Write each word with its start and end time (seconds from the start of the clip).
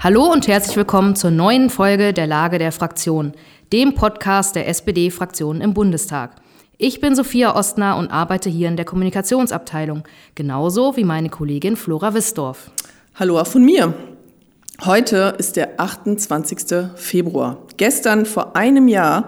Hallo 0.00 0.30
und 0.30 0.46
herzlich 0.46 0.76
willkommen 0.76 1.16
zur 1.16 1.32
neuen 1.32 1.70
Folge 1.70 2.12
der 2.12 2.28
Lage 2.28 2.58
der 2.58 2.70
Fraktion, 2.70 3.32
dem 3.72 3.96
Podcast 3.96 4.54
der 4.54 4.68
SPD-Fraktion 4.68 5.60
im 5.60 5.74
Bundestag. 5.74 6.36
Ich 6.76 7.00
bin 7.00 7.16
Sophia 7.16 7.56
Ostner 7.56 7.96
und 7.96 8.12
arbeite 8.12 8.48
hier 8.48 8.68
in 8.68 8.76
der 8.76 8.84
Kommunikationsabteilung, 8.84 10.04
genauso 10.36 10.96
wie 10.96 11.02
meine 11.02 11.30
Kollegin 11.30 11.74
Flora 11.74 12.14
Wissdorf. 12.14 12.70
Hallo 13.16 13.40
auch 13.40 13.48
von 13.48 13.64
mir. 13.64 13.92
Heute 14.84 15.34
ist 15.36 15.56
der 15.56 15.80
28. 15.80 16.90
Februar. 16.94 17.58
Gestern 17.76 18.24
vor 18.24 18.54
einem 18.54 18.86
Jahr 18.86 19.26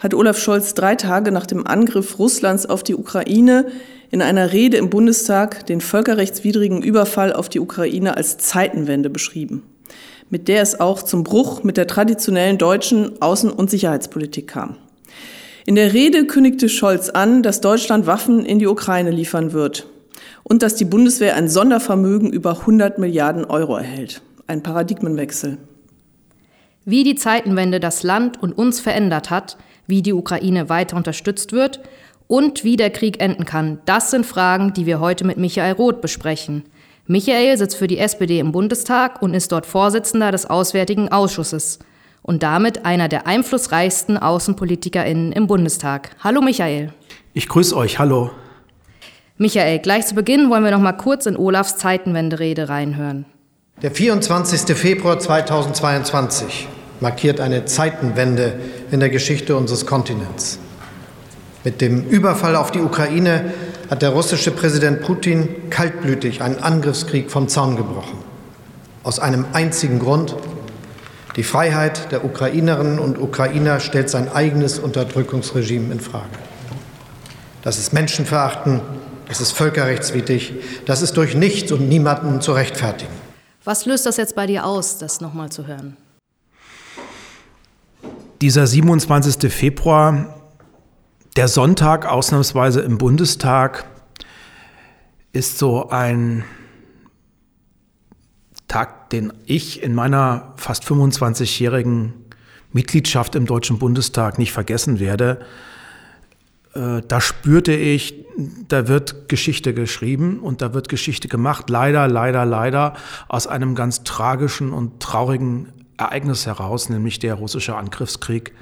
hat 0.00 0.12
Olaf 0.12 0.38
Scholz 0.38 0.74
drei 0.74 0.96
Tage 0.96 1.32
nach 1.32 1.46
dem 1.46 1.66
Angriff 1.66 2.18
Russlands 2.18 2.66
auf 2.66 2.82
die 2.82 2.94
Ukraine 2.94 3.68
in 4.10 4.20
einer 4.20 4.52
Rede 4.52 4.76
im 4.76 4.90
Bundestag 4.90 5.64
den 5.64 5.80
völkerrechtswidrigen 5.80 6.82
Überfall 6.82 7.32
auf 7.32 7.48
die 7.48 7.60
Ukraine 7.60 8.18
als 8.18 8.36
Zeitenwende 8.36 9.08
beschrieben 9.08 9.62
mit 10.30 10.48
der 10.48 10.62
es 10.62 10.78
auch 10.78 11.02
zum 11.02 11.24
Bruch 11.24 11.62
mit 11.64 11.76
der 11.76 11.86
traditionellen 11.86 12.56
deutschen 12.56 13.18
Außen- 13.18 13.50
und 13.50 13.70
Sicherheitspolitik 13.70 14.48
kam. 14.48 14.76
In 15.66 15.74
der 15.74 15.92
Rede 15.92 16.26
kündigte 16.26 16.68
Scholz 16.68 17.10
an, 17.10 17.42
dass 17.42 17.60
Deutschland 17.60 18.06
Waffen 18.06 18.44
in 18.46 18.58
die 18.58 18.66
Ukraine 18.66 19.10
liefern 19.10 19.52
wird 19.52 19.86
und 20.42 20.62
dass 20.62 20.74
die 20.74 20.84
Bundeswehr 20.84 21.36
ein 21.36 21.48
Sondervermögen 21.48 22.32
über 22.32 22.60
100 22.60 22.98
Milliarden 22.98 23.44
Euro 23.44 23.76
erhält. 23.76 24.22
Ein 24.46 24.62
Paradigmenwechsel. 24.62 25.58
Wie 26.84 27.04
die 27.04 27.14
Zeitenwende 27.14 27.78
das 27.78 28.02
Land 28.02 28.42
und 28.42 28.56
uns 28.56 28.80
verändert 28.80 29.30
hat, 29.30 29.58
wie 29.86 30.02
die 30.02 30.14
Ukraine 30.14 30.68
weiter 30.68 30.96
unterstützt 30.96 31.52
wird 31.52 31.80
und 32.26 32.64
wie 32.64 32.76
der 32.76 32.90
Krieg 32.90 33.20
enden 33.20 33.44
kann, 33.44 33.80
das 33.84 34.10
sind 34.10 34.24
Fragen, 34.24 34.72
die 34.72 34.86
wir 34.86 34.98
heute 34.98 35.24
mit 35.24 35.36
Michael 35.36 35.74
Roth 35.74 36.00
besprechen. 36.00 36.64
Michael 37.06 37.56
sitzt 37.56 37.76
für 37.76 37.86
die 37.86 37.98
SPD 37.98 38.38
im 38.38 38.52
Bundestag 38.52 39.22
und 39.22 39.34
ist 39.34 39.52
dort 39.52 39.66
Vorsitzender 39.66 40.30
des 40.30 40.46
Auswärtigen 40.46 41.10
Ausschusses 41.10 41.78
und 42.22 42.42
damit 42.42 42.84
einer 42.84 43.08
der 43.08 43.26
einflussreichsten 43.26 44.18
AußenpolitikerInnen 44.18 45.32
im 45.32 45.46
Bundestag. 45.46 46.10
Hallo 46.22 46.40
Michael. 46.40 46.92
Ich 47.32 47.48
grüße 47.48 47.76
euch, 47.76 47.98
hallo. 47.98 48.30
Michael, 49.38 49.78
gleich 49.78 50.06
zu 50.06 50.14
Beginn 50.14 50.50
wollen 50.50 50.62
wir 50.62 50.70
noch 50.70 50.80
mal 50.80 50.92
kurz 50.92 51.26
in 51.26 51.36
Olafs 51.36 51.76
Zeitenwenderede 51.78 52.68
reinhören. 52.68 53.24
Der 53.80 53.90
24. 53.90 54.76
Februar 54.76 55.18
2022 55.18 56.68
markiert 57.00 57.40
eine 57.40 57.64
Zeitenwende 57.64 58.60
in 58.90 59.00
der 59.00 59.08
Geschichte 59.08 59.56
unseres 59.56 59.86
Kontinents. 59.86 60.58
Mit 61.64 61.80
dem 61.80 62.04
Überfall 62.04 62.56
auf 62.56 62.70
die 62.70 62.80
Ukraine 62.80 63.54
hat 63.90 64.02
der 64.02 64.10
russische 64.10 64.52
Präsident 64.52 65.02
Putin 65.02 65.68
kaltblütig 65.68 66.42
einen 66.42 66.60
Angriffskrieg 66.60 67.28
vom 67.28 67.48
Zaun 67.48 67.74
gebrochen. 67.76 68.18
Aus 69.02 69.18
einem 69.18 69.46
einzigen 69.52 69.98
Grund. 69.98 70.36
Die 71.36 71.42
Freiheit 71.42 72.12
der 72.12 72.24
Ukrainerinnen 72.24 73.00
und 73.00 73.18
Ukrainer 73.18 73.80
stellt 73.80 74.08
sein 74.08 74.30
eigenes 74.30 74.78
Unterdrückungsregime 74.78 75.92
in 75.92 76.00
Frage. 76.00 76.30
Das 77.62 77.78
ist 77.78 77.92
Menschenverachten, 77.92 78.80
das 79.28 79.40
ist 79.40 79.52
völkerrechtswidrig, 79.52 80.54
das 80.86 81.02
ist 81.02 81.16
durch 81.16 81.34
nichts 81.34 81.72
und 81.72 81.88
niemanden 81.88 82.40
zu 82.40 82.52
rechtfertigen. 82.52 83.12
Was 83.64 83.86
löst 83.86 84.06
das 84.06 84.16
jetzt 84.16 84.36
bei 84.36 84.46
dir 84.46 84.66
aus, 84.66 84.98
das 84.98 85.20
nochmal 85.20 85.50
zu 85.50 85.66
hören? 85.66 85.96
Dieser 88.40 88.66
27. 88.66 89.52
Februar 89.52 90.39
der 91.36 91.48
Sonntag 91.48 92.06
ausnahmsweise 92.06 92.80
im 92.80 92.98
Bundestag 92.98 93.84
ist 95.32 95.58
so 95.58 95.88
ein 95.88 96.44
Tag, 98.66 99.10
den 99.10 99.32
ich 99.46 99.82
in 99.82 99.94
meiner 99.94 100.54
fast 100.56 100.84
25-jährigen 100.84 102.14
Mitgliedschaft 102.72 103.34
im 103.34 103.46
Deutschen 103.46 103.78
Bundestag 103.78 104.38
nicht 104.38 104.52
vergessen 104.52 105.00
werde. 105.00 105.40
Äh, 106.74 107.02
da 107.06 107.20
spürte 107.20 107.72
ich, 107.72 108.24
da 108.68 108.86
wird 108.88 109.28
Geschichte 109.28 109.74
geschrieben 109.74 110.40
und 110.40 110.62
da 110.62 110.72
wird 110.72 110.88
Geschichte 110.88 111.28
gemacht. 111.28 111.68
Leider, 111.68 112.06
leider, 112.08 112.44
leider 112.44 112.94
aus 113.28 113.46
einem 113.46 113.74
ganz 113.74 114.04
tragischen 114.04 114.72
und 114.72 115.00
traurigen 115.00 115.72
Ereignis 115.96 116.46
heraus, 116.46 116.88
nämlich 116.88 117.18
der 117.18 117.34
russische 117.34 117.76
Angriffskrieg 117.76 118.52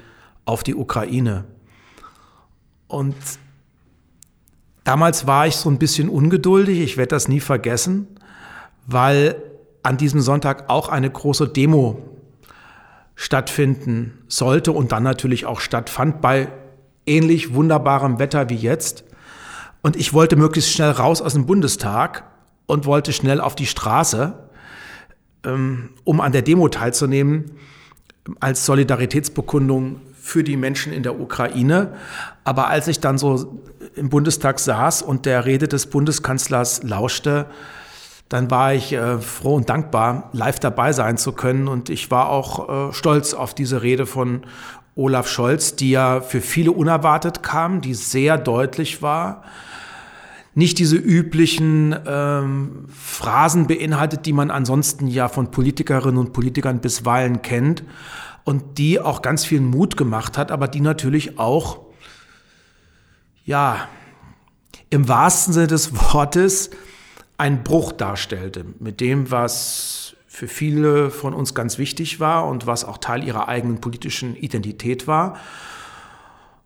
auf 0.45 0.63
die 0.63 0.75
Ukraine. 0.75 1.45
Und 2.89 3.15
damals 4.83 5.27
war 5.27 5.47
ich 5.47 5.55
so 5.55 5.69
ein 5.69 5.77
bisschen 5.77 6.09
ungeduldig, 6.09 6.79
ich 6.79 6.97
werde 6.97 7.09
das 7.09 7.27
nie 7.27 7.39
vergessen, 7.39 8.07
weil 8.87 9.41
an 9.83 9.95
diesem 9.95 10.19
Sonntag 10.19 10.69
auch 10.69 10.89
eine 10.89 11.09
große 11.09 11.47
Demo 11.47 12.01
stattfinden 13.15 14.23
sollte 14.27 14.71
und 14.71 14.91
dann 14.91 15.03
natürlich 15.03 15.45
auch 15.45 15.59
stattfand 15.59 16.19
bei 16.19 16.51
ähnlich 17.05 17.53
wunderbarem 17.53 18.17
Wetter 18.17 18.49
wie 18.49 18.55
jetzt. 18.55 19.03
Und 19.81 19.95
ich 19.95 20.11
wollte 20.13 20.35
möglichst 20.35 20.71
schnell 20.71 20.91
raus 20.91 21.21
aus 21.21 21.33
dem 21.33 21.45
Bundestag 21.45 22.23
und 22.65 22.85
wollte 22.85 23.13
schnell 23.13 23.39
auf 23.39 23.55
die 23.55 23.67
Straße, 23.67 24.33
ähm, 25.45 25.91
um 26.03 26.21
an 26.21 26.31
der 26.31 26.41
Demo 26.41 26.69
teilzunehmen, 26.69 27.51
als 28.39 28.65
Solidaritätsbekundung 28.65 30.01
für 30.21 30.43
die 30.43 30.57
Menschen 30.57 30.93
in 30.93 31.03
der 31.03 31.19
Ukraine. 31.19 31.93
Aber 32.43 32.67
als 32.67 32.87
ich 32.87 32.99
dann 32.99 33.17
so 33.17 33.61
im 33.95 34.09
Bundestag 34.09 34.59
saß 34.59 35.01
und 35.01 35.25
der 35.25 35.45
Rede 35.45 35.67
des 35.67 35.87
Bundeskanzlers 35.87 36.83
lauschte, 36.83 37.47
dann 38.29 38.51
war 38.51 38.73
ich 38.73 38.93
äh, 38.93 39.17
froh 39.17 39.55
und 39.55 39.69
dankbar, 39.69 40.29
live 40.33 40.59
dabei 40.59 40.93
sein 40.93 41.17
zu 41.17 41.31
können. 41.31 41.67
Und 41.67 41.89
ich 41.89 42.11
war 42.11 42.29
auch 42.29 42.89
äh, 42.89 42.93
stolz 42.93 43.33
auf 43.33 43.55
diese 43.55 43.81
Rede 43.81 44.05
von 44.05 44.41
Olaf 44.95 45.27
Scholz, 45.27 45.75
die 45.75 45.91
ja 45.91 46.21
für 46.21 46.41
viele 46.41 46.71
unerwartet 46.71 47.41
kam, 47.41 47.81
die 47.81 47.95
sehr 47.95 48.37
deutlich 48.37 49.01
war. 49.01 49.43
Nicht 50.53 50.77
diese 50.77 50.97
üblichen 50.97 51.95
ähm, 52.05 52.85
Phrasen 52.93 53.67
beinhaltet, 53.67 54.25
die 54.25 54.33
man 54.33 54.51
ansonsten 54.51 55.07
ja 55.07 55.27
von 55.27 55.51
Politikerinnen 55.51 56.17
und 56.17 56.33
Politikern 56.33 56.81
bisweilen 56.81 57.41
kennt, 57.41 57.83
und 58.43 58.77
die 58.77 58.99
auch 58.99 59.21
ganz 59.21 59.45
viel 59.45 59.61
Mut 59.61 59.97
gemacht 59.97 60.37
hat, 60.37 60.51
aber 60.51 60.67
die 60.67 60.81
natürlich 60.81 61.39
auch, 61.39 61.81
ja, 63.45 63.87
im 64.89 65.07
wahrsten 65.07 65.53
Sinne 65.53 65.67
des 65.67 65.93
Wortes 66.13 66.71
einen 67.37 67.63
Bruch 67.63 67.91
darstellte 67.91 68.65
mit 68.79 68.99
dem, 68.99 69.31
was 69.31 70.15
für 70.27 70.47
viele 70.47 71.09
von 71.09 71.33
uns 71.33 71.53
ganz 71.53 71.77
wichtig 71.77 72.19
war 72.19 72.47
und 72.47 72.65
was 72.65 72.85
auch 72.85 72.97
Teil 72.97 73.23
ihrer 73.23 73.47
eigenen 73.47 73.81
politischen 73.81 74.35
Identität 74.35 75.07
war. 75.07 75.37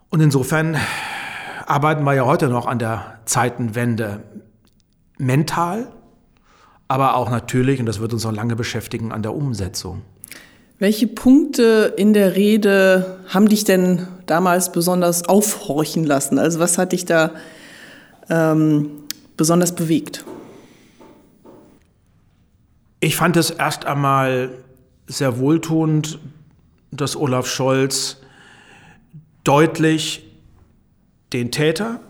Und 0.09 0.19
insofern 0.19 0.77
arbeiten 1.65 2.03
wir 2.03 2.13
ja 2.13 2.25
heute 2.25 2.49
noch 2.49 2.65
an 2.67 2.77
der 2.79 3.19
Zeitenwende 3.25 4.23
mental, 5.17 5.91
aber 6.87 7.15
auch 7.15 7.29
natürlich, 7.29 7.79
und 7.79 7.85
das 7.85 7.99
wird 7.99 8.13
uns 8.13 8.23
noch 8.23 8.31
lange 8.31 8.55
beschäftigen, 8.55 9.11
an 9.11 9.23
der 9.23 9.33
Umsetzung. 9.33 10.03
Welche 10.83 11.07
Punkte 11.07 11.93
in 11.95 12.11
der 12.11 12.35
Rede 12.35 13.17
haben 13.29 13.47
dich 13.47 13.63
denn 13.63 14.05
damals 14.25 14.73
besonders 14.73 15.29
aufhorchen 15.29 16.03
lassen? 16.03 16.37
Also 16.37 16.59
was 16.59 16.77
hat 16.77 16.91
dich 16.91 17.05
da 17.05 17.31
ähm, 18.29 18.89
besonders 19.37 19.73
bewegt? 19.75 20.25
Ich 22.99 23.15
fand 23.15 23.37
es 23.37 23.49
erst 23.49 23.85
einmal 23.85 24.49
sehr 25.07 25.39
wohltuend, 25.39 26.19
dass 26.91 27.15
Olaf 27.15 27.47
Scholz 27.47 28.17
deutlich 29.45 30.29
den 31.31 31.49
Täter 31.49 32.01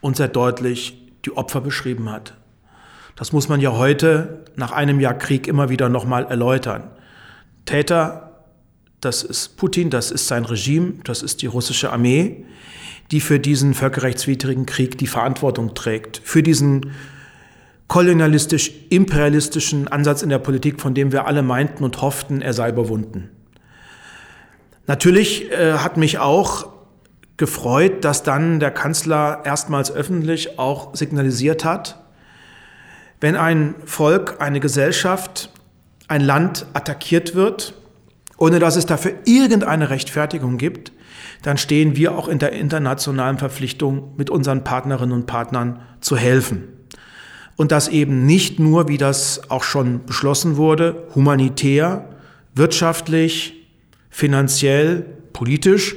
und 0.00 0.16
sehr 0.16 0.28
deutlich 0.28 0.96
die 1.26 1.36
Opfer 1.36 1.60
beschrieben 1.60 2.10
hat. 2.10 2.32
Das 3.14 3.34
muss 3.34 3.50
man 3.50 3.60
ja 3.60 3.72
heute 3.72 4.46
nach 4.56 4.72
einem 4.72 5.00
Jahr 5.00 5.12
Krieg 5.12 5.46
immer 5.46 5.68
wieder 5.68 5.90
nochmal 5.90 6.24
erläutern. 6.24 6.84
Täter, 7.64 8.44
das 9.00 9.22
ist 9.22 9.56
Putin, 9.56 9.90
das 9.90 10.10
ist 10.10 10.26
sein 10.26 10.44
Regime, 10.44 10.94
das 11.04 11.22
ist 11.22 11.42
die 11.42 11.46
russische 11.46 11.92
Armee, 11.92 12.44
die 13.10 13.20
für 13.20 13.38
diesen 13.38 13.74
völkerrechtswidrigen 13.74 14.66
Krieg 14.66 14.98
die 14.98 15.06
Verantwortung 15.06 15.74
trägt, 15.74 16.20
für 16.24 16.42
diesen 16.42 16.92
kolonialistisch-imperialistischen 17.88 19.88
Ansatz 19.88 20.22
in 20.22 20.28
der 20.28 20.38
Politik, 20.38 20.80
von 20.80 20.94
dem 20.94 21.10
wir 21.10 21.26
alle 21.26 21.42
meinten 21.42 21.84
und 21.84 22.02
hofften, 22.02 22.42
er 22.42 22.52
sei 22.52 22.68
überwunden. 22.68 23.30
Natürlich 24.86 25.50
äh, 25.50 25.74
hat 25.74 25.96
mich 25.96 26.18
auch 26.18 26.68
gefreut, 27.38 28.04
dass 28.04 28.22
dann 28.22 28.60
der 28.60 28.70
Kanzler 28.70 29.40
erstmals 29.44 29.90
öffentlich 29.90 30.58
auch 30.58 30.94
signalisiert 30.94 31.64
hat, 31.64 32.02
wenn 33.20 33.36
ein 33.36 33.74
Volk, 33.84 34.36
eine 34.40 34.60
Gesellschaft 34.60 35.50
ein 36.08 36.22
Land 36.22 36.66
attackiert 36.72 37.34
wird, 37.34 37.74
ohne 38.38 38.58
dass 38.58 38.76
es 38.76 38.86
dafür 38.86 39.12
irgendeine 39.24 39.90
Rechtfertigung 39.90 40.58
gibt, 40.58 40.92
dann 41.42 41.58
stehen 41.58 41.96
wir 41.96 42.16
auch 42.16 42.28
in 42.28 42.38
der 42.38 42.52
internationalen 42.52 43.38
Verpflichtung, 43.38 44.14
mit 44.16 44.30
unseren 44.30 44.64
Partnerinnen 44.64 45.12
und 45.12 45.26
Partnern 45.26 45.80
zu 46.00 46.16
helfen. 46.16 46.64
und 47.56 47.72
das 47.72 47.88
eben 47.88 48.24
nicht 48.24 48.60
nur, 48.60 48.86
wie 48.86 48.98
das 48.98 49.50
auch 49.50 49.64
schon 49.64 50.06
beschlossen 50.06 50.56
wurde, 50.56 51.08
humanitär, 51.16 52.08
wirtschaftlich, 52.54 53.66
finanziell, 54.10 55.04
politisch, 55.32 55.96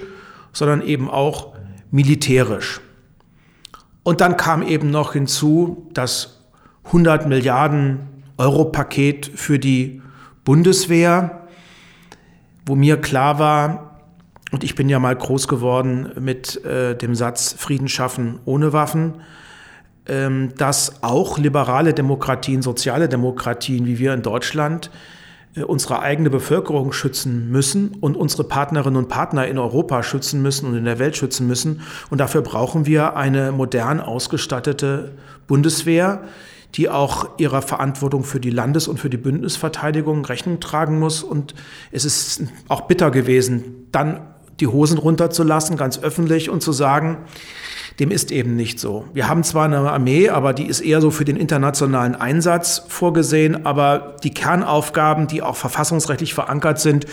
sondern 0.54 0.82
eben 0.82 1.08
auch 1.08 1.54
militärisch. 1.92 2.82
Und 4.02 4.22
dann 4.22 4.38
kam 4.38 4.64
eben 4.64 4.90
noch 4.90 5.14
hinzu 5.14 5.88
das 5.94 6.42
100 6.86 7.28
Milliarden 7.28 8.00
Euro 8.38 8.66
Paket 8.66 9.30
für 9.36 9.60
die 9.60 10.01
Bundeswehr, 10.44 11.48
wo 12.66 12.76
mir 12.76 12.98
klar 12.98 13.40
war, 13.40 13.92
und 14.52 14.64
ich 14.64 14.76
bin 14.76 14.90
ja 14.90 15.00
mal 15.00 15.16
groß 15.16 15.48
geworden 15.48 16.12
mit 16.20 16.64
äh, 16.66 16.96
dem 16.96 17.16
Satz 17.16 17.56
Frieden 17.58 17.88
schaffen 17.88 18.40
ohne 18.46 18.74
Waffen, 18.74 19.22
ähm, 20.08 20.54
dass 20.58 21.04
auch 21.04 21.38
liberale 21.38 21.94
Demokratien, 21.94 22.62
soziale 22.62 23.08
Demokratien 23.08 23.86
wie 23.86 23.98
wir 23.98 24.14
in 24.14 24.24
Deutschland 24.24 24.92
äh, 25.56 25.64
unsere 25.64 26.02
eigene 26.02 26.30
Bevölkerung 26.30 26.92
schützen 26.92 27.50
müssen 27.50 27.96
und 28.02 28.18
unsere 28.18 28.44
Partnerinnen 28.44 28.98
und 28.98 29.10
Partner 29.10 29.48
in 29.48 29.58
Europa 29.58 30.04
schützen 30.04 30.42
müssen 30.42 30.68
und 30.68 30.76
in 30.76 30.86
der 30.86 31.00
Welt 31.00 31.16
schützen 31.16 31.48
müssen. 31.48 31.82
Und 32.10 32.18
dafür 32.18 32.42
brauchen 32.42 32.86
wir 32.86 33.16
eine 33.16 33.52
modern 33.52 34.00
ausgestattete 34.00 35.14
Bundeswehr, 35.48 36.24
die 36.76 36.90
auch 36.90 37.38
ihrer 37.38 37.62
Verantwortung 37.62 38.24
für 38.24 38.40
die 38.40 38.50
Landes- 38.50 38.88
und 38.88 39.00
für 39.00 39.10
die 39.10 39.18
Bündnisverteidigung 39.18 40.26
Rechnung 40.26 40.60
tragen 40.60 41.00
muss. 41.00 41.24
Und 41.24 41.54
es 41.92 42.06
ist 42.06 42.44
auch 42.68 42.82
bitter 42.82 43.12
gewesen, 43.12 43.88
dann 43.92 44.22
die 44.60 44.68
Hosen 44.68 44.98
runterzulassen, 44.98 45.76
ganz 45.76 46.00
öffentlich 46.00 46.50
und 46.50 46.62
zu 46.62 46.72
sagen, 46.72 47.18
dem 48.00 48.12
ist 48.12 48.32
eben 48.32 48.56
nicht 48.56 48.80
so. 48.80 49.06
Wir 49.14 49.28
haben 49.28 49.44
zwar 49.44 49.66
eine 49.66 49.80
Armee, 49.92 50.30
aber 50.30 50.54
die 50.54 50.66
ist 50.66 50.80
eher 50.80 51.02
so 51.02 51.12
für 51.12 51.26
den 51.26 51.36
internationalen 51.36 52.16
Einsatz 52.16 52.84
vorgesehen, 52.88 53.66
aber 53.66 54.16
die 54.24 54.32
Kernaufgaben, 54.32 55.28
die 55.28 55.42
auch 55.42 55.56
verfassungsrechtlich 55.56 56.34
verankert 56.34 56.80
sind, 56.80 57.06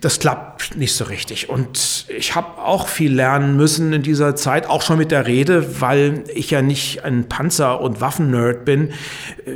das 0.00 0.18
klappt 0.18 0.76
nicht 0.76 0.94
so 0.94 1.04
richtig. 1.04 1.48
Und 1.48 2.06
ich 2.08 2.34
habe 2.34 2.60
auch 2.62 2.86
viel 2.86 3.14
lernen 3.14 3.56
müssen 3.56 3.92
in 3.92 4.02
dieser 4.02 4.36
Zeit, 4.36 4.68
auch 4.68 4.82
schon 4.82 4.98
mit 4.98 5.10
der 5.10 5.26
Rede, 5.26 5.80
weil 5.80 6.24
ich 6.34 6.50
ja 6.50 6.60
nicht 6.60 7.04
ein 7.04 7.28
Panzer- 7.28 7.80
und 7.80 8.00
Waffennerd 8.00 8.64
bin. 8.64 8.92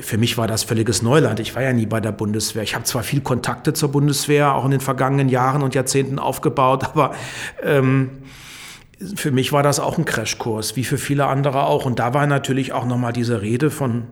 Für 0.00 0.16
mich 0.16 0.38
war 0.38 0.46
das 0.46 0.64
völliges 0.64 1.02
Neuland. 1.02 1.40
Ich 1.40 1.54
war 1.54 1.62
ja 1.62 1.72
nie 1.72 1.86
bei 1.86 2.00
der 2.00 2.12
Bundeswehr. 2.12 2.62
Ich 2.62 2.74
habe 2.74 2.84
zwar 2.84 3.02
viel 3.02 3.20
Kontakte 3.20 3.74
zur 3.74 3.92
Bundeswehr, 3.92 4.54
auch 4.54 4.64
in 4.64 4.70
den 4.70 4.80
vergangenen 4.80 5.28
Jahren 5.28 5.62
und 5.62 5.74
Jahrzehnten 5.74 6.18
aufgebaut, 6.18 6.84
aber 6.84 7.14
ähm, 7.62 8.10
für 9.14 9.30
mich 9.30 9.52
war 9.52 9.62
das 9.62 9.80
auch 9.80 9.98
ein 9.98 10.04
Crashkurs, 10.04 10.76
wie 10.76 10.84
für 10.84 10.98
viele 10.98 11.26
andere 11.26 11.64
auch. 11.64 11.86
Und 11.86 11.98
da 11.98 12.14
war 12.14 12.26
natürlich 12.26 12.72
auch 12.72 12.86
nochmal 12.86 13.12
diese 13.12 13.40
Rede 13.42 13.70
von 13.70 14.04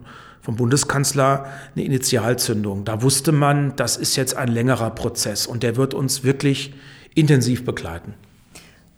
vom 0.49 0.55
Bundeskanzler 0.55 1.45
eine 1.75 1.85
Initialzündung. 1.85 2.83
Da 2.83 3.03
wusste 3.03 3.31
man, 3.31 3.75
das 3.75 3.97
ist 3.97 4.15
jetzt 4.15 4.35
ein 4.35 4.47
längerer 4.47 4.89
Prozess 4.89 5.45
und 5.45 5.61
der 5.61 5.75
wird 5.75 5.93
uns 5.93 6.23
wirklich 6.23 6.73
intensiv 7.13 7.65
begleiten. 7.65 8.15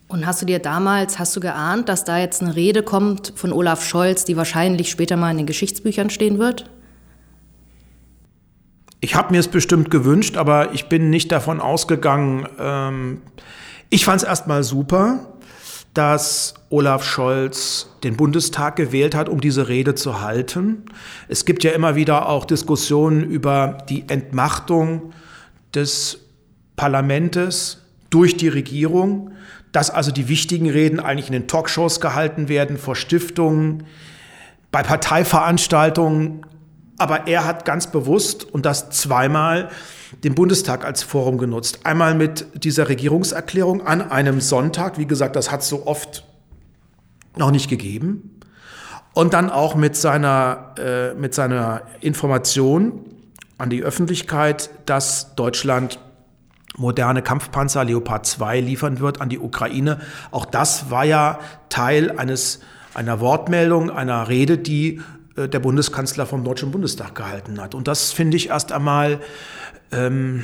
Und 0.07 0.25
hast 0.25 0.41
du 0.41 0.45
dir 0.45 0.59
damals, 0.59 1.19
hast 1.19 1.35
du 1.35 1.41
geahnt, 1.41 1.89
dass 1.89 2.05
da 2.05 2.17
jetzt 2.19 2.41
eine 2.41 2.55
Rede 2.55 2.83
kommt 2.83 3.33
von 3.35 3.51
Olaf 3.51 3.85
Scholz, 3.85 4.23
die 4.23 4.37
wahrscheinlich 4.37 4.89
später 4.89 5.17
mal 5.17 5.31
in 5.31 5.39
den 5.39 5.45
Geschichtsbüchern 5.45 6.09
stehen 6.09 6.39
wird? 6.39 6.69
Ich 9.01 9.15
habe 9.15 9.33
mir 9.33 9.39
es 9.41 9.49
bestimmt 9.49 9.91
gewünscht, 9.91 10.37
aber 10.37 10.73
ich 10.73 10.85
bin 10.85 11.09
nicht 11.09 11.33
davon 11.33 11.59
ausgegangen. 11.59 12.47
Ähm, 12.59 13.21
ich 13.89 14.05
fand 14.05 14.21
es 14.21 14.27
erstmal 14.27 14.63
super 14.63 15.33
dass 15.93 16.53
Olaf 16.69 17.03
Scholz 17.03 17.89
den 18.03 18.15
Bundestag 18.15 18.77
gewählt 18.77 19.13
hat, 19.13 19.27
um 19.27 19.41
diese 19.41 19.67
Rede 19.67 19.95
zu 19.95 20.21
halten. 20.21 20.85
Es 21.27 21.45
gibt 21.45 21.63
ja 21.63 21.71
immer 21.71 21.95
wieder 21.95 22.29
auch 22.29 22.45
Diskussionen 22.45 23.23
über 23.23 23.79
die 23.89 24.05
Entmachtung 24.07 25.13
des 25.75 26.19
Parlamentes 26.75 27.81
durch 28.09 28.37
die 28.37 28.47
Regierung, 28.47 29.31
dass 29.71 29.89
also 29.89 30.11
die 30.11 30.29
wichtigen 30.29 30.69
Reden 30.69 30.99
eigentlich 30.99 31.27
in 31.27 31.33
den 31.33 31.47
Talkshows 31.47 31.99
gehalten 31.99 32.49
werden, 32.49 32.77
vor 32.77 32.95
Stiftungen, 32.95 33.85
bei 34.71 34.83
Parteiveranstaltungen. 34.83 36.45
Aber 36.97 37.27
er 37.27 37.45
hat 37.45 37.65
ganz 37.65 37.87
bewusst 37.87 38.45
und 38.45 38.65
das 38.65 38.89
zweimal 38.91 39.69
den 40.23 40.35
Bundestag 40.35 40.85
als 40.85 41.03
Forum 41.03 41.37
genutzt. 41.37 41.79
Einmal 41.85 42.15
mit 42.15 42.45
dieser 42.63 42.89
Regierungserklärung 42.89 43.85
an 43.85 44.01
einem 44.11 44.41
Sonntag. 44.41 44.97
Wie 44.97 45.07
gesagt, 45.07 45.35
das 45.35 45.51
hat 45.51 45.61
es 45.61 45.69
so 45.69 45.87
oft 45.87 46.25
noch 47.37 47.51
nicht 47.51 47.69
gegeben. 47.69 48.39
Und 49.13 49.33
dann 49.33 49.49
auch 49.49 49.75
mit 49.75 49.95
seiner, 49.95 50.75
äh, 50.77 51.13
mit 51.13 51.33
seiner 51.33 51.81
Information 51.99 53.05
an 53.57 53.69
die 53.69 53.83
Öffentlichkeit, 53.83 54.69
dass 54.85 55.35
Deutschland 55.35 55.99
moderne 56.77 57.21
Kampfpanzer 57.21 57.83
Leopard 57.83 58.25
2 58.25 58.61
liefern 58.61 58.99
wird 58.99 59.19
an 59.19 59.29
die 59.29 59.39
Ukraine. 59.39 59.99
Auch 60.31 60.45
das 60.45 60.89
war 60.89 61.03
ja 61.03 61.39
Teil 61.69 62.17
eines, 62.17 62.61
einer 62.93 63.19
Wortmeldung, 63.19 63.89
einer 63.89 64.29
Rede, 64.29 64.57
die 64.57 65.01
äh, 65.35 65.49
der 65.49 65.59
Bundeskanzler 65.59 66.25
vom 66.25 66.43
Deutschen 66.43 66.71
Bundestag 66.71 67.15
gehalten 67.15 67.61
hat. 67.61 67.75
Und 67.75 67.87
das 67.87 68.11
finde 68.11 68.37
ich 68.37 68.49
erst 68.49 68.71
einmal 68.71 69.19
ähm, 69.91 70.43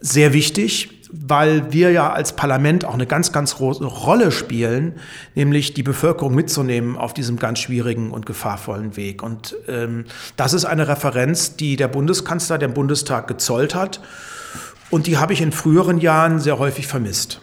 sehr 0.00 0.32
wichtig, 0.32 0.98
weil 1.10 1.72
wir 1.72 1.90
ja 1.90 2.12
als 2.12 2.36
Parlament 2.36 2.84
auch 2.84 2.94
eine 2.94 3.06
ganz, 3.06 3.32
ganz 3.32 3.56
große 3.56 3.84
Rolle 3.84 4.30
spielen, 4.30 4.94
nämlich 5.34 5.74
die 5.74 5.82
Bevölkerung 5.82 6.34
mitzunehmen 6.34 6.96
auf 6.96 7.14
diesem 7.14 7.38
ganz 7.38 7.60
schwierigen 7.60 8.10
und 8.10 8.26
gefahrvollen 8.26 8.96
Weg. 8.96 9.22
Und 9.22 9.56
ähm, 9.68 10.04
das 10.36 10.52
ist 10.52 10.64
eine 10.64 10.86
Referenz, 10.88 11.56
die 11.56 11.76
der 11.76 11.88
Bundeskanzler 11.88 12.58
dem 12.58 12.74
Bundestag 12.74 13.26
gezollt 13.26 13.74
hat. 13.74 14.00
Und 14.90 15.06
die 15.06 15.18
habe 15.18 15.32
ich 15.32 15.40
in 15.40 15.52
früheren 15.52 15.98
Jahren 15.98 16.38
sehr 16.38 16.58
häufig 16.58 16.86
vermisst. 16.86 17.40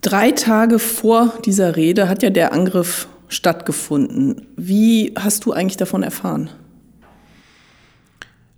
Drei 0.00 0.32
Tage 0.32 0.78
vor 0.80 1.32
dieser 1.44 1.76
Rede 1.76 2.08
hat 2.08 2.22
ja 2.22 2.30
der 2.30 2.52
Angriff 2.52 3.08
stattgefunden. 3.28 4.46
Wie 4.56 5.14
hast 5.16 5.44
du 5.44 5.52
eigentlich 5.52 5.76
davon 5.76 6.02
erfahren? 6.02 6.50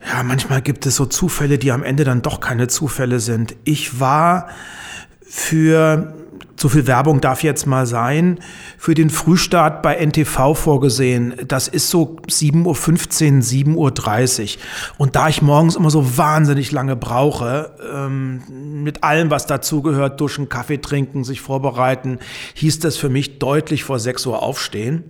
Ja, 0.07 0.23
manchmal 0.23 0.61
gibt 0.61 0.85
es 0.87 0.97
so 0.97 1.07
Zufälle, 1.07 1.59
die 1.59 1.73
am 1.73 1.83
Ende 1.83 2.05
dann 2.05 2.21
doch 2.21 2.41
keine 2.41 2.69
Zufälle 2.69 3.21
sind. 3.21 3.57
Ich 3.65 4.01
war 4.01 4.49
für, 5.27 6.15
so 6.57 6.69
viel 6.69 6.87
Werbung 6.87 7.23
darf 7.23 7.43
jetzt 7.43 7.67
mal 7.67 7.87
sein, 7.87 8.39
für 8.77 8.95
den 8.95 9.09
Frühstart 9.09 9.83
bei 9.83 9.97
NTV 9.97 10.55
vorgesehen. 10.55 11.35
Das 11.49 11.69
ist 11.69 11.89
so 11.89 12.19
7.15 12.29 12.67
Uhr, 13.77 13.89
7.30 13.89 14.43
Uhr. 14.57 14.63
Und 14.99 15.17
da 15.17 15.29
ich 15.29 15.41
morgens 15.41 15.75
immer 15.75 15.91
so 15.91 16.19
wahnsinnig 16.19 16.71
lange 16.71 16.97
brauche, 16.97 17.75
ähm, 17.95 18.43
mit 18.83 19.03
allem, 19.05 19.31
was 19.31 19.47
dazugehört, 19.47 20.21
duschen, 20.21 20.51
Kaffee 20.51 20.79
trinken, 20.79 21.25
sich 21.25 21.41
vorbereiten, 21.41 22.19
hieß 22.55 22.79
das 22.79 22.99
für 22.99 23.09
mich 23.09 23.39
deutlich 23.39 23.85
vor 23.85 23.99
6 23.99 24.27
Uhr 24.27 24.43
aufstehen. 24.43 25.05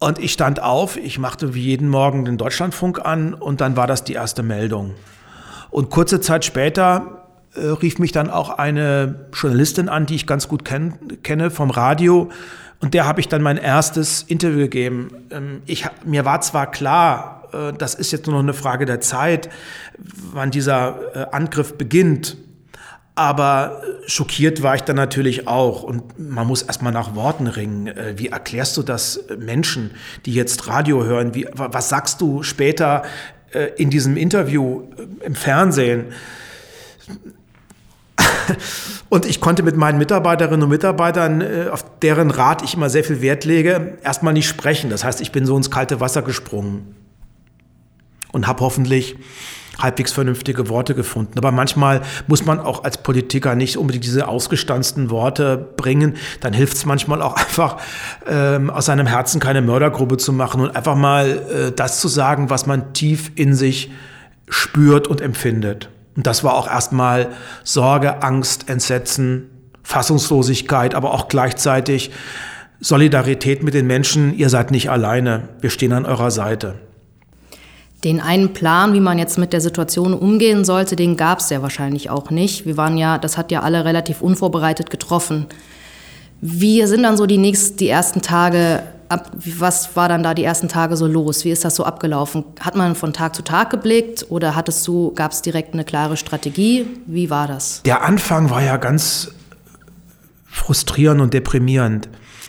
Und 0.00 0.18
ich 0.18 0.32
stand 0.32 0.62
auf, 0.62 0.96
ich 0.96 1.18
machte 1.18 1.54
wie 1.54 1.60
jeden 1.60 1.88
Morgen 1.88 2.24
den 2.24 2.38
Deutschlandfunk 2.38 3.04
an 3.04 3.34
und 3.34 3.60
dann 3.60 3.76
war 3.76 3.86
das 3.86 4.02
die 4.02 4.14
erste 4.14 4.42
Meldung. 4.42 4.94
Und 5.70 5.90
kurze 5.90 6.22
Zeit 6.22 6.44
später 6.44 7.28
äh, 7.54 7.66
rief 7.66 7.98
mich 7.98 8.10
dann 8.10 8.30
auch 8.30 8.48
eine 8.48 9.26
Journalistin 9.34 9.90
an, 9.90 10.06
die 10.06 10.14
ich 10.14 10.26
ganz 10.26 10.48
gut 10.48 10.64
kenn, 10.64 11.22
kenne 11.22 11.50
vom 11.50 11.70
Radio. 11.70 12.30
Und 12.80 12.94
der 12.94 13.06
habe 13.06 13.20
ich 13.20 13.28
dann 13.28 13.42
mein 13.42 13.58
erstes 13.58 14.22
Interview 14.22 14.60
gegeben. 14.60 15.10
Ähm, 15.30 15.60
ich, 15.66 15.86
mir 16.04 16.24
war 16.24 16.40
zwar 16.40 16.70
klar, 16.70 17.42
äh, 17.52 17.74
das 17.74 17.94
ist 17.94 18.10
jetzt 18.10 18.26
nur 18.26 18.36
noch 18.36 18.42
eine 18.42 18.54
Frage 18.54 18.86
der 18.86 19.02
Zeit, 19.02 19.50
wann 20.32 20.50
dieser 20.50 20.96
äh, 21.14 21.26
Angriff 21.30 21.76
beginnt. 21.76 22.38
Aber 23.20 23.82
schockiert 24.06 24.62
war 24.62 24.76
ich 24.76 24.80
dann 24.80 24.96
natürlich 24.96 25.46
auch. 25.46 25.82
Und 25.82 26.18
man 26.18 26.46
muss 26.46 26.62
erstmal 26.62 26.90
nach 26.90 27.14
Worten 27.14 27.48
ringen. 27.48 27.88
Äh, 27.88 28.14
wie 28.16 28.28
erklärst 28.28 28.78
du 28.78 28.82
das 28.82 29.20
Menschen, 29.36 29.90
die 30.24 30.32
jetzt 30.32 30.68
Radio 30.68 31.04
hören? 31.04 31.34
Wie, 31.34 31.46
was 31.52 31.90
sagst 31.90 32.22
du 32.22 32.42
später 32.42 33.02
äh, 33.52 33.72
in 33.76 33.90
diesem 33.90 34.16
Interview 34.16 34.84
äh, 34.96 35.26
im 35.26 35.34
Fernsehen? 35.34 36.14
Und 39.10 39.26
ich 39.26 39.42
konnte 39.42 39.62
mit 39.64 39.76
meinen 39.76 39.98
Mitarbeiterinnen 39.98 40.62
und 40.62 40.70
Mitarbeitern, 40.70 41.68
auf 41.70 41.84
deren 42.00 42.30
Rat 42.30 42.62
ich 42.62 42.74
immer 42.74 42.88
sehr 42.88 43.04
viel 43.04 43.20
Wert 43.20 43.44
lege, 43.44 43.98
erstmal 44.02 44.32
nicht 44.32 44.48
sprechen. 44.48 44.88
Das 44.88 45.04
heißt, 45.04 45.20
ich 45.20 45.32
bin 45.32 45.44
so 45.44 45.56
ins 45.56 45.70
kalte 45.70 46.00
Wasser 46.00 46.22
gesprungen 46.22 46.94
und 48.32 48.46
habe 48.46 48.60
hoffentlich 48.60 49.16
halbwegs 49.82 50.12
vernünftige 50.12 50.68
Worte 50.68 50.94
gefunden. 50.94 51.32
Aber 51.36 51.52
manchmal 51.52 52.02
muss 52.26 52.44
man 52.44 52.60
auch 52.60 52.84
als 52.84 52.98
Politiker 52.98 53.54
nicht 53.54 53.76
unbedingt 53.76 54.04
diese 54.04 54.28
ausgestanzten 54.28 55.10
Worte 55.10 55.56
bringen. 55.76 56.16
Dann 56.40 56.52
hilft 56.52 56.76
es 56.76 56.86
manchmal 56.86 57.22
auch 57.22 57.36
einfach, 57.36 57.78
ähm, 58.28 58.70
aus 58.70 58.86
seinem 58.86 59.06
Herzen 59.06 59.40
keine 59.40 59.62
Mördergrube 59.62 60.16
zu 60.16 60.32
machen 60.32 60.60
und 60.60 60.76
einfach 60.76 60.96
mal 60.96 61.28
äh, 61.28 61.72
das 61.72 62.00
zu 62.00 62.08
sagen, 62.08 62.50
was 62.50 62.66
man 62.66 62.92
tief 62.92 63.32
in 63.34 63.54
sich 63.54 63.90
spürt 64.48 65.06
und 65.08 65.20
empfindet. 65.20 65.88
Und 66.16 66.26
das 66.26 66.44
war 66.44 66.54
auch 66.54 66.68
erstmal 66.68 67.28
Sorge, 67.64 68.22
Angst, 68.22 68.68
Entsetzen, 68.68 69.50
Fassungslosigkeit, 69.82 70.94
aber 70.94 71.14
auch 71.14 71.28
gleichzeitig 71.28 72.10
Solidarität 72.80 73.62
mit 73.62 73.74
den 73.74 73.86
Menschen, 73.86 74.36
ihr 74.36 74.48
seid 74.48 74.70
nicht 74.70 74.90
alleine, 74.90 75.48
wir 75.60 75.70
stehen 75.70 75.92
an 75.92 76.06
eurer 76.06 76.30
Seite. 76.30 76.76
Den 78.04 78.20
einen 78.20 78.52
Plan, 78.54 78.94
wie 78.94 79.00
man 79.00 79.18
jetzt 79.18 79.36
mit 79.36 79.52
der 79.52 79.60
Situation 79.60 80.14
umgehen 80.14 80.64
sollte, 80.64 80.96
den 80.96 81.16
gab 81.16 81.40
es 81.40 81.50
ja 81.50 81.60
wahrscheinlich 81.60 82.08
auch 82.08 82.30
nicht. 82.30 82.64
Wir 82.64 82.76
waren 82.76 82.96
ja, 82.96 83.18
das 83.18 83.36
hat 83.36 83.52
ja 83.52 83.60
alle 83.60 83.84
relativ 83.84 84.22
unvorbereitet 84.22 84.88
getroffen. 84.88 85.46
Wie 86.40 86.84
sind 86.86 87.02
dann 87.02 87.18
so 87.18 87.26
die 87.26 87.36
nächsten, 87.36 87.76
die 87.76 87.88
ersten 87.88 88.22
Tage 88.22 88.82
ab, 89.10 89.30
was 89.58 89.94
war 89.96 90.08
dann 90.08 90.22
da 90.22 90.32
die 90.32 90.44
ersten 90.44 90.68
Tage 90.68 90.96
so 90.96 91.06
los? 91.06 91.44
Wie 91.44 91.50
ist 91.50 91.64
das 91.64 91.76
so 91.76 91.84
abgelaufen? 91.84 92.44
Hat 92.60 92.76
man 92.76 92.94
von 92.94 93.12
Tag 93.12 93.34
zu 93.34 93.42
Tag 93.42 93.70
geblickt 93.70 94.26
oder 94.30 94.54
hattest 94.54 94.86
du, 94.88 95.12
gab 95.14 95.32
es 95.32 95.42
direkt 95.42 95.74
eine 95.74 95.84
klare 95.84 96.16
Strategie? 96.16 96.86
Wie 97.06 97.28
war 97.28 97.46
das? 97.46 97.82
Der 97.82 98.02
Anfang 98.02 98.48
war 98.48 98.62
ja 98.62 98.78
ganz 98.78 99.32
frustrierend 100.46 101.20
und 101.20 101.34
deprimierend. 101.34 102.08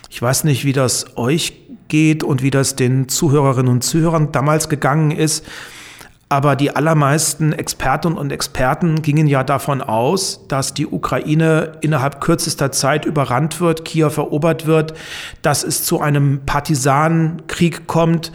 Ich 0.10 0.22
weiß 0.22 0.44
nicht, 0.44 0.64
wie 0.64 0.74
das 0.74 1.18
euch 1.18 1.54
geht 1.92 2.24
und 2.24 2.42
wie 2.42 2.50
das 2.50 2.76
den 2.76 3.10
Zuhörerinnen 3.10 3.72
und 3.72 3.84
Zuhörern 3.84 4.32
damals 4.32 4.70
gegangen 4.70 5.12
ist. 5.12 5.46
Aber 6.30 6.56
die 6.56 6.74
allermeisten 6.74 7.52
Expertinnen 7.52 8.18
und 8.18 8.32
Experten 8.32 9.02
gingen 9.02 9.28
ja 9.28 9.44
davon 9.44 9.82
aus, 9.82 10.48
dass 10.48 10.74
die 10.74 10.88
Ukraine 10.88 11.74
innerhalb 11.82 12.22
kürzester 12.22 12.72
Zeit 12.72 13.04
überrannt 13.04 13.60
wird, 13.60 13.84
Kiew 13.84 14.14
erobert 14.16 14.66
wird, 14.66 14.94
dass 15.42 15.66
es 15.66 15.84
zu 15.84 16.00
einem 16.00 16.46
Partisanenkrieg 16.46 17.86
kommt, 17.86 18.32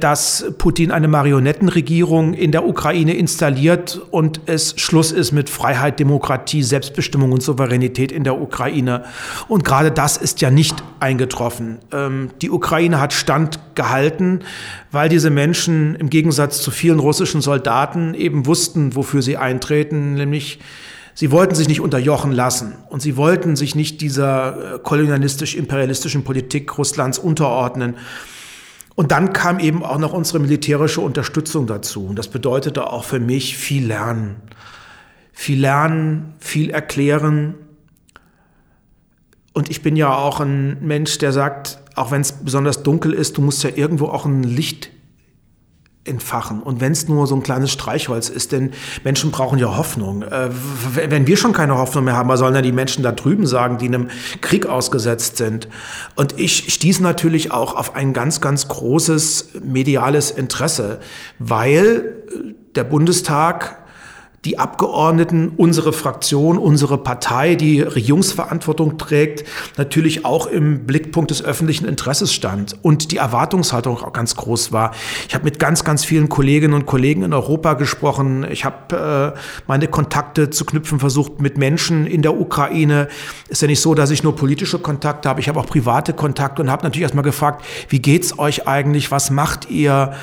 dass 0.00 0.52
Putin 0.58 0.90
eine 0.90 1.08
Marionettenregierung 1.08 2.34
in 2.34 2.52
der 2.52 2.66
Ukraine 2.66 3.14
installiert 3.14 4.00
und 4.10 4.40
es 4.46 4.74
Schluss 4.78 5.12
ist 5.12 5.32
mit 5.32 5.48
Freiheit, 5.48 6.00
Demokratie, 6.00 6.62
Selbstbestimmung 6.62 7.32
und 7.32 7.42
Souveränität 7.42 8.12
in 8.12 8.24
der 8.24 8.40
Ukraine. 8.40 9.04
Und 9.48 9.64
gerade 9.64 9.90
das 9.92 10.16
ist 10.16 10.40
ja 10.40 10.50
nicht 10.50 10.82
eingetroffen. 10.98 11.78
Ähm, 11.92 12.30
die 12.42 12.50
Ukraine 12.50 13.00
hat 13.00 13.12
Stand 13.12 13.60
gehalten, 13.74 14.40
weil 14.90 15.08
diese 15.08 15.30
Menschen 15.30 15.94
im 15.94 16.10
Gegensatz 16.10 16.60
zu 16.60 16.70
vielen 16.70 16.98
russischen 16.98 17.40
Soldaten 17.40 18.14
eben 18.14 18.46
wussten, 18.46 18.96
wofür 18.96 19.22
sie 19.22 19.36
eintreten, 19.36 20.14
nämlich 20.14 20.58
Sie 21.12 21.32
wollten 21.32 21.54
sich 21.54 21.68
nicht 21.68 21.80
unterjochen 21.80 22.32
lassen 22.32 22.76
und 22.88 23.02
sie 23.02 23.16
wollten 23.16 23.54
sich 23.56 23.74
nicht 23.74 24.00
dieser 24.00 24.76
äh, 24.76 24.78
kolonialistisch-imperialistischen 24.78 26.24
Politik 26.24 26.78
Russlands 26.78 27.18
unterordnen. 27.18 27.96
Und 29.00 29.12
dann 29.12 29.32
kam 29.32 29.60
eben 29.60 29.82
auch 29.82 29.96
noch 29.96 30.12
unsere 30.12 30.40
militärische 30.40 31.00
Unterstützung 31.00 31.66
dazu. 31.66 32.04
Und 32.04 32.18
das 32.18 32.28
bedeutete 32.28 32.86
auch 32.92 33.04
für 33.04 33.18
mich 33.18 33.56
viel 33.56 33.86
Lernen. 33.86 34.36
Viel 35.32 35.58
Lernen, 35.58 36.34
viel 36.38 36.68
Erklären. 36.68 37.54
Und 39.54 39.70
ich 39.70 39.80
bin 39.80 39.96
ja 39.96 40.14
auch 40.14 40.40
ein 40.40 40.86
Mensch, 40.86 41.16
der 41.16 41.32
sagt, 41.32 41.78
auch 41.94 42.10
wenn 42.10 42.20
es 42.20 42.32
besonders 42.32 42.82
dunkel 42.82 43.14
ist, 43.14 43.38
du 43.38 43.40
musst 43.40 43.62
ja 43.62 43.70
irgendwo 43.74 44.08
auch 44.08 44.26
ein 44.26 44.42
Licht 44.42 44.90
entfachen. 46.04 46.62
Und 46.62 46.80
wenn 46.80 46.92
es 46.92 47.08
nur 47.08 47.26
so 47.26 47.34
ein 47.34 47.42
kleines 47.42 47.70
Streichholz 47.70 48.30
ist, 48.30 48.52
denn 48.52 48.72
Menschen 49.04 49.30
brauchen 49.30 49.58
ja 49.58 49.76
Hoffnung. 49.76 50.22
Äh, 50.22 50.48
wenn 50.94 51.26
wir 51.26 51.36
schon 51.36 51.52
keine 51.52 51.76
Hoffnung 51.76 52.04
mehr 52.04 52.16
haben, 52.16 52.28
was 52.30 52.40
sollen 52.40 52.54
dann 52.54 52.62
die 52.62 52.72
Menschen 52.72 53.02
da 53.02 53.12
drüben 53.12 53.46
sagen, 53.46 53.76
die 53.76 53.86
einem 53.86 54.08
Krieg 54.40 54.66
ausgesetzt 54.66 55.36
sind? 55.36 55.68
Und 56.16 56.38
ich 56.38 56.72
stieß 56.72 57.00
natürlich 57.00 57.52
auch 57.52 57.76
auf 57.76 57.94
ein 57.96 58.14
ganz, 58.14 58.40
ganz 58.40 58.68
großes 58.68 59.50
mediales 59.62 60.30
Interesse, 60.30 61.00
weil 61.38 62.14
der 62.74 62.84
Bundestag 62.84 63.79
die 64.46 64.58
Abgeordneten, 64.58 65.52
unsere 65.58 65.92
Fraktion, 65.92 66.56
unsere 66.56 66.96
Partei, 66.96 67.56
die 67.56 67.82
Regierungsverantwortung 67.82 68.96
trägt, 68.96 69.44
natürlich 69.76 70.24
auch 70.24 70.46
im 70.46 70.86
Blickpunkt 70.86 71.30
des 71.30 71.44
öffentlichen 71.44 71.84
Interesses 71.84 72.32
stand 72.32 72.74
und 72.80 73.12
die 73.12 73.18
Erwartungshaltung 73.18 73.98
auch 73.98 74.12
ganz 74.14 74.36
groß 74.36 74.72
war. 74.72 74.92
Ich 75.28 75.34
habe 75.34 75.44
mit 75.44 75.58
ganz, 75.58 75.84
ganz 75.84 76.06
vielen 76.06 76.30
Kolleginnen 76.30 76.72
und 76.72 76.86
Kollegen 76.86 77.22
in 77.22 77.34
Europa 77.34 77.74
gesprochen. 77.74 78.46
Ich 78.50 78.64
habe 78.64 79.34
äh, 79.36 79.38
meine 79.66 79.88
Kontakte 79.88 80.48
zu 80.48 80.64
knüpfen 80.64 81.00
versucht 81.00 81.42
mit 81.42 81.58
Menschen 81.58 82.06
in 82.06 82.22
der 82.22 82.40
Ukraine. 82.40 83.08
Ist 83.48 83.60
ja 83.60 83.68
nicht 83.68 83.80
so, 83.80 83.94
dass 83.94 84.10
ich 84.10 84.22
nur 84.22 84.36
politische 84.36 84.78
Kontakte 84.78 85.28
habe. 85.28 85.40
Ich 85.40 85.50
habe 85.50 85.60
auch 85.60 85.66
private 85.66 86.14
Kontakte 86.14 86.62
und 86.62 86.70
habe 86.70 86.84
natürlich 86.84 87.02
erstmal 87.02 87.24
gefragt, 87.24 87.62
wie 87.90 88.00
geht's 88.00 88.38
euch 88.38 88.66
eigentlich? 88.66 89.10
Was 89.10 89.30
macht 89.30 89.68
ihr? 89.68 90.14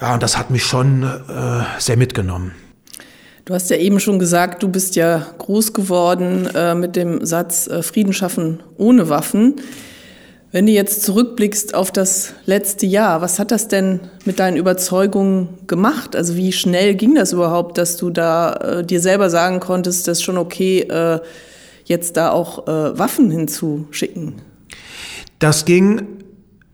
Ja, 0.00 0.14
und 0.14 0.22
das 0.22 0.38
hat 0.38 0.50
mich 0.50 0.64
schon 0.64 1.02
äh, 1.02 1.64
sehr 1.78 1.98
mitgenommen. 1.98 2.52
Du 3.44 3.52
hast 3.52 3.68
ja 3.68 3.76
eben 3.76 4.00
schon 4.00 4.18
gesagt, 4.18 4.62
du 4.62 4.68
bist 4.68 4.96
ja 4.96 5.26
groß 5.36 5.74
geworden 5.74 6.48
äh, 6.54 6.74
mit 6.74 6.96
dem 6.96 7.26
Satz 7.26 7.66
äh, 7.66 7.82
Frieden 7.82 8.14
schaffen 8.14 8.62
ohne 8.78 9.10
Waffen. 9.10 9.56
Wenn 10.50 10.64
du 10.64 10.72
jetzt 10.72 11.02
zurückblickst 11.02 11.74
auf 11.74 11.92
das 11.92 12.32
letzte 12.46 12.86
Jahr, 12.86 13.20
was 13.20 13.38
hat 13.38 13.50
das 13.50 13.68
denn 13.68 14.00
mit 14.24 14.38
deinen 14.38 14.56
Überzeugungen 14.56 15.48
gemacht? 15.66 16.16
Also 16.16 16.36
wie 16.36 16.52
schnell 16.52 16.94
ging 16.94 17.16
das 17.16 17.32
überhaupt, 17.34 17.76
dass 17.76 17.98
du 17.98 18.08
da 18.08 18.54
äh, 18.54 18.84
dir 18.84 19.00
selber 19.00 19.28
sagen 19.28 19.60
konntest, 19.60 20.08
das 20.08 20.18
ist 20.18 20.24
schon 20.24 20.38
okay, 20.38 20.80
äh, 20.80 21.20
jetzt 21.84 22.16
da 22.16 22.30
auch 22.30 22.66
äh, 22.66 22.98
Waffen 22.98 23.30
hinzuschicken? 23.30 24.36
Das 25.38 25.66
ging 25.66 26.06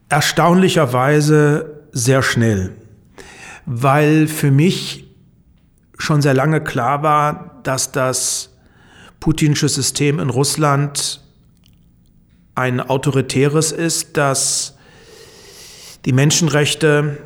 erstaunlicherweise 0.08 1.80
sehr 1.90 2.22
schnell, 2.22 2.70
weil 3.66 4.28
für 4.28 4.52
mich 4.52 5.09
schon 6.00 6.22
sehr 6.22 6.34
lange 6.34 6.62
klar 6.62 7.02
war, 7.02 7.60
dass 7.62 7.92
das 7.92 8.50
putinsche 9.20 9.68
System 9.68 10.18
in 10.18 10.30
Russland 10.30 11.20
ein 12.54 12.80
autoritäres 12.80 13.70
ist, 13.70 14.16
dass 14.16 14.76
die 16.06 16.12
Menschenrechte 16.12 17.18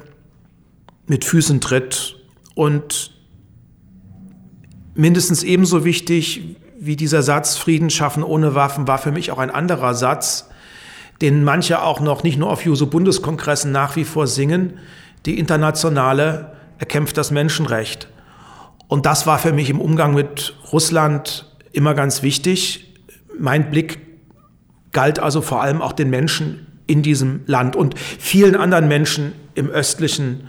mit 1.07 1.25
Füßen 1.25 1.61
tritt 1.61 2.17
und 2.55 3.13
mindestens 4.95 5.43
ebenso 5.43 5.85
wichtig 5.85 6.57
wie 6.79 6.97
dieser 6.97 7.23
Satz 7.23 7.57
Frieden 7.57 7.91
schaffen 7.91 8.23
ohne 8.23 8.55
Waffen 8.55 8.87
war 8.87 8.99
für 8.99 9.13
mich 9.13 9.31
auch 9.31 9.39
ein 9.39 9.51
anderer 9.51 9.95
Satz, 9.95 10.49
den 11.21 11.45
manche 11.45 11.83
auch 11.83 12.01
noch 12.01 12.25
nicht 12.25 12.39
nur 12.39 12.51
auf 12.51 12.65
Juso-Bundeskongressen 12.65 13.71
nach 13.71 13.97
wie 13.97 14.05
vor 14.05 14.27
singen, 14.27 14.79
die 15.27 15.39
internationale 15.39 16.53
erkämpft 16.79 17.17
das 17.17 17.31
Menschenrecht. 17.31 18.09
Und 18.89 19.07
das 19.07 19.27
war 19.27 19.39
für 19.39 19.53
mich 19.53 19.71
im 19.71 19.81
Umgang 19.81 20.15
mit 20.15 20.55
Russland 20.73 21.51
immer 21.73 21.95
ganz 21.95 22.23
wichtig. 22.23 22.95
Mein 23.39 23.71
Blick 23.71 23.99
galt 24.93 25.19
also 25.19 25.43
vor 25.43 25.63
allem 25.63 25.83
auch 25.83 25.93
den 25.93 26.11
Menschen 26.11 26.67
in 26.87 27.03
diesem 27.03 27.41
Land 27.47 27.77
und 27.77 27.99
vielen 27.99 28.57
anderen 28.57 28.89
Menschen 28.89 29.33
im 29.55 29.71
östlichen 29.71 30.49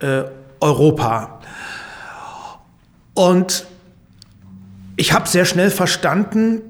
äh, 0.00 0.24
Europa. 0.60 1.40
Und 3.14 3.66
ich 4.96 5.12
habe 5.12 5.28
sehr 5.28 5.44
schnell 5.44 5.70
verstanden, 5.70 6.62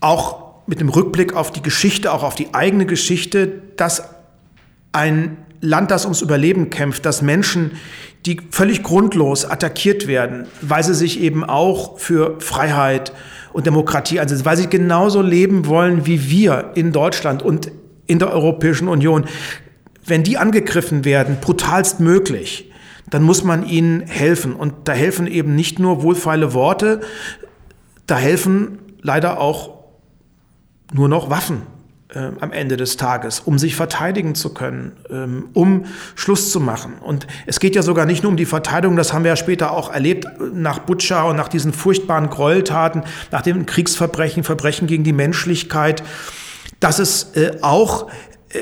auch 0.00 0.48
mit 0.66 0.80
dem 0.80 0.88
Rückblick 0.88 1.34
auf 1.34 1.50
die 1.50 1.62
Geschichte, 1.62 2.12
auch 2.12 2.22
auf 2.22 2.34
die 2.34 2.54
eigene 2.54 2.86
Geschichte, 2.86 3.62
dass 3.76 4.14
ein 4.92 5.36
Land, 5.60 5.90
das 5.90 6.04
ums 6.04 6.22
Überleben 6.22 6.70
kämpft, 6.70 7.04
dass 7.04 7.22
Menschen, 7.22 7.72
die 8.26 8.40
völlig 8.50 8.82
grundlos 8.82 9.44
attackiert 9.44 10.06
werden, 10.06 10.46
weil 10.60 10.84
sie 10.84 10.94
sich 10.94 11.20
eben 11.20 11.44
auch 11.44 11.98
für 11.98 12.40
Freiheit 12.40 13.12
und 13.52 13.66
Demokratie 13.66 14.20
einsetzen, 14.20 14.44
weil 14.44 14.56
sie 14.56 14.68
genauso 14.68 15.22
leben 15.22 15.66
wollen 15.66 16.06
wie 16.06 16.30
wir 16.30 16.72
in 16.74 16.92
Deutschland 16.92 17.42
und 17.42 17.70
in 18.06 18.18
der 18.18 18.32
Europäischen 18.32 18.88
Union. 18.88 19.24
Wenn 20.04 20.22
die 20.22 20.38
angegriffen 20.38 21.04
werden, 21.04 21.38
brutalst 21.40 22.00
möglich, 22.00 22.70
dann 23.10 23.22
muss 23.22 23.44
man 23.44 23.66
ihnen 23.66 24.00
helfen. 24.02 24.54
Und 24.54 24.74
da 24.84 24.92
helfen 24.92 25.26
eben 25.26 25.54
nicht 25.54 25.78
nur 25.78 26.02
wohlfeile 26.02 26.54
Worte, 26.54 27.00
da 28.06 28.16
helfen 28.16 28.78
leider 29.02 29.40
auch 29.40 29.78
nur 30.92 31.08
noch 31.08 31.30
Waffen 31.30 31.62
äh, 32.14 32.30
am 32.40 32.52
Ende 32.52 32.76
des 32.76 32.96
Tages, 32.96 33.40
um 33.40 33.58
sich 33.58 33.76
verteidigen 33.76 34.34
zu 34.34 34.54
können, 34.54 34.92
ähm, 35.10 35.50
um 35.52 35.84
Schluss 36.14 36.50
zu 36.50 36.60
machen. 36.60 36.94
Und 37.00 37.26
es 37.46 37.60
geht 37.60 37.74
ja 37.74 37.82
sogar 37.82 38.06
nicht 38.06 38.22
nur 38.22 38.30
um 38.30 38.36
die 38.36 38.46
Verteidigung, 38.46 38.96
das 38.96 39.12
haben 39.12 39.24
wir 39.24 39.30
ja 39.30 39.36
später 39.36 39.72
auch 39.72 39.92
erlebt 39.92 40.26
nach 40.54 40.78
Butscha 40.78 41.24
und 41.24 41.36
nach 41.36 41.48
diesen 41.48 41.72
furchtbaren 41.72 42.30
Gräueltaten, 42.30 43.02
nach 43.30 43.42
den 43.42 43.66
Kriegsverbrechen, 43.66 44.42
Verbrechen 44.42 44.86
gegen 44.86 45.04
die 45.04 45.12
Menschlichkeit, 45.12 46.02
dass 46.80 46.98
es 46.98 47.36
äh, 47.36 47.58
auch 47.60 48.08
äh, 48.50 48.58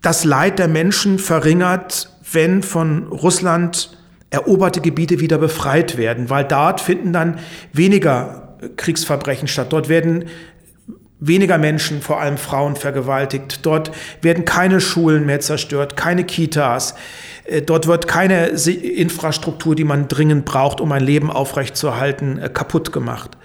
das 0.00 0.24
Leid 0.24 0.58
der 0.58 0.68
Menschen 0.68 1.18
verringert, 1.18 2.10
wenn 2.32 2.62
von 2.62 3.08
Russland 3.08 3.98
eroberte 4.30 4.80
Gebiete 4.80 5.20
wieder 5.20 5.38
befreit 5.38 5.96
werden, 5.96 6.30
weil 6.30 6.44
dort 6.44 6.80
finden 6.80 7.12
dann 7.12 7.38
weniger 7.72 8.56
Kriegsverbrechen 8.76 9.48
statt. 9.48 9.72
Dort 9.72 9.88
werden 9.88 10.26
weniger 11.20 11.58
Menschen, 11.58 12.00
vor 12.00 12.20
allem 12.20 12.38
Frauen, 12.38 12.76
vergewaltigt. 12.76 13.66
Dort 13.66 13.90
werden 14.22 14.44
keine 14.44 14.80
Schulen 14.80 15.26
mehr 15.26 15.40
zerstört, 15.40 15.96
keine 15.96 16.24
Kitas. 16.24 16.94
Äh, 17.44 17.62
dort 17.62 17.86
wird 17.86 18.06
keine 18.06 18.46
Infrastruktur, 18.46 19.74
die 19.74 19.84
man 19.84 20.08
dringend 20.08 20.44
braucht, 20.44 20.80
um 20.80 20.92
ein 20.92 21.02
Leben 21.02 21.30
aufrechtzuerhalten, 21.30 22.38
äh, 22.38 22.48
kaputt 22.48 22.92
gemacht. 22.92 23.36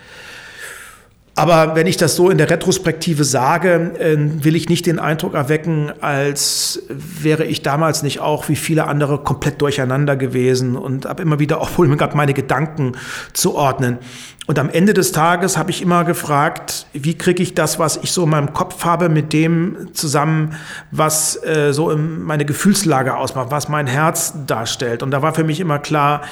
Aber 1.36 1.76
wenn 1.76 1.88
ich 1.88 1.98
das 1.98 2.16
so 2.16 2.30
in 2.30 2.38
der 2.38 2.52
Retrospektive 2.52 3.24
sage, 3.24 3.94
ähm, 3.98 4.44
will 4.44 4.56
ich 4.56 4.70
nicht 4.70 4.86
den 4.86 5.00
Eindruck 5.00 5.34
erwecken, 5.34 5.92
als 6.00 6.84
wäre 6.90 7.44
ich 7.44 7.64
damals 7.64 8.04
nicht 8.04 8.20
auch 8.20 8.50
wie 8.50 8.56
viele 8.56 8.86
andere 8.86 9.18
komplett 9.18 9.60
durcheinander 9.60 10.16
gewesen 10.16 10.76
und 10.76 11.08
habe 11.08 11.24
immer 11.24 11.40
wieder 11.40 11.60
auch 11.62 11.76
wohl 11.78 11.90
gehabt, 11.96 12.14
meine 12.14 12.36
Gedanken 12.36 12.94
zu 13.34 13.56
ordnen. 13.56 13.98
Und 14.46 14.60
am 14.60 14.70
Ende 14.70 14.94
des 14.94 15.12
Tages 15.12 15.58
habe 15.58 15.72
ich 15.72 15.82
immer 15.82 16.04
gefragt, 16.04 16.86
wie 16.94 17.18
kriege 17.18 17.42
ich 17.42 17.56
das, 17.56 17.80
was 17.80 17.98
ich 17.98 18.12
so 18.12 18.26
in 18.26 18.30
meinem 18.30 18.54
Kopf 18.54 18.84
habe, 18.84 19.10
mit 19.10 19.34
dem 19.34 19.90
zusammen, 19.94 20.56
was 20.92 21.42
äh, 21.44 21.72
so 21.72 21.96
meine 21.98 22.46
Gefühlslage 22.46 23.16
ausmacht, 23.16 23.50
was 23.50 23.70
mein 23.70 23.88
Herz 23.88 24.34
darstellt. 24.46 25.02
Und 25.02 25.12
da 25.12 25.22
war 25.24 25.34
für 25.34 25.46
mich 25.46 25.62
immer 25.62 25.80
klar, 25.80 26.24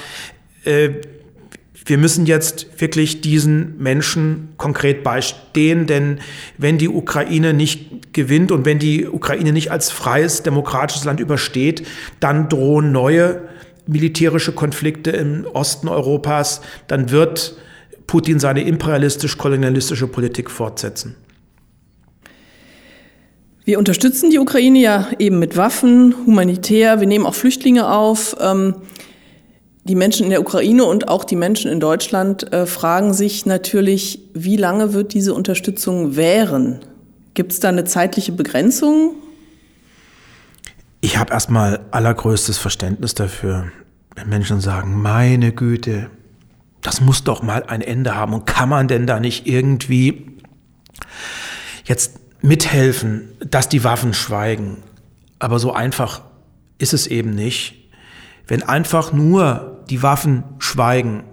äh, 0.64 0.90
wir 1.84 1.98
müssen 1.98 2.26
jetzt 2.26 2.80
wirklich 2.80 3.20
diesen 3.20 3.76
Menschen 3.78 4.50
konkret 4.56 5.02
beistehen, 5.02 5.86
denn 5.86 6.20
wenn 6.58 6.78
die 6.78 6.88
Ukraine 6.88 7.54
nicht 7.54 8.12
gewinnt 8.12 8.52
und 8.52 8.64
wenn 8.64 8.78
die 8.78 9.06
Ukraine 9.08 9.52
nicht 9.52 9.70
als 9.70 9.90
freies, 9.90 10.42
demokratisches 10.42 11.04
Land 11.04 11.18
übersteht, 11.18 11.86
dann 12.20 12.48
drohen 12.48 12.92
neue 12.92 13.48
militärische 13.86 14.52
Konflikte 14.52 15.10
im 15.10 15.44
Osten 15.52 15.88
Europas, 15.88 16.60
dann 16.86 17.10
wird 17.10 17.56
Putin 18.06 18.38
seine 18.38 18.62
imperialistisch-kolonialistische 18.62 20.06
Politik 20.06 20.50
fortsetzen. 20.50 21.16
Wir 23.64 23.78
unterstützen 23.78 24.30
die 24.30 24.38
Ukraine 24.38 24.80
ja 24.80 25.08
eben 25.18 25.38
mit 25.38 25.56
Waffen, 25.56 26.14
humanitär, 26.26 27.00
wir 27.00 27.06
nehmen 27.06 27.26
auch 27.26 27.34
Flüchtlinge 27.34 27.88
auf. 27.88 28.36
Ähm 28.40 28.74
die 29.84 29.94
Menschen 29.94 30.24
in 30.24 30.30
der 30.30 30.40
Ukraine 30.40 30.84
und 30.84 31.08
auch 31.08 31.24
die 31.24 31.36
Menschen 31.36 31.70
in 31.70 31.80
Deutschland 31.80 32.52
äh, 32.52 32.66
fragen 32.66 33.14
sich 33.14 33.46
natürlich, 33.46 34.20
wie 34.32 34.56
lange 34.56 34.92
wird 34.92 35.12
diese 35.12 35.34
Unterstützung 35.34 36.14
währen? 36.14 36.80
Gibt 37.34 37.52
es 37.52 37.60
da 37.60 37.68
eine 37.70 37.84
zeitliche 37.84 38.32
Begrenzung? 38.32 39.14
Ich 41.00 41.18
habe 41.18 41.32
erstmal 41.32 41.80
allergrößtes 41.90 42.58
Verständnis 42.58 43.14
dafür, 43.14 43.72
wenn 44.14 44.28
Menschen 44.28 44.60
sagen, 44.60 45.02
meine 45.02 45.52
Güte, 45.52 46.10
das 46.80 47.00
muss 47.00 47.24
doch 47.24 47.42
mal 47.42 47.64
ein 47.64 47.80
Ende 47.80 48.14
haben. 48.14 48.34
Und 48.34 48.46
kann 48.46 48.68
man 48.68 48.86
denn 48.86 49.06
da 49.06 49.18
nicht 49.18 49.46
irgendwie 49.48 50.38
jetzt 51.84 52.20
mithelfen, 52.40 53.28
dass 53.40 53.68
die 53.68 53.82
Waffen 53.82 54.14
schweigen? 54.14 54.76
Aber 55.40 55.58
so 55.58 55.72
einfach 55.72 56.22
ist 56.78 56.92
es 56.92 57.08
eben 57.08 57.34
nicht. 57.34 57.74
Wenn 58.46 58.62
einfach 58.62 59.12
nur 59.12 59.71
die 59.90 60.02
Waffen 60.02 60.44
schweigen 60.58 61.24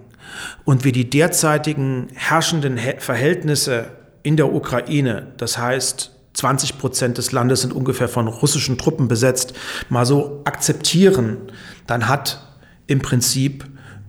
und 0.64 0.84
wir 0.84 0.92
die 0.92 1.08
derzeitigen 1.08 2.08
herrschenden 2.14 2.78
Verhältnisse 2.98 3.86
in 4.22 4.36
der 4.36 4.52
Ukraine, 4.52 5.28
das 5.36 5.58
heißt 5.58 6.12
20 6.34 6.78
Prozent 6.78 7.18
des 7.18 7.32
Landes 7.32 7.62
sind 7.62 7.72
ungefähr 7.72 8.08
von 8.08 8.28
russischen 8.28 8.78
Truppen 8.78 9.08
besetzt, 9.08 9.54
mal 9.88 10.06
so 10.06 10.42
akzeptieren, 10.44 11.38
dann 11.86 12.08
hat 12.08 12.46
im 12.86 13.00
Prinzip 13.00 13.64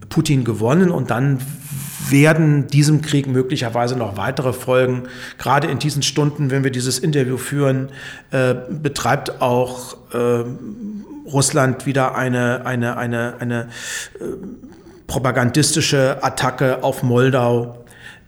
Putin 0.09 0.43
gewonnen 0.43 0.91
und 0.91 1.09
dann 1.09 1.39
werden 2.09 2.67
diesem 2.67 3.01
Krieg 3.01 3.27
möglicherweise 3.27 3.95
noch 3.95 4.17
weitere 4.17 4.53
Folgen. 4.53 5.03
Gerade 5.37 5.67
in 5.67 5.79
diesen 5.79 6.03
Stunden, 6.03 6.51
wenn 6.51 6.63
wir 6.63 6.71
dieses 6.71 6.99
Interview 6.99 7.37
führen, 7.37 7.89
äh, 8.31 8.53
betreibt 8.69 9.41
auch 9.41 9.95
äh, 10.13 10.43
Russland 11.33 11.85
wieder 11.85 12.15
eine, 12.15 12.65
eine, 12.65 12.97
eine, 12.97 13.35
eine 13.39 13.67
äh, 14.19 14.23
propagandistische 15.07 16.23
Attacke 16.23 16.83
auf 16.83 17.03
Moldau, 17.03 17.83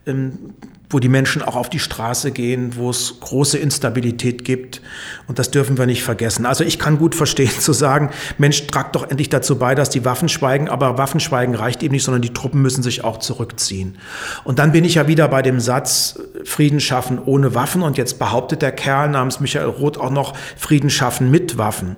ähm, 0.06 0.54
wo 0.94 1.00
die 1.00 1.10
Menschen 1.10 1.42
auch 1.42 1.56
auf 1.56 1.70
die 1.70 1.80
Straße 1.80 2.32
gehen, 2.32 2.76
wo 2.76 2.90
es 2.90 3.20
große 3.20 3.58
Instabilität 3.58 4.46
gibt. 4.46 4.82
Und 5.28 5.40
das 5.40 5.50
dürfen 5.50 5.78
wir 5.78 5.86
nicht 5.86 6.04
vergessen. 6.04 6.46
Also 6.46 6.64
ich 6.64 6.78
kann 6.78 7.00
gut 7.00 7.16
verstehen 7.16 7.50
zu 7.60 7.74
sagen, 7.74 8.12
Mensch, 8.38 8.68
tragt 8.68 8.96
doch 8.96 9.10
endlich 9.10 9.30
dazu 9.30 9.58
bei, 9.58 9.76
dass 9.76 9.90
die 9.90 10.06
Waffen 10.06 10.30
schweigen. 10.30 10.70
Aber 10.70 10.98
Waffenschweigen 10.98 11.56
reicht 11.56 11.82
eben 11.84 11.94
nicht, 11.94 12.04
sondern 12.04 12.22
die 12.22 12.34
Truppen 12.34 12.62
müssen 12.62 12.84
sich 12.84 13.04
auch 13.04 13.18
zurückziehen. 13.18 13.98
Und 14.44 14.60
dann 14.60 14.72
bin 14.72 14.86
ich 14.86 14.96
ja 14.96 15.08
wieder 15.08 15.28
bei 15.28 15.42
dem 15.42 15.60
Satz, 15.60 16.20
Frieden 16.44 16.80
schaffen 16.80 17.18
ohne 17.18 17.56
Waffen. 17.56 17.82
Und 17.82 17.98
jetzt 17.98 18.20
behauptet 18.20 18.62
der 18.62 18.72
Kerl 18.72 19.10
namens 19.10 19.40
Michael 19.40 19.70
Roth 19.70 19.98
auch 19.98 20.12
noch, 20.12 20.36
Frieden 20.58 20.90
schaffen 20.90 21.32
mit 21.32 21.58
Waffen. 21.58 21.98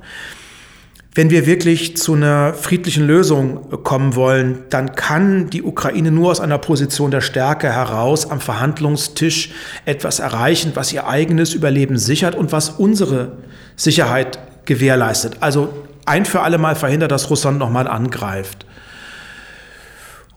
Wenn 1.18 1.30
wir 1.30 1.46
wirklich 1.46 1.96
zu 1.96 2.14
einer 2.14 2.54
friedlichen 2.54 3.08
Lösung 3.08 3.84
kommen 3.84 4.16
wollen, 4.16 4.66
dann 4.70 4.96
kann 4.96 5.50
die 5.50 5.64
Ukraine 5.64 6.12
nur 6.12 6.30
aus 6.30 6.42
einer 6.42 6.58
Position 6.58 7.10
der 7.10 7.22
Stärke 7.22 7.72
heraus 7.72 8.30
am 8.30 8.42
Verhandlungstisch 8.42 9.52
etwas 9.86 10.20
erreichen, 10.20 10.74
was 10.76 10.92
ihr 10.92 11.08
eigenes 11.08 11.54
Überleben 11.54 11.98
sichert 11.98 12.36
und 12.36 12.52
was 12.52 12.70
unsere 12.70 13.38
Sicherheit 13.78 14.40
gewährleistet. 14.66 15.38
Also 15.40 15.74
ein 16.06 16.26
für 16.26 16.42
alle 16.42 16.58
Mal 16.58 16.76
verhindert, 16.76 17.12
dass 17.12 17.30
Russland 17.30 17.60
nochmal 17.60 17.88
angreift. 17.88 18.66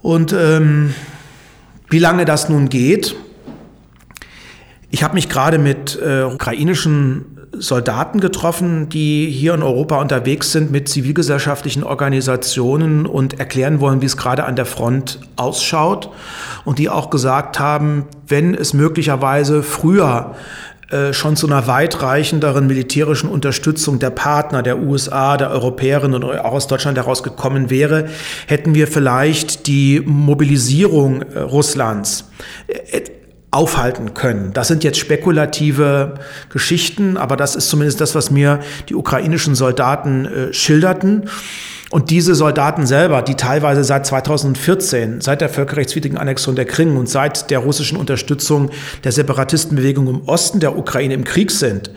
Und 0.01 0.33
ähm, 0.33 0.95
wie 1.91 1.99
lange 1.99 2.25
das 2.25 2.49
nun 2.49 2.69
geht, 2.69 3.17
ich 4.91 5.03
habe 5.03 5.14
mich 5.14 5.29
gerade 5.29 5.59
mit 5.59 5.99
äh, 6.01 6.23
ukrainischen 6.23 7.38
Soldaten 7.53 8.21
getroffen, 8.21 8.89
die 8.89 9.31
hier 9.31 9.55
in 9.55 9.63
Europa 9.63 10.01
unterwegs 10.01 10.53
sind 10.53 10.71
mit 10.71 10.89
zivilgesellschaftlichen 10.89 11.83
Organisationen 11.83 13.07
und 13.07 13.39
erklären 13.41 13.81
wollen, 13.81 14.03
wie 14.03 14.07
es 14.07 14.17
gerade 14.17 14.45
an 14.45 14.57
der 14.57 14.67
Front 14.67 15.21
ausschaut. 15.37 16.11
Und 16.65 16.79
die 16.79 16.89
auch 16.89 17.11
gesagt 17.11 17.59
haben, 17.59 18.07
wenn 18.27 18.55
es 18.55 18.75
möglicherweise 18.75 19.63
früher 19.63 20.35
äh, 20.91 21.13
schon 21.13 21.37
zu 21.37 21.47
einer 21.47 21.67
weitreichenderen 21.67 22.67
militärischen 22.67 23.29
Unterstützung 23.29 23.99
der 23.99 24.09
Partner, 24.09 24.63
der 24.63 24.79
USA, 24.79 25.37
der 25.37 25.51
Europäerinnen 25.51 26.25
und 26.25 26.39
auch 26.39 26.53
aus 26.53 26.67
Deutschland 26.67 26.97
heraus 26.97 27.23
gekommen 27.23 27.69
wäre, 27.69 28.09
hätten 28.47 28.75
wir 28.75 28.87
vielleicht 28.87 29.67
die 29.67 30.01
Mobilisierung 30.05 31.23
äh, 31.23 31.41
Russlands 31.41 32.31
äh, 32.69 33.03
aufhalten 33.51 34.15
können. 34.15 34.53
Das 34.53 34.69
sind 34.69 34.85
jetzt 34.85 34.99
spekulative 34.99 36.15
Geschichten, 36.51 37.17
aber 37.17 37.37
das 37.37 37.57
ist 37.57 37.69
zumindest 37.69 38.01
das, 38.01 38.15
was 38.15 38.31
mir 38.31 38.61
die 38.89 38.95
ukrainischen 38.95 39.55
Soldaten 39.55 40.27
äh, 40.27 40.53
schilderten. 40.53 41.31
Und 41.91 42.11
diese 42.11 42.35
Soldaten 42.35 42.87
selber, 42.87 43.23
die 43.23 43.35
teilweise 43.35 43.83
seit 43.83 44.05
2014, 44.05 45.23
seit 45.23 45.41
der 45.41 45.49
völkerrechtswidrigen 45.49 46.19
Annexion 46.19 46.55
der 46.55 46.67
Krim 46.67 46.99
und 46.99 47.09
seit 47.09 47.51
der 47.51 47.61
russischen 47.61 47.97
Unterstützung 47.97 48.71
der 49.05 49.13
Separatistenbewegung 49.13 50.07
im 50.09 50.29
Osten 50.29 50.61
der 50.61 50.77
Ukraine 50.77 51.15
im 51.15 51.25
Krieg 51.25 51.51
sind, 51.51 51.91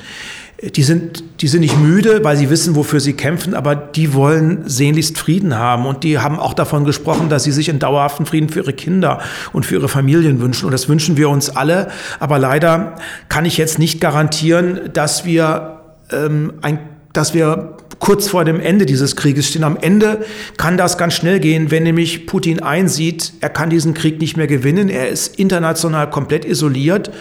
die 0.62 0.84
sind, 0.84 1.24
die 1.42 1.48
sind 1.48 1.62
nicht 1.62 1.78
müde, 1.78 2.24
weil 2.24 2.38
sie 2.38 2.52
wissen, 2.52 2.76
wofür 2.76 3.00
sie 3.00 3.14
kämpfen, 3.14 3.56
aber 3.56 3.76
die 3.76 4.14
wollen 4.14 4.62
sehnlichst 4.68 5.18
Frieden 5.18 5.58
haben. 5.58 5.88
Und 5.88 6.04
die 6.04 6.20
haben 6.20 6.40
auch 6.40 6.54
davon 6.54 6.86
gesprochen, 6.86 7.30
dass 7.30 7.44
sie 7.44 7.52
sich 7.52 7.70
einen 7.70 7.80
dauerhaften 7.80 8.28
Frieden 8.28 8.50
für 8.50 8.60
ihre 8.60 8.74
Kinder 8.74 9.20
und 9.54 9.66
für 9.66 9.76
ihre 9.76 9.90
Familien 9.90 10.40
wünschen. 10.40 10.66
Und 10.66 10.72
das 10.72 10.88
wünschen 10.88 11.18
wir 11.18 11.30
uns 11.30 11.50
alle. 11.50 11.88
Aber 12.20 12.38
leider 12.38 12.96
kann 13.28 13.46
ich 13.46 13.58
jetzt 13.58 13.80
nicht 13.80 14.00
garantieren, 14.00 14.92
dass 14.94 15.26
wir 15.26 15.80
ähm, 16.12 16.54
ein 16.62 16.80
dass 17.14 17.34
wir 17.34 17.76
kurz 18.00 18.30
vor 18.30 18.46
dem 18.46 18.60
Ende 18.60 18.86
dieses 18.86 19.16
Krieges 19.16 19.48
stehen. 19.48 19.64
Am 19.64 19.78
Ende 19.80 20.26
kann 20.58 20.78
das 20.78 20.98
ganz 20.98 21.14
schnell 21.14 21.40
gehen, 21.40 21.72
wenn 21.72 21.84
nämlich 21.84 22.26
Putin 22.26 22.62
einsieht, 22.62 23.34
er 23.42 23.50
kann 23.50 23.70
diesen 23.70 23.94
Krieg 23.94 24.20
nicht 24.20 24.38
mehr 24.38 24.48
gewinnen, 24.48 24.90
er 24.90 25.10
ist 25.10 25.38
international 25.38 26.10
komplett 26.10 26.46
isoliert 26.46 27.12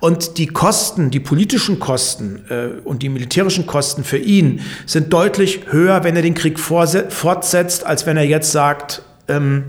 und 0.00 0.38
die 0.38 0.46
Kosten, 0.46 1.10
die 1.10 1.20
politischen 1.20 1.78
Kosten 1.78 2.44
äh, 2.48 2.80
und 2.84 3.02
die 3.02 3.08
militärischen 3.08 3.66
Kosten 3.66 4.04
für 4.04 4.18
ihn 4.18 4.60
sind 4.86 5.12
deutlich 5.12 5.60
höher, 5.70 6.04
wenn 6.04 6.16
er 6.16 6.22
den 6.22 6.34
Krieg 6.34 6.58
fortsetzt, 6.58 7.84
als 7.84 8.06
wenn 8.06 8.16
er 8.16 8.24
jetzt 8.24 8.52
sagt, 8.52 9.02
ähm, 9.28 9.64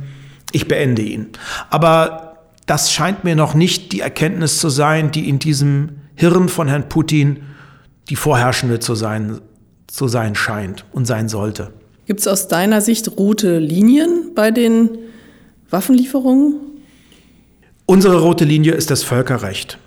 ich 0.52 0.68
beende 0.68 1.02
ihn. 1.02 1.30
Aber 1.70 2.38
das 2.66 2.92
scheint 2.92 3.24
mir 3.24 3.36
noch 3.36 3.54
nicht 3.54 3.92
die 3.92 4.02
Erkenntnis 4.02 4.60
zu 4.60 4.70
sein, 4.70 5.12
die 5.12 5.28
in 5.28 5.40
diesem 5.40 6.02
Hirn 6.16 6.50
von 6.50 6.68
Herrn 6.68 6.90
Putin 6.90 7.44
die 8.10 8.16
vorherrschende 8.16 8.80
zu 8.80 8.96
sein 8.96 9.42
zu 9.90 10.08
sein 10.08 10.36
scheint 10.36 10.86
und 10.92 11.06
sein 11.06 11.30
sollte. 11.30 11.72
Gibt 12.06 12.20
es 12.20 12.28
aus 12.28 12.48
deiner 12.48 12.82
Sicht 12.82 13.18
rote 13.18 13.60
Linien 13.60 14.32
bei 14.36 14.52
den 14.52 14.90
Waffenlieferungen? 15.70 16.56
Unsere 17.86 18.22
rote 18.22 18.46
Linie 18.46 18.74
ist 18.74 18.92
das 18.92 19.04
Völkerrecht. 19.04 19.80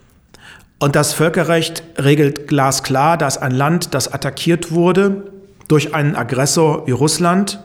Und 0.83 0.97
das 0.97 1.13
Völkerrecht 1.13 1.85
regelt 1.97 2.49
glasklar, 2.49 3.17
dass 3.17 3.39
ein 3.39 3.53
Land, 3.53 3.95
das 3.95 4.13
attackiert 4.13 4.73
wurde 4.73 5.31
durch 5.69 5.95
einen 5.95 6.17
Aggressor 6.17 6.89
wie 6.89 6.91
Russland, 6.91 7.63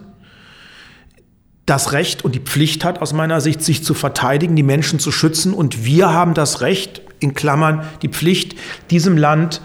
das 1.65 1.93
Recht 1.93 2.23
und 2.23 2.35
die 2.35 2.39
Pflicht 2.39 2.85
hat, 2.85 3.01
aus 3.01 3.13
meiner 3.13 3.41
Sicht, 3.41 3.63
sich 3.63 3.83
zu 3.83 3.95
verteidigen, 3.95 4.55
die 4.55 4.61
Menschen 4.61 4.99
zu 4.99 5.11
schützen. 5.11 5.55
Und 5.55 5.83
wir 5.83 6.13
haben 6.13 6.35
das 6.35 6.61
Recht, 6.61 7.01
in 7.19 7.33
Klammern, 7.33 7.81
die 8.03 8.09
Pflicht, 8.09 8.55
diesem 8.91 9.17
Land 9.17 9.61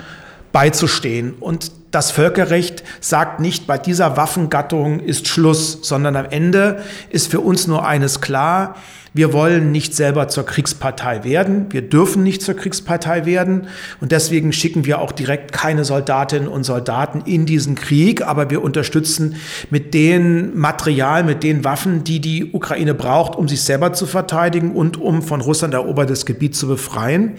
beizustehen. 0.52 1.34
Und 1.38 1.72
das 1.90 2.10
Völkerrecht 2.10 2.82
sagt 3.02 3.38
nicht, 3.40 3.66
bei 3.66 3.76
dieser 3.76 4.16
Waffengattung 4.16 4.98
ist 5.00 5.28
Schluss, 5.28 5.80
sondern 5.82 6.16
am 6.16 6.24
Ende 6.30 6.82
ist 7.10 7.30
für 7.30 7.40
uns 7.40 7.66
nur 7.66 7.86
eines 7.86 8.22
klar. 8.22 8.76
Wir 9.14 9.34
wollen 9.34 9.72
nicht 9.72 9.94
selber 9.94 10.28
zur 10.28 10.46
Kriegspartei 10.46 11.22
werden. 11.22 11.66
Wir 11.70 11.82
dürfen 11.82 12.22
nicht 12.22 12.40
zur 12.40 12.54
Kriegspartei 12.54 13.26
werden. 13.26 13.68
Und 14.00 14.10
deswegen 14.10 14.52
schicken 14.52 14.86
wir 14.86 15.00
auch 15.00 15.12
direkt 15.12 15.52
keine 15.52 15.84
Soldatinnen 15.84 16.48
und 16.48 16.64
Soldaten 16.64 17.22
in 17.26 17.44
diesen 17.44 17.74
Krieg. 17.74 18.22
Aber 18.22 18.48
wir 18.48 18.62
unterstützen 18.62 19.36
mit 19.70 19.92
den 19.92 20.56
Material, 20.58 21.24
mit 21.24 21.42
den 21.42 21.62
Waffen, 21.62 22.04
die 22.04 22.20
die 22.20 22.52
Ukraine 22.52 22.94
braucht, 22.94 23.36
um 23.36 23.48
sich 23.48 23.62
selber 23.62 23.92
zu 23.92 24.06
verteidigen 24.06 24.72
und 24.72 24.98
um 24.98 25.20
von 25.22 25.42
Russland 25.42 25.74
erobertes 25.74 26.24
Gebiet 26.24 26.56
zu 26.56 26.66
befreien. 26.66 27.34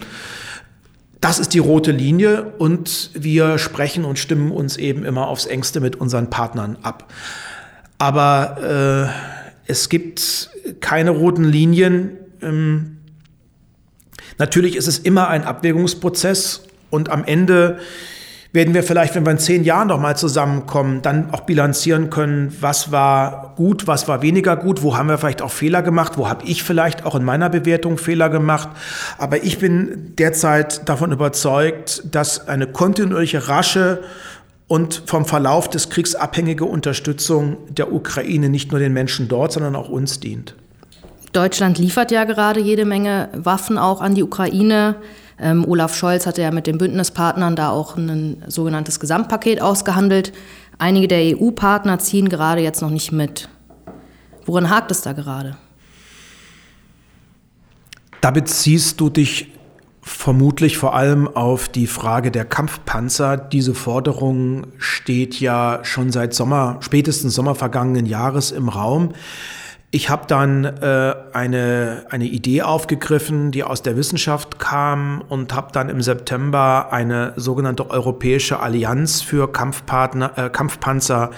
Das 1.20 1.38
ist 1.38 1.54
die 1.54 1.58
rote 1.58 1.90
Linie 1.90 2.52
und 2.58 3.10
wir 3.14 3.58
sprechen 3.58 4.04
und 4.04 4.18
stimmen 4.18 4.52
uns 4.52 4.76
eben 4.76 5.04
immer 5.04 5.26
aufs 5.26 5.46
engste 5.46 5.80
mit 5.80 5.96
unseren 5.96 6.28
Partnern 6.28 6.76
ab. 6.82 7.10
Aber 7.98 9.10
äh, 9.66 9.70
es 9.72 9.88
gibt 9.88 10.50
keine 10.80 11.10
roten 11.10 11.44
Linien. 11.44 12.10
Ähm, 12.42 12.98
natürlich 14.38 14.76
ist 14.76 14.88
es 14.88 14.98
immer 14.98 15.28
ein 15.28 15.44
Abwägungsprozess 15.44 16.64
und 16.90 17.10
am 17.10 17.24
Ende 17.24 17.78
werden 18.54 18.72
wir 18.72 18.84
vielleicht, 18.84 19.16
wenn 19.16 19.26
wir 19.26 19.32
in 19.32 19.38
zehn 19.38 19.64
Jahren 19.64 19.88
noch 19.88 19.98
mal 19.98 20.16
zusammenkommen, 20.16 21.02
dann 21.02 21.32
auch 21.32 21.40
bilanzieren 21.40 22.08
können, 22.08 22.56
was 22.60 22.92
war 22.92 23.52
gut, 23.56 23.88
was 23.88 24.06
war 24.06 24.22
weniger 24.22 24.56
gut, 24.56 24.82
wo 24.82 24.96
haben 24.96 25.08
wir 25.08 25.18
vielleicht 25.18 25.42
auch 25.42 25.50
Fehler 25.50 25.82
gemacht, 25.82 26.12
wo 26.18 26.28
habe 26.28 26.44
ich 26.46 26.62
vielleicht 26.62 27.04
auch 27.04 27.16
in 27.16 27.24
meiner 27.24 27.50
Bewertung 27.50 27.98
Fehler 27.98 28.28
gemacht. 28.28 28.68
Aber 29.18 29.42
ich 29.42 29.58
bin 29.58 30.14
derzeit 30.18 30.88
davon 30.88 31.10
überzeugt, 31.10 32.04
dass 32.14 32.46
eine 32.46 32.68
kontinuierliche, 32.68 33.48
rasche 33.48 34.04
und 34.68 35.02
vom 35.06 35.24
Verlauf 35.24 35.68
des 35.68 35.90
Kriegs 35.90 36.14
abhängige 36.14 36.64
Unterstützung 36.64 37.56
der 37.68 37.92
Ukraine 37.92 38.48
nicht 38.48 38.70
nur 38.70 38.80
den 38.80 38.92
Menschen 38.92 39.28
dort, 39.28 39.52
sondern 39.52 39.76
auch 39.76 39.88
uns 39.88 40.20
dient. 40.20 40.54
Deutschland 41.32 41.78
liefert 41.78 42.10
ja 42.12 42.24
gerade 42.24 42.60
jede 42.60 42.84
Menge 42.84 43.28
Waffen 43.34 43.76
auch 43.76 44.00
an 44.00 44.14
die 44.14 44.22
Ukraine. 44.22 44.96
Ähm, 45.38 45.66
Olaf 45.66 45.96
Scholz 45.96 46.26
hatte 46.26 46.42
ja 46.42 46.52
mit 46.52 46.66
den 46.66 46.78
Bündnispartnern 46.78 47.56
da 47.56 47.70
auch 47.70 47.96
ein 47.96 48.42
sogenanntes 48.46 49.00
Gesamtpaket 49.00 49.60
ausgehandelt. 49.60 50.32
Einige 50.78 51.08
der 51.08 51.36
EU-Partner 51.36 51.98
ziehen 51.98 52.28
gerade 52.28 52.62
jetzt 52.62 52.82
noch 52.82 52.90
nicht 52.90 53.10
mit. 53.10 53.48
Worin 54.46 54.70
hakt 54.70 54.90
es 54.90 55.02
da 55.02 55.12
gerade? 55.12 55.56
Da 58.20 58.30
beziehst 58.30 59.00
du 59.00 59.10
dich 59.10 59.53
vermutlich 60.04 60.76
vor 60.76 60.94
allem 60.94 61.26
auf 61.26 61.68
die 61.68 61.86
Frage 61.86 62.30
der 62.30 62.44
Kampfpanzer. 62.44 63.38
Diese 63.38 63.74
Forderung 63.74 64.66
steht 64.78 65.40
ja 65.40 65.80
schon 65.82 66.12
seit 66.12 66.34
Sommer, 66.34 66.76
spätestens 66.80 67.34
Sommer 67.34 67.54
vergangenen 67.54 68.04
Jahres 68.04 68.52
im 68.52 68.68
Raum. 68.68 69.14
Ich 69.90 70.10
habe 70.10 70.26
dann 70.26 70.64
äh, 70.64 71.14
eine, 71.32 72.04
eine 72.10 72.24
Idee 72.26 72.62
aufgegriffen, 72.62 73.50
die 73.50 73.64
aus 73.64 73.80
der 73.80 73.96
Wissenschaft 73.96 74.58
kam 74.58 75.22
und 75.28 75.54
habe 75.54 75.68
dann 75.72 75.88
im 75.88 76.02
September 76.02 76.88
eine 76.90 77.32
sogenannte 77.36 77.88
Europäische 77.88 78.60
Allianz 78.60 79.22
für 79.22 79.50
Kampfpartner, 79.50 80.32
äh, 80.36 80.50
Kampfpanzer 80.50 81.30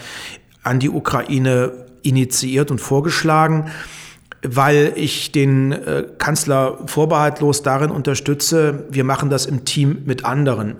an 0.64 0.80
die 0.80 0.90
Ukraine 0.90 1.72
initiiert 2.02 2.70
und 2.70 2.80
vorgeschlagen 2.80 3.70
weil 4.42 4.92
ich 4.96 5.32
den 5.32 5.72
äh, 5.72 6.04
Kanzler 6.18 6.78
vorbehaltlos 6.86 7.62
darin 7.62 7.90
unterstütze, 7.90 8.84
wir 8.90 9.04
machen 9.04 9.30
das 9.30 9.46
im 9.46 9.64
Team 9.64 10.02
mit 10.04 10.24
anderen. 10.24 10.76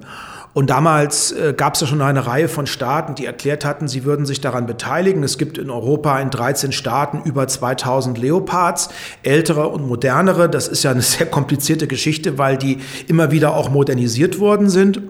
Und 0.57 0.71
damals 0.71 1.33
äh, 1.33 1.53
gab 1.55 1.75
es 1.75 1.83
ja 1.83 1.87
schon 1.87 2.01
eine 2.01 2.27
Reihe 2.27 2.49
von 2.49 2.67
Staaten, 2.67 3.15
die 3.15 3.27
erklärt 3.27 3.67
hatten, 3.67 3.89
sie 3.89 4.05
würden 4.05 4.25
sich 4.25 4.41
daran 4.41 4.65
beteiligen. 4.65 5.23
Es 5.23 5.37
gibt 5.37 5.59
in 5.59 5.69
Europa 5.69 6.19
in 6.19 6.31
13 6.31 6.73
Staaten 6.73 7.21
über 7.29 7.47
2000 7.47 8.17
Leopards, 8.17 8.89
ältere 9.23 9.69
und 9.69 9.87
modernere. 9.87 10.49
Das 10.49 10.67
ist 10.67 10.83
ja 10.83 10.93
eine 10.93 11.03
sehr 11.03 11.27
komplizierte 11.27 11.87
Geschichte, 11.87 12.39
weil 12.39 12.57
die 12.57 12.79
immer 13.07 13.31
wieder 13.33 13.55
auch 13.55 13.69
modernisiert 13.69 14.39
worden 14.39 14.71
sind. 14.71 15.03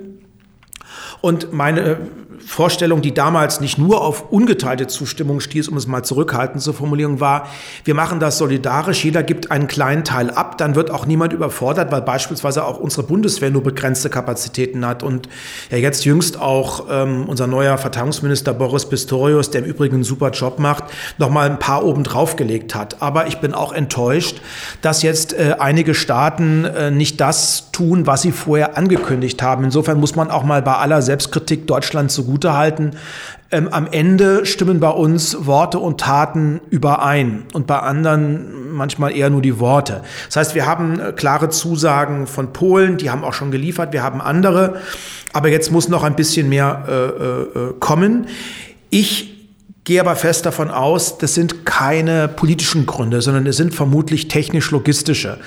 Und 1.21 1.53
meine 1.53 1.99
Vorstellung, 2.45 3.03
die 3.03 3.15
damals 3.15 3.61
nicht 3.61 3.79
nur 3.79 4.03
auf 4.03 4.31
ungeteilte 4.31 4.87
Zustimmung 4.87 5.41
stieß, 5.41 5.69
um 5.69 5.77
es 5.77 5.87
mal 5.87 6.03
zurückhaltend 6.03 6.63
zu 6.63 6.73
formulieren, 6.73 7.21
war, 7.21 7.49
wir 7.85 7.95
machen 7.95 8.21
das 8.21 8.39
solidarisch, 8.39 9.05
jeder 9.05 9.23
gibt 9.23 9.51
einen 9.51 9.69
kleinen 9.69 10.05
Teil 10.05 10.31
ab, 10.31 10.59
dann 10.59 10.75
wird 10.75 10.91
auch 10.91 11.07
niemand 11.07 11.33
überfordert, 11.33 11.93
weil 11.93 12.03
beispielsweise 12.03 12.65
auch 12.65 12.79
unsere 12.79 13.03
Bundeswehr 13.05 13.51
nur 13.51 13.63
begrenzte 13.63 14.11
Kapazitäten 14.11 14.87
hat 14.87 15.03
und 15.03 15.29
ja 15.71 15.79
jetzt 15.79 16.05
jüngst 16.05 16.41
auch 16.41 16.87
ähm, 16.91 17.25
unser 17.29 17.47
neuer 17.47 17.79
Verteidigungsminister 17.79 18.55
Boris 18.55 18.87
Pistorius, 18.87 19.51
der 19.51 19.63
im 19.63 19.67
Übrigen 19.67 19.97
einen 19.97 20.05
super 20.05 20.31
Job 20.31 20.59
macht, 20.59 20.85
noch 21.19 21.31
mal 21.31 21.49
ein 21.49 21.59
paar 21.59 21.85
oben 21.85 22.05
drauf 22.05 22.37
gelegt 22.37 22.75
hat. 22.75 23.03
Aber 23.03 23.27
ich 23.27 23.39
bin 23.39 23.55
auch 23.55 23.73
enttäuscht, 23.73 24.41
dass 24.83 25.03
jetzt 25.03 25.33
äh, 25.33 25.57
einige 25.59 25.95
Staaten 25.95 26.65
äh, 26.65 26.91
nicht 26.91 27.21
das 27.21 27.71
tun, 27.73 28.07
was 28.07 28.23
sie 28.23 28.33
vorher 28.33 28.77
angekündigt 28.77 29.43
haben. 29.43 29.65
Insofern 29.65 30.01
muss 30.01 30.17
man 30.17 30.31
auch 30.31 30.45
mal 30.45 30.63
bei 30.63 30.75
aller 30.75 31.03
Selbstkritik 31.03 31.67
Deutschland 31.67 32.11
so 32.37 32.47
zugutehalten. 32.47 32.97
Ähm, 33.51 33.69
am 33.71 33.87
Ende 33.91 34.45
stimmen 34.45 34.81
bei 34.81 34.91
uns 34.91 35.47
Worte 35.47 35.79
und 35.79 36.01
Taten 36.01 36.61
überein 36.71 37.45
und 37.53 37.67
bei 37.67 37.79
anderen 37.79 38.73
manchmal 38.73 39.17
eher 39.17 39.31
nur 39.31 39.41
die 39.41 39.61
Worte. 39.61 40.03
Das 40.27 40.37
heißt, 40.37 40.55
wir 40.55 40.67
haben 40.67 40.99
äh, 40.99 41.13
klare 41.13 41.49
Zusagen 41.49 42.27
von 42.27 42.53
Polen, 42.53 42.97
die 42.97 43.11
haben 43.11 43.23
auch 43.23 43.35
schon 43.35 43.53
geliefert, 43.53 43.93
wir 43.93 44.03
haben 44.03 44.21
andere, 44.21 44.81
aber 45.33 45.49
jetzt 45.49 45.71
muss 45.71 45.89
noch 45.89 46.03
ein 46.03 46.17
bisschen 46.17 46.49
mehr 46.49 46.85
äh, 46.89 46.93
äh, 47.59 47.75
kommen. 47.79 48.27
Ich 48.91 49.33
gehe 49.85 50.01
aber 50.01 50.17
fest 50.17 50.45
davon 50.45 50.71
aus, 50.71 51.19
das 51.19 51.35
sind 51.35 51.65
keine 51.65 52.27
politischen 52.27 52.87
Gründe, 52.87 53.23
sondern 53.23 53.47
es 53.47 53.57
sind 53.57 53.75
vermutlich 53.75 54.27
technisch-logistische. 54.27 55.39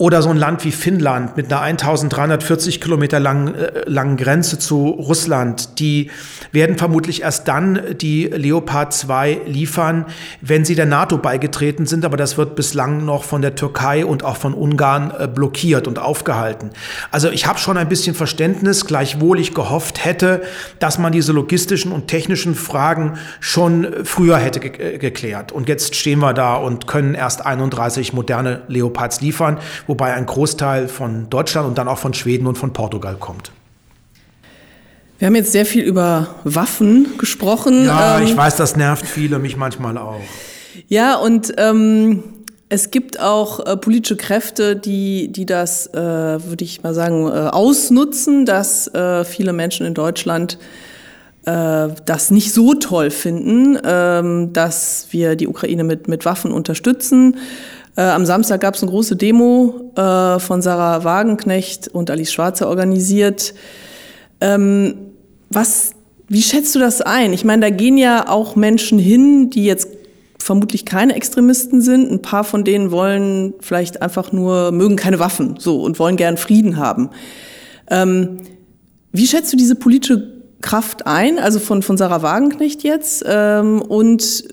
Oder 0.00 0.22
so 0.22 0.30
ein 0.30 0.38
Land 0.38 0.64
wie 0.64 0.72
Finnland 0.72 1.36
mit 1.36 1.52
einer 1.52 1.60
1340 1.60 2.80
Kilometer 2.80 3.20
langen, 3.20 3.54
äh, 3.54 3.82
langen 3.84 4.16
Grenze 4.16 4.58
zu 4.58 4.88
Russland, 4.88 5.78
die 5.78 6.10
werden 6.52 6.78
vermutlich 6.78 7.20
erst 7.20 7.46
dann 7.48 7.78
die 8.00 8.24
Leopard 8.24 8.94
2 8.94 9.42
liefern, 9.44 10.06
wenn 10.40 10.64
sie 10.64 10.74
der 10.74 10.86
NATO 10.86 11.18
beigetreten 11.18 11.84
sind. 11.84 12.06
Aber 12.06 12.16
das 12.16 12.38
wird 12.38 12.56
bislang 12.56 13.04
noch 13.04 13.24
von 13.24 13.42
der 13.42 13.56
Türkei 13.56 14.06
und 14.06 14.24
auch 14.24 14.38
von 14.38 14.54
Ungarn 14.54 15.12
äh, 15.18 15.28
blockiert 15.28 15.86
und 15.86 15.98
aufgehalten. 15.98 16.70
Also 17.10 17.28
ich 17.28 17.46
habe 17.46 17.58
schon 17.58 17.76
ein 17.76 17.90
bisschen 17.90 18.14
Verständnis, 18.14 18.86
gleichwohl 18.86 19.38
ich 19.38 19.52
gehofft 19.52 20.02
hätte, 20.02 20.40
dass 20.78 20.98
man 20.98 21.12
diese 21.12 21.32
logistischen 21.32 21.92
und 21.92 22.08
technischen 22.08 22.54
Fragen 22.54 23.18
schon 23.38 23.86
früher 24.04 24.38
hätte 24.38 24.60
ge 24.60 24.94
äh, 24.94 24.96
geklärt. 24.96 25.52
Und 25.52 25.68
jetzt 25.68 25.94
stehen 25.94 26.20
wir 26.20 26.32
da 26.32 26.54
und 26.54 26.86
können 26.86 27.14
erst 27.14 27.44
31 27.44 28.14
moderne 28.14 28.62
Leopards 28.66 29.20
liefern 29.20 29.58
wobei 29.90 30.14
ein 30.14 30.24
Großteil 30.24 30.86
von 30.86 31.28
Deutschland 31.30 31.66
und 31.66 31.76
dann 31.76 31.88
auch 31.88 31.98
von 31.98 32.14
Schweden 32.14 32.46
und 32.46 32.56
von 32.56 32.72
Portugal 32.72 33.16
kommt. 33.18 33.50
Wir 35.18 35.26
haben 35.26 35.34
jetzt 35.34 35.50
sehr 35.50 35.66
viel 35.66 35.82
über 35.82 36.28
Waffen 36.44 37.18
gesprochen. 37.18 37.86
Ja, 37.86 38.18
ähm, 38.18 38.24
ich 38.24 38.36
weiß, 38.36 38.54
das 38.54 38.76
nervt 38.76 39.04
viele, 39.04 39.40
mich 39.40 39.56
manchmal 39.56 39.98
auch. 39.98 40.20
Ja, 40.86 41.16
und 41.16 41.52
ähm, 41.56 42.22
es 42.68 42.92
gibt 42.92 43.18
auch 43.18 43.66
äh, 43.66 43.76
politische 43.76 44.16
Kräfte, 44.16 44.76
die, 44.76 45.32
die 45.32 45.44
das, 45.44 45.88
äh, 45.88 45.98
würde 45.98 46.62
ich 46.62 46.84
mal 46.84 46.94
sagen, 46.94 47.26
äh, 47.26 47.48
ausnutzen, 47.48 48.46
dass 48.46 48.86
äh, 48.94 49.24
viele 49.24 49.52
Menschen 49.52 49.86
in 49.86 49.94
Deutschland 49.94 50.56
äh, 51.46 51.88
das 52.06 52.30
nicht 52.30 52.52
so 52.52 52.74
toll 52.74 53.10
finden, 53.10 53.76
ähm, 53.82 54.52
dass 54.52 55.08
wir 55.10 55.34
die 55.34 55.48
Ukraine 55.48 55.82
mit, 55.82 56.06
mit 56.06 56.24
Waffen 56.24 56.52
unterstützen. 56.52 57.38
Äh, 57.96 58.02
am 58.02 58.24
Samstag 58.24 58.60
gab 58.60 58.74
es 58.74 58.82
eine 58.82 58.90
große 58.90 59.16
Demo 59.16 59.92
äh, 59.96 60.38
von 60.38 60.62
Sarah 60.62 61.04
Wagenknecht 61.04 61.88
und 61.88 62.10
Alice 62.10 62.32
Schwarzer 62.32 62.68
organisiert. 62.68 63.54
Ähm, 64.40 64.94
was, 65.50 65.92
wie 66.28 66.42
schätzt 66.42 66.74
du 66.74 66.78
das 66.78 67.02
ein? 67.02 67.32
Ich 67.32 67.44
meine, 67.44 67.62
da 67.62 67.70
gehen 67.70 67.98
ja 67.98 68.28
auch 68.28 68.56
Menschen 68.56 68.98
hin, 68.98 69.50
die 69.50 69.64
jetzt 69.64 69.88
vermutlich 70.38 70.84
keine 70.84 71.14
Extremisten 71.14 71.82
sind. 71.82 72.10
Ein 72.10 72.22
paar 72.22 72.44
von 72.44 72.64
denen 72.64 72.90
wollen 72.90 73.54
vielleicht 73.60 74.02
einfach 74.02 74.32
nur, 74.32 74.72
mögen 74.72 74.96
keine 74.96 75.18
Waffen 75.18 75.56
so 75.58 75.82
und 75.82 75.98
wollen 75.98 76.16
gern 76.16 76.36
Frieden 76.36 76.76
haben. 76.76 77.10
Ähm, 77.90 78.38
wie 79.12 79.26
schätzt 79.26 79.52
du 79.52 79.56
diese 79.56 79.74
politische 79.74 80.32
Kraft 80.60 81.06
ein, 81.06 81.38
also 81.38 81.58
von, 81.58 81.82
von 81.82 81.96
Sarah 81.96 82.22
Wagenknecht 82.22 82.82
jetzt? 82.82 83.24
Ähm, 83.26 83.82
und 83.82 84.44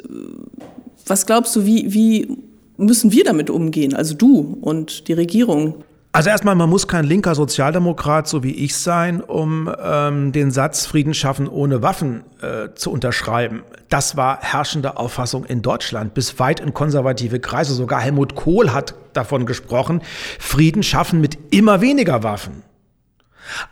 was 1.05 1.25
glaubst 1.25 1.55
du, 1.55 1.65
wie, 1.65 1.93
wie 1.93 2.37
müssen 2.77 3.11
wir 3.11 3.23
damit 3.23 3.49
umgehen, 3.49 3.93
also 3.93 4.15
du 4.15 4.57
und 4.61 5.07
die 5.07 5.13
Regierung? 5.13 5.83
Also 6.17 6.31
erstmal, 6.31 6.55
man 6.55 6.69
muss 6.69 6.87
kein 6.87 7.05
linker 7.05 7.35
Sozialdemokrat 7.35 8.27
so 8.27 8.41
wie 8.41 8.53
ich 8.53 8.75
sein, 8.75 9.21
um 9.21 9.71
ähm, 9.79 10.31
den 10.31 10.49
Satz 10.49 10.87
Frieden 10.87 11.13
schaffen 11.13 11.47
ohne 11.47 11.83
Waffen 11.83 12.23
äh, 12.41 12.73
zu 12.73 12.91
unterschreiben. 12.91 13.61
Das 13.89 14.17
war 14.17 14.39
herrschende 14.41 14.97
Auffassung 14.97 15.45
in 15.45 15.61
Deutschland, 15.61 16.15
bis 16.15 16.39
weit 16.39 16.59
in 16.59 16.73
konservative 16.73 17.39
Kreise. 17.39 17.75
Sogar 17.75 18.01
Helmut 18.01 18.33
Kohl 18.33 18.73
hat 18.73 18.95
davon 19.13 19.45
gesprochen, 19.45 20.01
Frieden 20.39 20.81
schaffen 20.81 21.21
mit 21.21 21.37
immer 21.51 21.81
weniger 21.81 22.23
Waffen. 22.23 22.63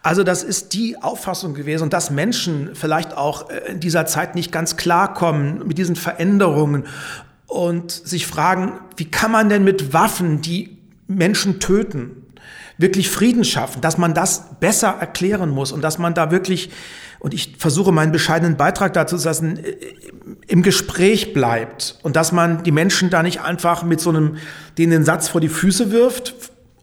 Also 0.03 0.23
das 0.23 0.43
ist 0.43 0.73
die 0.73 1.01
Auffassung 1.01 1.53
gewesen 1.53 1.89
dass 1.89 2.09
Menschen 2.09 2.75
vielleicht 2.75 3.15
auch 3.17 3.49
äh, 3.49 3.71
in 3.71 3.79
dieser 3.79 4.05
Zeit 4.05 4.35
nicht 4.35 4.51
ganz 4.51 4.77
klarkommen 4.77 5.67
mit 5.67 5.77
diesen 5.77 5.95
Veränderungen 5.95 6.85
und 7.47 7.91
sich 7.91 8.27
fragen, 8.27 8.79
wie 8.97 9.05
kann 9.05 9.31
man 9.31 9.49
denn 9.49 9.63
mit 9.63 9.93
Waffen, 9.93 10.41
die 10.41 10.77
Menschen 11.07 11.59
töten, 11.59 12.25
wirklich 12.77 13.09
Frieden 13.09 13.43
schaffen, 13.43 13.81
dass 13.81 13.97
man 13.97 14.13
das 14.13 14.59
besser 14.59 14.89
erklären 14.99 15.49
muss 15.49 15.71
und 15.71 15.81
dass 15.81 15.97
man 15.97 16.13
da 16.13 16.31
wirklich, 16.31 16.71
und 17.19 17.33
ich 17.33 17.55
versuche 17.57 17.91
meinen 17.91 18.11
bescheidenen 18.11 18.57
Beitrag 18.57 18.93
dazu 18.93 19.17
zu 19.17 19.27
lassen, 19.27 19.57
äh, 19.57 19.75
im 20.47 20.61
Gespräch 20.61 21.33
bleibt 21.33 21.97
und 22.03 22.15
dass 22.15 22.31
man 22.31 22.63
die 22.63 22.71
Menschen 22.71 23.09
da 23.09 23.23
nicht 23.23 23.41
einfach 23.41 23.83
mit 23.83 24.01
so 24.01 24.09
einem, 24.09 24.37
denen 24.77 24.91
den 24.91 25.05
Satz 25.05 25.27
vor 25.27 25.41
die 25.41 25.49
Füße 25.49 25.91
wirft 25.91 26.35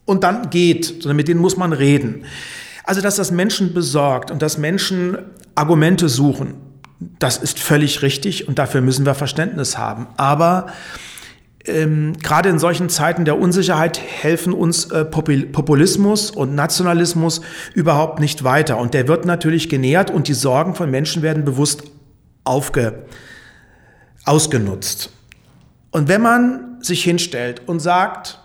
und 0.04 0.24
dann 0.24 0.50
geht, 0.50 0.86
sondern 0.86 1.16
mit 1.16 1.28
denen 1.28 1.40
muss 1.40 1.56
man 1.56 1.72
reden. 1.72 2.24
Also, 2.84 3.00
dass 3.00 3.16
das 3.16 3.30
Menschen 3.30 3.74
besorgt 3.74 4.30
und 4.30 4.42
dass 4.42 4.58
Menschen 4.58 5.18
Argumente 5.54 6.08
suchen, 6.08 6.54
das 7.18 7.38
ist 7.38 7.58
völlig 7.58 8.02
richtig 8.02 8.48
und 8.48 8.58
dafür 8.58 8.80
müssen 8.80 9.06
wir 9.06 9.14
Verständnis 9.14 9.78
haben. 9.78 10.06
Aber 10.16 10.66
ähm, 11.64 12.14
gerade 12.22 12.48
in 12.48 12.58
solchen 12.58 12.88
Zeiten 12.88 13.24
der 13.24 13.38
Unsicherheit 13.38 14.00
helfen 14.00 14.52
uns 14.52 14.90
äh, 14.90 15.04
Populismus 15.04 16.30
und 16.30 16.54
Nationalismus 16.54 17.40
überhaupt 17.74 18.18
nicht 18.18 18.42
weiter. 18.42 18.78
Und 18.78 18.94
der 18.94 19.06
wird 19.06 19.26
natürlich 19.26 19.68
genährt 19.68 20.10
und 20.10 20.28
die 20.28 20.34
Sorgen 20.34 20.74
von 20.74 20.90
Menschen 20.90 21.22
werden 21.22 21.44
bewusst 21.44 21.84
aufge, 22.44 23.04
ausgenutzt. 24.24 25.10
Und 25.90 26.08
wenn 26.08 26.22
man 26.22 26.78
sich 26.80 27.04
hinstellt 27.04 27.62
und 27.66 27.80
sagt, 27.80 28.40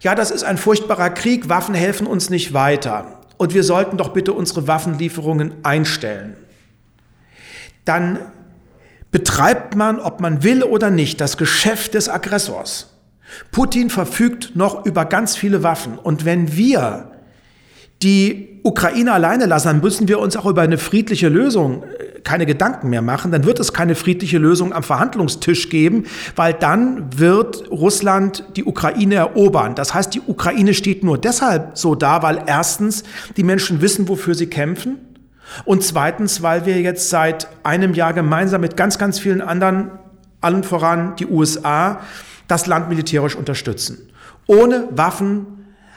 ja, 0.00 0.14
das 0.14 0.30
ist 0.30 0.42
ein 0.42 0.58
furchtbarer 0.58 1.10
Krieg, 1.10 1.48
Waffen 1.48 1.74
helfen 1.74 2.06
uns 2.06 2.30
nicht 2.30 2.54
weiter 2.54 3.20
und 3.36 3.54
wir 3.54 3.62
sollten 3.62 3.96
doch 3.96 4.10
bitte 4.10 4.32
unsere 4.32 4.66
Waffenlieferungen 4.66 5.52
einstellen, 5.64 6.36
dann 7.84 8.18
betreibt 9.10 9.76
man, 9.76 10.00
ob 10.00 10.20
man 10.20 10.42
will 10.42 10.62
oder 10.62 10.90
nicht, 10.90 11.20
das 11.20 11.36
Geschäft 11.36 11.94
des 11.94 12.08
Aggressors. 12.08 12.88
Putin 13.50 13.90
verfügt 13.90 14.56
noch 14.56 14.84
über 14.86 15.04
ganz 15.04 15.36
viele 15.36 15.62
Waffen. 15.62 15.98
Und 15.98 16.24
wenn 16.24 16.56
wir 16.56 17.10
die 18.02 18.60
Ukraine 18.64 19.12
alleine 19.12 19.46
lassen, 19.46 19.68
dann 19.68 19.80
müssen 19.80 20.08
wir 20.08 20.18
uns 20.18 20.36
auch 20.36 20.46
über 20.46 20.62
eine 20.62 20.78
friedliche 20.78 21.28
Lösung 21.28 21.82
äh, 21.82 22.20
keine 22.24 22.46
Gedanken 22.46 22.90
mehr 22.90 23.02
machen. 23.02 23.32
Dann 23.32 23.44
wird 23.44 23.58
es 23.60 23.72
keine 23.72 23.94
friedliche 23.94 24.38
Lösung 24.38 24.72
am 24.72 24.82
Verhandlungstisch 24.82 25.68
geben, 25.68 26.04
weil 26.36 26.54
dann 26.54 27.18
wird 27.18 27.70
Russland 27.70 28.44
die 28.56 28.64
Ukraine 28.64 29.16
erobern. 29.16 29.74
Das 29.74 29.94
heißt, 29.94 30.14
die 30.14 30.20
Ukraine 30.20 30.74
steht 30.74 31.04
nur 31.04 31.18
deshalb 31.18 31.76
so 31.76 31.94
da, 31.94 32.22
weil 32.22 32.44
erstens 32.46 33.02
die 33.36 33.42
Menschen 33.42 33.80
wissen, 33.80 34.08
wofür 34.08 34.34
sie 34.34 34.46
kämpfen. 34.46 35.11
Und 35.64 35.82
zweitens, 35.82 36.42
weil 36.42 36.66
wir 36.66 36.80
jetzt 36.80 37.10
seit 37.10 37.48
einem 37.62 37.94
Jahr 37.94 38.12
gemeinsam 38.12 38.60
mit 38.60 38.76
ganz, 38.76 38.98
ganz 38.98 39.18
vielen 39.18 39.40
anderen, 39.40 39.90
allen 40.40 40.64
voran 40.64 41.16
die 41.16 41.26
USA, 41.26 42.00
das 42.48 42.66
Land 42.66 42.88
militärisch 42.88 43.36
unterstützen. 43.36 44.10
Ohne 44.46 44.88
Waffen 44.90 45.46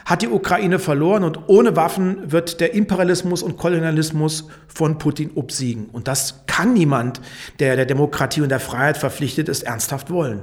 hat 0.06 0.22
die 0.22 0.28
Ukraine 0.28 0.78
verloren 0.78 1.24
und 1.24 1.48
ohne 1.48 1.74
Waffen 1.74 2.30
wird 2.30 2.60
der 2.60 2.74
Imperialismus 2.74 3.42
und 3.42 3.56
Kolonialismus 3.56 4.46
von 4.68 4.98
Putin 4.98 5.32
obsiegen. 5.34 5.86
Und 5.92 6.06
das 6.06 6.46
kann 6.46 6.74
niemand, 6.74 7.20
der 7.58 7.74
der 7.74 7.86
Demokratie 7.86 8.40
und 8.40 8.48
der 8.48 8.60
Freiheit 8.60 8.96
verpflichtet 8.96 9.48
ist, 9.48 9.64
ernsthaft 9.64 10.10
wollen. 10.10 10.42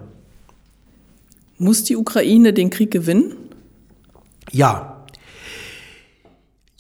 Muss 1.58 1.86
die 1.86 1.96
Ukraine 1.96 2.52
den 2.52 2.70
Krieg 2.72 2.92
gewinnen? 2.92 3.36
Ja, 4.52 4.93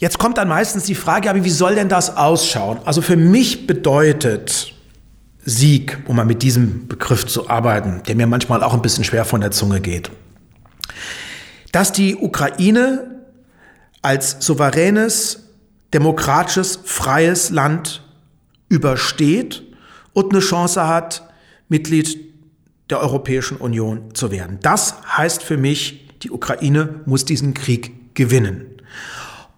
Jetzt 0.04 0.20
kommt 0.20 0.38
dann 0.38 0.50
meistens 0.50 0.84
die 0.84 0.96
Frage, 0.96 1.30
aber 1.30 1.46
wie 1.46 1.50
soll 1.50 1.76
denn 1.76 1.88
das 1.88 2.18
ausschauen? 2.18 2.78
Also 2.84 3.02
für 3.02 3.16
mich 3.16 3.68
bedeutet 3.68 4.74
Sieg, 5.46 5.98
um 6.08 6.18
mal 6.18 6.26
mit 6.26 6.42
diesem 6.42 6.90
Begriff 6.90 7.26
zu 7.26 7.50
arbeiten, 7.50 8.02
der 8.06 8.18
mir 8.18 8.28
manchmal 8.28 8.64
auch 8.64 8.74
ein 8.74 8.82
bisschen 8.82 9.06
schwer 9.06 9.24
von 9.24 9.40
der 9.40 9.52
Zunge 9.52 9.80
geht, 9.80 10.12
dass 11.72 11.94
die 11.94 12.18
Ukraine 12.18 13.22
als 14.02 14.36
souveränes, 14.42 15.48
demokratisches, 15.94 16.80
freies 16.84 17.50
Land 17.50 18.04
übersteht 18.68 19.64
und 20.12 20.34
eine 20.34 20.42
Chance 20.42 20.86
hat, 20.86 21.30
Mitglied 21.70 22.20
der 22.90 23.00
Europäischen 23.00 23.56
Union 23.56 24.14
zu 24.14 24.32
werden. 24.32 24.60
Das 24.64 24.96
heißt 25.16 25.44
für 25.44 25.56
mich, 25.56 26.10
die 26.24 26.32
Ukraine 26.32 26.96
muss 27.06 27.24
diesen 27.24 27.54
Krieg 27.54 28.14
gewinnen. 28.16 28.73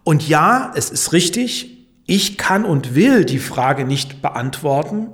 Und 0.05 0.29
ja, 0.29 0.71
es 0.75 0.91
ist 0.91 1.11
richtig, 1.11 1.89
ich 2.05 2.37
kann 2.37 2.63
und 2.63 2.95
will 2.95 3.25
die 3.25 3.39
Frage 3.39 3.83
nicht 3.83 4.21
beantworten, 4.21 5.07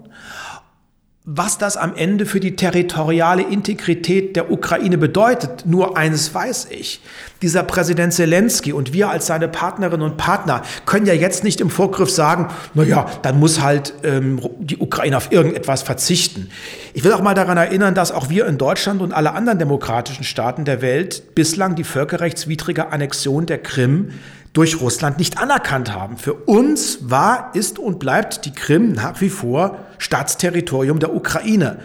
was 1.24 1.60
das 1.60 1.78
am 1.78 1.96
Ende 1.96 2.26
für 2.26 2.40
die 2.40 2.56
territoriale 2.56 3.44
Integrität 3.44 4.36
der 4.36 4.52
Ukraine 4.52 4.98
bedeutet. 4.98 5.66
Nur 5.66 5.96
eines 5.96 6.34
weiß 6.34 6.68
ich. 6.72 7.00
Dieser 7.44 7.62
Präsident 7.64 8.12
Zelensky 8.12 8.74
und 8.74 8.92
wir 8.92 9.10
als 9.10 9.28
seine 9.28 9.48
Partnerinnen 9.48 10.02
und 10.02 10.18
Partner 10.18 10.64
können 10.86 11.06
ja 11.06 11.14
jetzt 11.14 11.44
nicht 11.44 11.62
im 11.62 11.70
Vorgriff 11.70 12.10
sagen, 12.10 12.48
na 12.74 12.84
ja, 12.84 13.06
dann 13.22 13.40
muss 13.40 13.62
halt 13.62 13.94
ähm, 14.04 14.42
die 14.60 14.78
Ukraine 14.78 15.16
auf 15.16 15.32
irgendetwas 15.32 15.84
verzichten. 15.84 16.50
Ich 16.94 17.04
will 17.04 17.14
auch 17.14 17.22
mal 17.22 17.36
daran 17.36 17.56
erinnern, 17.56 17.94
dass 17.94 18.12
auch 18.12 18.30
wir 18.30 18.48
in 18.48 18.58
Deutschland 18.58 19.00
und 19.02 19.14
alle 19.14 19.34
anderen 19.34 19.60
demokratischen 19.60 20.24
Staaten 20.24 20.66
der 20.66 20.82
Welt 20.82 21.36
bislang 21.36 21.76
die 21.76 21.84
völkerrechtswidrige 21.84 22.92
Annexion 22.92 23.46
der 23.46 23.60
Krim 23.60 24.10
durch 24.54 24.82
Russland 24.82 25.18
nicht 25.18 25.38
anerkannt 25.38 25.94
haben. 25.94 26.18
Für 26.18 26.34
uns 26.34 27.10
war, 27.10 27.52
ist 27.54 27.80
und 27.80 28.00
bleibt 28.00 28.46
die 28.46 28.52
Krim 28.52 28.92
nach 28.92 29.22
wie 29.22 29.30
vor 29.30 29.78
Staatsterritorium 29.98 31.00
der 31.00 31.16
Ukraine. 31.16 31.80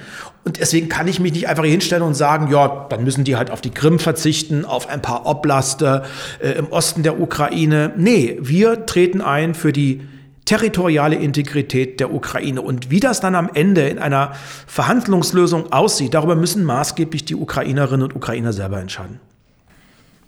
Und 0.45 0.61
deswegen 0.61 0.89
kann 0.89 1.09
ich 1.09 1.19
mich 1.19 1.33
nicht 1.33 1.49
einfach 1.49 1.65
hinstellen 1.65 2.05
und 2.05 2.15
sagen, 2.15 2.53
ja, 2.53 2.87
dann 2.89 3.03
müssen 3.03 3.25
die 3.25 3.37
halt 3.37 3.51
auf 3.51 3.61
die 3.61 3.71
Krim 3.71 3.99
verzichten, 3.99 4.65
auf 4.65 4.89
ein 4.89 5.03
paar 5.03 5.27
Oblaste 5.27 6.05
äh, 6.41 6.53
im 6.53 6.69
Osten 6.69 7.03
der 7.03 7.21
Ukraine. 7.21 7.93
Nee, 7.97 8.39
wir 8.41 8.87
treten 8.87 9.21
ein 9.21 9.55
für 9.55 9.73
die 9.73 10.03
territoriale 10.45 11.17
Integrität 11.17 11.99
der 11.99 12.15
Ukraine. 12.15 12.63
Und 12.63 12.91
wie 12.91 13.01
das 13.01 13.21
dann 13.21 13.35
am 13.35 13.51
Ende 13.53 13.89
in 13.89 13.99
einer 13.99 14.33
Verhandlungslösung 14.69 15.73
aussieht, 15.73 16.15
darüber 16.15 16.37
müssen 16.37 16.65
maßgeblich 16.65 17.25
die 17.25 17.35
Ukrainerinnen 17.35 18.05
und 18.05 18.15
Ukrainer 18.15 18.53
selber 18.53 18.81
entscheiden. 18.81 19.19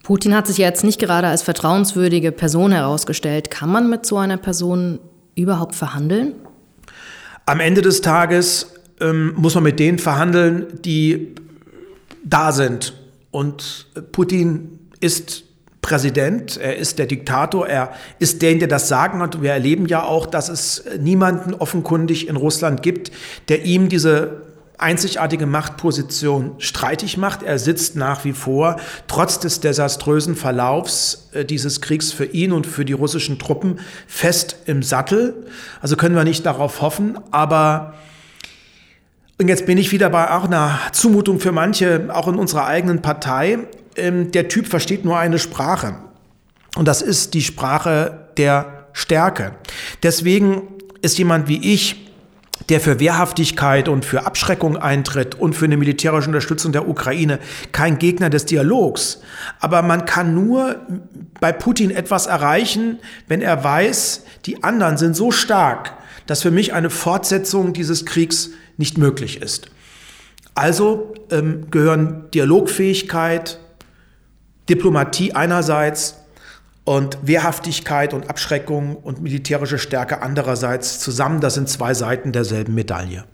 Putin 0.09 0.35
hat 0.35 0.47
sich 0.47 0.57
jetzt 0.57 0.85
nicht 0.85 0.99
gerade 0.99 1.27
als 1.27 1.43
vertrauenswürdige 1.43 2.33
Person 2.33 2.73
herausgestellt. 2.73 3.51
Kann 3.51 3.71
man 3.71 3.91
mit 3.91 4.07
so 4.07 4.17
einer 4.17 4.39
Person 4.39 5.01
überhaupt 5.35 5.75
verhandeln? 5.75 6.33
Am 7.45 7.61
Ende 7.61 7.83
des 7.83 8.01
Tages 8.01 8.73
ähm, 9.03 9.35
muss 9.37 9.55
man 9.55 9.65
mit 9.65 9.79
denen 9.79 9.99
verhandeln, 9.99 10.81
die 10.83 11.35
da 12.25 12.53
sind. 12.53 12.95
Und 13.33 13.89
Putin 14.13 14.79
ist 14.99 15.45
Präsident, 15.83 16.57
er 16.57 16.79
ist 16.79 16.99
der 16.99 17.05
Diktator, 17.05 17.67
er 17.67 17.93
ist 18.19 18.41
der, 18.41 18.55
der 18.55 18.69
das 18.69 18.89
Sagen 18.89 19.21
hat. 19.21 19.43
Wir 19.43 19.51
erleben 19.51 19.85
ja 19.85 20.05
auch, 20.05 20.25
dass 20.25 20.49
es 20.49 20.85
niemanden 20.99 21.53
offenkundig 21.53 22.29
in 22.29 22.37
Russland 22.37 22.83
gibt, 22.83 23.13
der 23.51 23.67
ihm 23.67 23.91
diese 23.91 24.48
einzigartige 24.79 25.47
Machtposition 25.47 26.55
streitig 26.59 27.17
macht. 27.17 27.43
Er 27.43 27.59
sitzt 27.59 27.97
nach 27.97 28.25
wie 28.25 28.33
vor, 28.33 28.77
trotz 29.09 29.41
des 29.41 29.61
desaströsen 29.61 30.37
Verlaufs 30.37 31.29
äh, 31.33 31.45
dieses 31.45 31.81
Kriegs 31.81 32.13
für 32.13 32.25
ihn 32.25 32.53
und 32.53 32.67
für 32.67 32.85
die 32.85 32.93
russischen 32.93 33.39
Truppen, 33.39 33.81
fest 34.07 34.57
im 34.67 34.83
Sattel. 34.83 35.47
Also 35.81 35.97
können 35.97 36.15
wir 36.15 36.25
nicht 36.25 36.47
darauf 36.47 36.81
hoffen, 36.81 37.19
aber 37.31 37.95
und 39.41 39.47
jetzt 39.47 39.67
bin 39.67 39.79
ich 39.79 39.93
wieder 39.93 40.11
bei 40.11 40.33
auch 40.33 40.45
einer 40.45 40.81
Zumutung 40.91 41.39
für 41.39 41.53
manche, 41.53 42.09
auch 42.13 42.27
in 42.27 42.35
unserer 42.35 42.67
eigenen 42.67 43.03
Partei. 43.03 43.59
Ähm, 43.95 44.33
der 44.33 44.49
Typ 44.49 44.67
versteht 44.67 45.05
nur 45.05 45.17
eine 45.17 45.39
Sprache. 45.39 45.95
Und 46.77 46.89
das 46.89 47.03
ist 47.03 47.35
die 47.35 47.43
Sprache 47.43 48.29
der 48.37 48.89
Stärke. 48.93 49.53
Deswegen 50.03 50.63
ist 51.03 51.19
jemand 51.19 51.49
wie 51.49 51.73
ich 51.73 52.08
der 52.69 52.81
für 52.81 53.01
Wehrhaftigkeit 53.01 53.89
und 53.89 54.05
für 54.05 54.27
Abschreckung 54.27 54.77
eintritt 54.77 55.35
und 55.35 55.55
für 55.55 55.65
eine 55.65 55.77
militärische 55.77 56.29
Unterstützung 56.29 56.73
der 56.73 56.89
Ukraine, 56.89 57.39
kein 57.73 57.99
Gegner 57.99 58.31
des 58.31 58.45
Dialogs. 58.45 59.21
Aber 59.61 59.83
man 59.83 60.05
kann 60.05 60.35
nur 60.35 60.77
bei 61.41 61.53
Putin 61.53 61.91
etwas 61.91 62.27
erreichen, 62.27 62.99
wenn 63.27 63.41
er 63.41 63.65
weiß, 63.65 64.25
die 64.47 64.63
anderen 64.63 64.97
sind 64.97 65.17
so 65.17 65.31
stark, 65.31 65.95
dass 66.27 66.43
für 66.43 66.51
mich 66.51 66.75
eine 66.75 66.91
Fortsetzung 66.91 67.73
dieses 67.73 68.05
Kriegs 68.05 68.51
nicht 68.77 68.99
möglich 68.99 69.41
ist. 69.41 69.71
Also 70.55 71.15
ähm, 71.31 71.71
gehören 71.71 72.31
Dialogfähigkeit, 72.35 73.61
Diplomatie 74.69 75.33
einerseits 75.33 76.18
und 76.89 77.19
Wehrhaftigkeit 77.21 78.15
und 78.15 78.31
Abschreckung 78.31 78.97
und 78.97 79.21
militärische 79.21 79.79
Stärke 79.79 80.23
andererseits 80.23 81.01
zusammen. 81.01 81.43
Das 81.43 81.53
sind 81.53 81.69
zwei 81.69 81.93
Seiten 81.93 82.33
derselben 82.33 82.75
Medaille. 82.75 83.25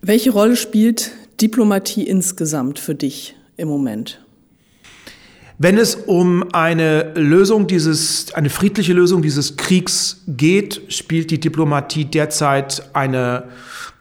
Welche 0.00 0.30
Rolle 0.30 0.54
spielt 0.54 1.10
Diplomatie 1.40 2.04
insgesamt 2.04 2.78
für 2.78 2.94
dich 2.94 3.34
im 3.56 3.66
Moment? 3.66 4.24
Wenn 5.58 5.76
es 5.76 5.96
um 5.96 6.44
eine 6.52 7.14
Lösung 7.14 7.66
dieses, 7.66 8.32
eine 8.34 8.48
friedliche 8.48 8.92
Lösung 8.92 9.22
dieses 9.22 9.56
Kriegs 9.56 10.22
geht, 10.28 10.82
spielt 10.86 11.32
die 11.32 11.40
Diplomatie 11.40 12.04
derzeit 12.04 12.90
eine 12.92 13.48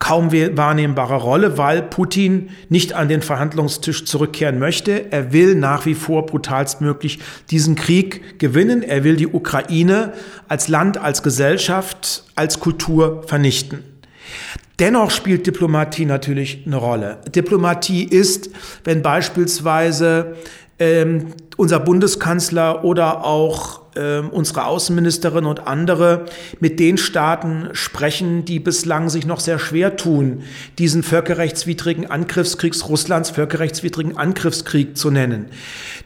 kaum 0.04 0.34
wahrnehmbare 0.34 1.16
Rolle, 1.16 1.58
weil 1.58 1.82
Putin 1.82 2.50
nicht 2.68 2.92
an 2.92 3.08
den 3.08 3.22
Verhandlungstisch 3.22 4.04
zurückkehren 4.04 4.60
möchte. 4.60 5.13
Er 5.13 5.32
will 5.32 5.56
nach 5.56 5.86
wie 5.86 5.94
vor 5.94 6.26
brutalstmöglich 6.26 7.20
diesen 7.50 7.76
Krieg 7.76 8.38
gewinnen. 8.38 8.84
Er 8.84 9.06
will 9.06 9.16
die 9.16 9.28
Ukraine 9.28 10.12
als 10.50 10.68
Land, 10.68 10.98
als 10.98 11.24
Gesellschaft, 11.24 12.26
als 12.36 12.60
Kultur 12.60 13.24
vernichten. 13.28 13.80
Dennoch 14.78 15.10
spielt 15.10 15.48
Diplomatie 15.48 16.04
natürlich 16.04 16.63
eine 16.66 16.76
Rolle. 16.76 17.20
Diplomatie 17.34 18.04
ist, 18.04 18.50
wenn 18.84 19.04
beispielsweise 19.04 20.36
ähm, 20.80 21.28
unser 21.56 21.80
Bundeskanzler 21.80 22.84
oder 22.84 23.24
auch 23.24 23.83
ähm, 23.95 24.29
unsere 24.29 24.65
Außenministerin 24.65 25.45
und 25.45 25.67
andere 25.67 26.25
mit 26.60 26.79
den 26.79 26.97
Staaten 26.97 27.69
sprechen, 27.73 28.45
die 28.45 28.60
bislang 28.60 29.10
sich 29.10 29.25
noch 29.25 29.39
sehr 29.39 29.60
schwer 29.60 29.95
tun, 29.95 30.43
diesen 30.79 31.03
völkerrechtswidrigen 31.03 32.10
Angriffskrieg 32.10 32.73
Russlands 32.88 33.29
völkerrechtswidrigen 33.29 34.17
Angriffskrieg 34.17 34.97
zu 34.97 35.12
nennen. 35.12 35.45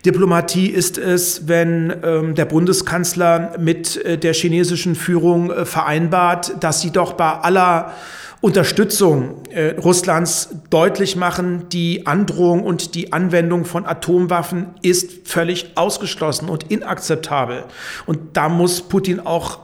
Diplomatie 0.06 0.68
ist 0.68 0.98
es, 0.98 1.48
wenn 1.48 1.94
ähm, 2.04 2.36
der 2.36 2.46
Bundeskanzler 2.46 3.56
mit 3.60 3.98
äh, 3.98 4.18
der 4.18 4.34
chinesischen 4.34 4.96
Führung 4.96 5.52
äh, 5.52 5.66
vereinbart, 5.66 6.64
dass 6.64 6.82
sie 6.82 6.92
doch 6.92 7.14
bei 7.14 7.32
aller 7.32 7.94
Unterstützung 8.40 9.44
äh, 9.50 9.76
Russlands 9.80 10.50
deutlich 10.70 11.16
machen, 11.16 11.70
die 11.70 12.06
Androhung 12.06 12.64
und 12.64 12.94
die 12.94 13.12
Anwendung 13.12 13.66
von 13.66 13.86
Atomwaffen 13.86 14.68
ist 14.82 15.28
völlig 15.28 15.72
ausgeschlossen 15.76 16.48
und 16.48 16.70
inakzeptabel. 16.70 17.64
Und 18.06 18.38
da 18.38 18.48
muss 18.48 18.82
Putin 18.82 19.20
auch 19.20 19.60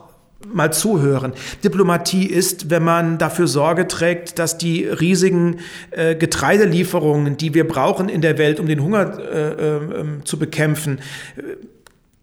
mal 0.52 0.72
zuhören. 0.72 1.32
Diplomatie 1.62 2.26
ist, 2.26 2.68
wenn 2.70 2.84
man 2.84 3.18
dafür 3.18 3.46
Sorge 3.46 3.88
trägt, 3.88 4.38
dass 4.38 4.58
die 4.58 4.84
riesigen 4.84 5.60
äh, 5.90 6.14
Getreidelieferungen, 6.16 7.36
die 7.36 7.54
wir 7.54 7.66
brauchen 7.66 8.08
in 8.08 8.20
der 8.20 8.38
Welt, 8.38 8.60
um 8.60 8.66
den 8.66 8.82
Hunger 8.82 9.18
äh, 9.18 9.76
äh, 9.76 10.24
zu 10.24 10.38
bekämpfen, 10.38 11.00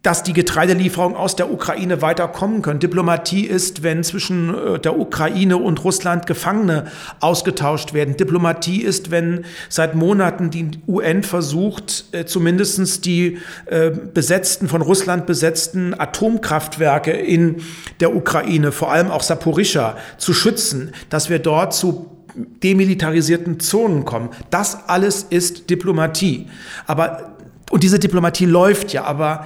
dass 0.04 0.24
die 0.24 0.34
Getreidelieferungen 0.34 1.16
aus 1.16 1.36
der 1.36 1.52
Ukraine 1.52 2.02
weiterkommen 2.02 2.64
können. 2.64 2.80
Diplomatie 2.80 3.46
ist, 3.46 3.84
wenn 3.84 4.04
zwischen 4.04 4.50
äh, 4.50 4.80
der 4.80 4.98
Ukraine 4.98 5.58
und 5.58 5.84
Russland 5.84 6.26
Gefangene 6.26 6.86
ausgetauscht 7.20 7.94
werden. 7.94 8.18
Diplomatie 8.18 8.82
ist, 8.82 9.12
wenn 9.12 9.46
seit 9.70 9.94
Monaten 9.94 10.50
die 10.50 10.72
UN 10.88 11.22
versucht, 11.22 12.06
äh, 12.14 12.26
zumindest 12.26 13.06
die 13.06 13.38
äh, 13.68 13.92
besetzten, 13.92 14.68
von 14.68 14.82
Russland 14.82 15.28
besetzten 15.28 16.00
Atomkraftwerke 16.00 17.12
in 17.12 17.58
der 18.00 18.16
Ukraine, 18.16 18.72
vor 18.72 18.92
allem 18.92 19.12
auch 19.12 19.22
Saporischa, 19.22 19.98
zu 20.18 20.34
schützen, 20.34 20.94
dass 21.10 21.30
wir 21.30 21.38
dort 21.38 21.76
zu 21.76 22.10
demilitarisierten 22.36 23.60
Zonen 23.60 24.06
kommen. 24.06 24.30
Das 24.50 24.88
alles 24.88 25.28
ist 25.30 25.70
Diplomatie. 25.70 26.48
Aber, 26.88 27.36
und 27.70 27.84
diese 27.84 28.00
Diplomatie 28.00 28.46
läuft 28.46 28.94
ja, 28.94 29.04
aber 29.04 29.46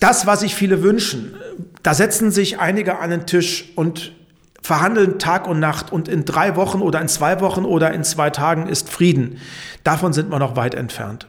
das, 0.00 0.26
was 0.26 0.40
sich 0.40 0.54
viele 0.54 0.82
wünschen, 0.82 1.34
da 1.82 1.94
setzen 1.94 2.30
sich 2.30 2.60
einige 2.60 2.98
an 2.98 3.10
den 3.10 3.26
Tisch 3.26 3.72
und 3.74 4.12
verhandeln 4.62 5.18
Tag 5.18 5.48
und 5.48 5.60
Nacht 5.60 5.92
und 5.92 6.08
in 6.08 6.24
drei 6.24 6.56
Wochen 6.56 6.82
oder 6.82 7.00
in 7.00 7.08
zwei 7.08 7.40
Wochen 7.40 7.64
oder 7.64 7.92
in 7.92 8.04
zwei 8.04 8.30
Tagen 8.30 8.68
ist 8.68 8.88
Frieden. 8.88 9.38
Davon 9.84 10.12
sind 10.12 10.30
wir 10.30 10.38
noch 10.38 10.56
weit 10.56 10.74
entfernt. 10.74 11.26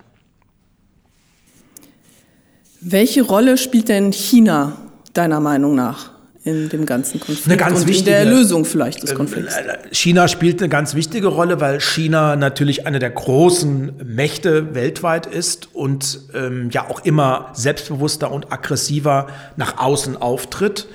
Welche 2.81 3.23
Rolle 3.23 3.57
spielt 3.57 3.89
denn 3.89 4.11
China 4.11 4.77
deiner 5.13 5.39
Meinung 5.39 5.75
nach? 5.75 6.11
In 6.43 6.69
dem 6.69 6.85
ganzen 6.85 7.19
Konflikt 7.19 7.47
eine 7.47 7.57
ganz 7.57 7.81
und 7.81 7.87
wichtige, 7.87 8.17
in 8.17 8.25
der 8.25 8.33
Lösung 8.33 8.63
vielleicht 8.63 9.03
des 9.03 9.11
ähm, 9.11 9.17
Konflikts. 9.17 9.55
Äh, 9.57 9.77
China 9.91 10.27
spielt 10.27 10.61
eine 10.61 10.69
ganz 10.69 10.95
wichtige 10.95 11.27
Rolle, 11.27 11.59
weil 11.59 11.81
China 11.81 12.35
natürlich 12.35 12.87
eine 12.87 12.99
der 12.99 13.09
großen 13.09 13.93
Mächte 14.05 14.73
weltweit 14.73 15.25
ist 15.25 15.75
und 15.75 16.21
ähm, 16.33 16.69
ja 16.71 16.89
auch 16.89 17.03
immer 17.03 17.51
selbstbewusster 17.53 18.31
und 18.31 18.53
aggressiver 18.53 19.27
nach 19.57 19.77
außen 19.77 20.15
auftritt. 20.17 20.87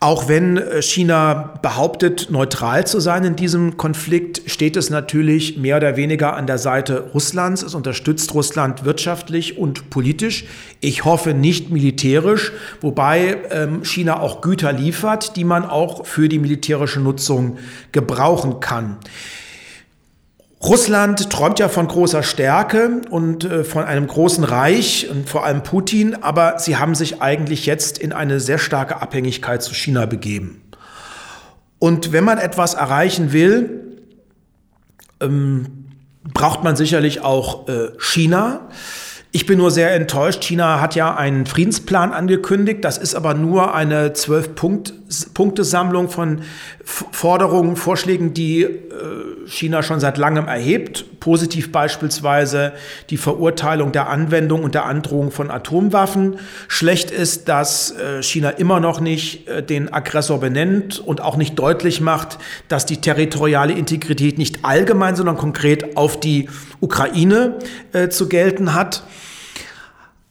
Auch 0.00 0.28
wenn 0.28 0.58
äh, 0.58 0.80
China 0.80 1.54
behauptet, 1.60 2.28
neutral 2.30 2.86
zu 2.86 3.00
sein 3.00 3.24
in 3.24 3.34
diesem 3.34 3.76
Konflikt, 3.76 4.48
steht 4.48 4.76
es 4.76 4.90
natürlich 4.90 5.56
mehr 5.56 5.78
oder 5.78 5.96
weniger 5.96 6.36
an 6.36 6.46
der 6.46 6.58
Seite 6.58 7.10
Russlands. 7.14 7.62
Es 7.62 7.74
unterstützt 7.74 8.32
Russland 8.32 8.84
wirtschaftlich 8.84 9.58
und 9.58 9.90
politisch. 9.90 10.44
Ich 10.80 11.04
hoffe 11.04 11.34
nicht 11.34 11.70
militärisch, 11.70 12.52
wobei 12.80 13.38
ähm, 13.50 13.84
China 13.84 14.20
auch 14.20 14.40
Güter 14.40 14.72
liefert, 14.72 15.34
die 15.34 15.42
man 15.42 15.64
auch 15.64 16.06
für 16.06 16.28
die 16.28 16.38
militärische 16.38 17.00
Nutzung 17.00 17.58
gebrauchen 17.90 18.60
kann. 18.60 18.98
Russland 20.62 21.30
träumt 21.30 21.60
ja 21.60 21.68
von 21.68 21.86
großer 21.86 22.22
Stärke 22.22 23.02
und 23.10 23.44
äh, 23.44 23.62
von 23.62 23.84
einem 23.84 24.06
großen 24.06 24.42
Reich 24.42 25.08
und 25.08 25.28
vor 25.28 25.44
allem 25.44 25.62
Putin, 25.62 26.16
aber 26.20 26.58
sie 26.58 26.76
haben 26.76 26.94
sich 26.96 27.22
eigentlich 27.22 27.64
jetzt 27.64 27.98
in 27.98 28.12
eine 28.12 28.40
sehr 28.40 28.58
starke 28.58 29.00
Abhängigkeit 29.00 29.62
zu 29.62 29.72
China 29.72 30.06
begeben. 30.06 30.62
Und 31.78 32.12
wenn 32.12 32.24
man 32.24 32.38
etwas 32.38 32.74
erreichen 32.74 33.32
will, 33.32 33.98
ähm, 35.20 35.86
braucht 36.34 36.64
man 36.64 36.74
sicherlich 36.74 37.20
auch 37.22 37.68
äh, 37.68 37.90
China. 37.98 38.68
Ich 39.38 39.46
bin 39.46 39.58
nur 39.58 39.70
sehr 39.70 39.94
enttäuscht. 39.94 40.42
China 40.42 40.80
hat 40.80 40.96
ja 40.96 41.14
einen 41.14 41.46
Friedensplan 41.46 42.10
angekündigt. 42.10 42.84
Das 42.84 42.98
ist 42.98 43.14
aber 43.14 43.34
nur 43.34 43.72
eine 43.72 44.12
Zwölf-Punkte-Sammlung 44.12 46.08
von 46.08 46.40
Forderungen, 46.82 47.76
Vorschlägen, 47.76 48.34
die 48.34 48.62
äh, 48.62 48.78
China 49.46 49.84
schon 49.84 50.00
seit 50.00 50.18
langem 50.18 50.48
erhebt. 50.48 51.17
Positiv 51.28 51.72
beispielsweise 51.72 52.72
die 53.10 53.18
Verurteilung 53.18 53.92
der 53.92 54.08
Anwendung 54.08 54.64
und 54.64 54.74
der 54.74 54.86
Androhung 54.86 55.30
von 55.30 55.50
Atomwaffen. 55.50 56.38
Schlecht 56.68 57.10
ist, 57.10 57.50
dass 57.50 57.90
äh, 57.90 58.22
China 58.22 58.48
immer 58.48 58.80
noch 58.80 59.00
nicht 59.00 59.46
äh, 59.46 59.62
den 59.62 59.92
Aggressor 59.92 60.40
benennt 60.40 61.00
und 61.00 61.20
auch 61.20 61.36
nicht 61.36 61.58
deutlich 61.58 62.00
macht, 62.00 62.38
dass 62.68 62.86
die 62.86 63.02
territoriale 63.02 63.74
Integrität 63.74 64.38
nicht 64.38 64.64
allgemein, 64.64 65.16
sondern 65.16 65.36
konkret 65.36 65.98
auf 65.98 66.18
die 66.18 66.48
Ukraine 66.80 67.58
zu 68.08 68.28
gelten 68.28 68.72
hat. 68.72 69.02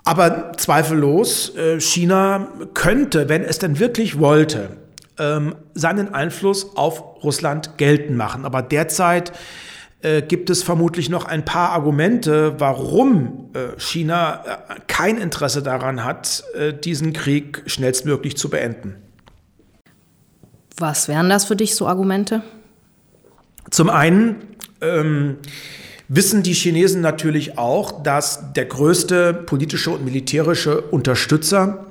Aber 0.04 0.54
zweifellos, 0.58 1.56
äh, 1.56 1.80
China 1.80 2.48
könnte, 2.74 3.30
wenn 3.30 3.44
es 3.44 3.60
denn 3.60 3.78
wirklich 3.78 4.18
wollte, 4.18 4.70
ähm, 5.20 5.54
seinen 5.74 6.14
Einfluss 6.14 6.76
auf 6.76 7.24
Russland 7.24 7.78
geltend 7.78 8.18
machen. 8.18 8.46
Aber 8.46 8.62
derzeit 8.62 9.32
äh, 10.02 10.22
gibt 10.22 10.50
es 10.50 10.64
vermutlich 10.64 11.10
noch 11.10 11.26
ein 11.26 11.46
paar 11.46 11.72
Argumente, 11.72 12.60
warum 12.60 13.50
äh, 13.54 13.80
China 13.80 14.44
kein 14.88 15.18
Interesse 15.18 15.62
daran 15.62 16.04
hat, 16.04 16.44
diesen 16.84 17.14
Krieg 17.14 17.64
schnellstmöglich 17.66 18.38
zu 18.38 18.50
beenden. 18.50 18.96
Was 20.78 21.08
wären 21.08 21.30
das 21.30 21.46
für 21.46 21.56
dich 21.56 21.76
so 21.76 21.88
Argumente? 21.88 22.44
Zum 23.72 23.90
einen 23.90 24.36
ähm, 24.82 25.38
wissen 26.08 26.44
die 26.44 26.54
Chinesen 26.54 27.02
natürlich 27.02 27.58
auch, 27.58 28.04
dass 28.04 28.54
der 28.54 28.66
größte 28.66 29.34
politische 29.34 29.92
und 29.92 30.06
militärische 30.06 30.82
Unterstützer 30.82 31.87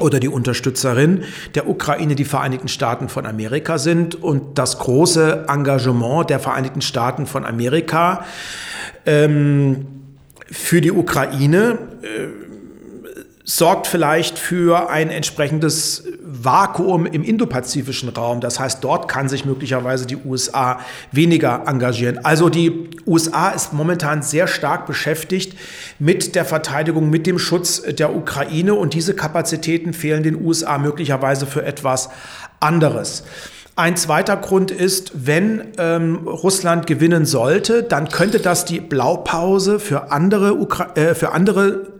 oder 0.00 0.20
die 0.20 0.28
Unterstützerin 0.28 1.24
der 1.54 1.68
Ukraine 1.68 2.14
die 2.14 2.24
Vereinigten 2.24 2.68
Staaten 2.68 3.08
von 3.08 3.26
Amerika 3.26 3.78
sind. 3.78 4.14
Und 4.14 4.58
das 4.58 4.78
große 4.78 5.46
Engagement 5.48 6.30
der 6.30 6.40
Vereinigten 6.40 6.82
Staaten 6.82 7.26
von 7.26 7.44
Amerika 7.44 8.24
ähm, 9.06 9.86
für 10.50 10.80
die 10.80 10.92
Ukraine 10.92 11.78
äh, 12.02 12.43
sorgt 13.46 13.86
vielleicht 13.86 14.38
für 14.38 14.88
ein 14.88 15.10
entsprechendes 15.10 16.04
Vakuum 16.22 17.04
im 17.04 17.22
indopazifischen 17.22 18.08
Raum. 18.08 18.40
Das 18.40 18.58
heißt, 18.58 18.82
dort 18.82 19.06
kann 19.06 19.28
sich 19.28 19.44
möglicherweise 19.44 20.06
die 20.06 20.16
USA 20.16 20.80
weniger 21.12 21.64
engagieren. 21.66 22.24
Also 22.24 22.48
die 22.48 22.88
USA 23.06 23.50
ist 23.50 23.74
momentan 23.74 24.22
sehr 24.22 24.46
stark 24.46 24.86
beschäftigt 24.86 25.58
mit 25.98 26.34
der 26.34 26.46
Verteidigung, 26.46 27.10
mit 27.10 27.26
dem 27.26 27.38
Schutz 27.38 27.82
der 27.82 28.16
Ukraine 28.16 28.74
und 28.74 28.94
diese 28.94 29.14
Kapazitäten 29.14 29.92
fehlen 29.92 30.22
den 30.22 30.42
USA 30.42 30.78
möglicherweise 30.78 31.46
für 31.46 31.64
etwas 31.64 32.08
anderes. 32.60 33.24
Ein 33.76 33.96
zweiter 33.96 34.36
Grund 34.36 34.70
ist, 34.70 35.26
wenn 35.26 35.72
ähm, 35.78 36.28
Russland 36.28 36.86
gewinnen 36.86 37.26
sollte, 37.26 37.82
dann 37.82 38.08
könnte 38.08 38.38
das 38.38 38.64
die 38.64 38.80
Blaupause 38.80 39.80
für 39.80 40.12
andere, 40.12 40.54
Ukra 40.54 40.94
äh, 40.94 41.14
für 41.14 41.32
andere 41.32 41.93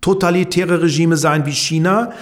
totalitäre 0.00 0.82
Regime 0.82 1.16
sein 1.16 1.46
wie 1.46 1.52
China, 1.52 2.12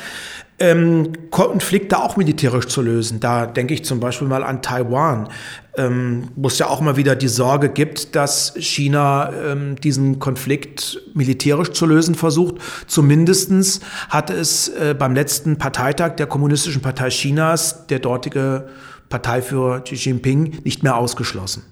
ähm, 0.61 1.13
Konflikte 1.31 1.99
auch 1.99 2.17
militärisch 2.17 2.67
zu 2.67 2.83
lösen. 2.83 3.21
Da 3.21 3.47
denke 3.47 3.75
ich 3.75 3.85
zum 3.85 4.01
Beispiel 4.01 4.27
mal 4.27 4.43
an 4.43 4.61
Taiwan, 4.61 5.29
ähm, 5.77 6.29
wo 6.35 6.49
es 6.49 6.59
ja 6.59 6.67
auch 6.67 6.81
mal 6.81 6.97
wieder 6.97 7.15
die 7.15 7.29
Sorge 7.29 7.69
gibt, 7.69 8.17
dass 8.17 8.55
China 8.59 9.31
ähm, 9.33 9.77
diesen 9.77 10.19
Konflikt 10.19 11.01
militärisch 11.15 11.71
zu 11.71 11.87
lösen 11.87 12.17
versucht. 12.17 12.57
Zumindestens 12.89 13.81
hat 14.09 14.31
es 14.31 14.69
äh, 14.69 14.97
beim 14.99 15.15
letzten 15.15 15.59
Parteitag 15.59 16.17
der 16.17 16.27
Kommunistischen 16.27 16.83
Partei 16.83 17.11
Chinas 17.11 17.87
der 17.87 18.01
dortige 18.01 18.69
Parteiführer 19.09 19.81
Xi 19.83 19.95
Jinping 19.95 20.59
nicht 20.65 20.83
mehr 20.83 20.97
ausgeschlossen. 20.97 21.63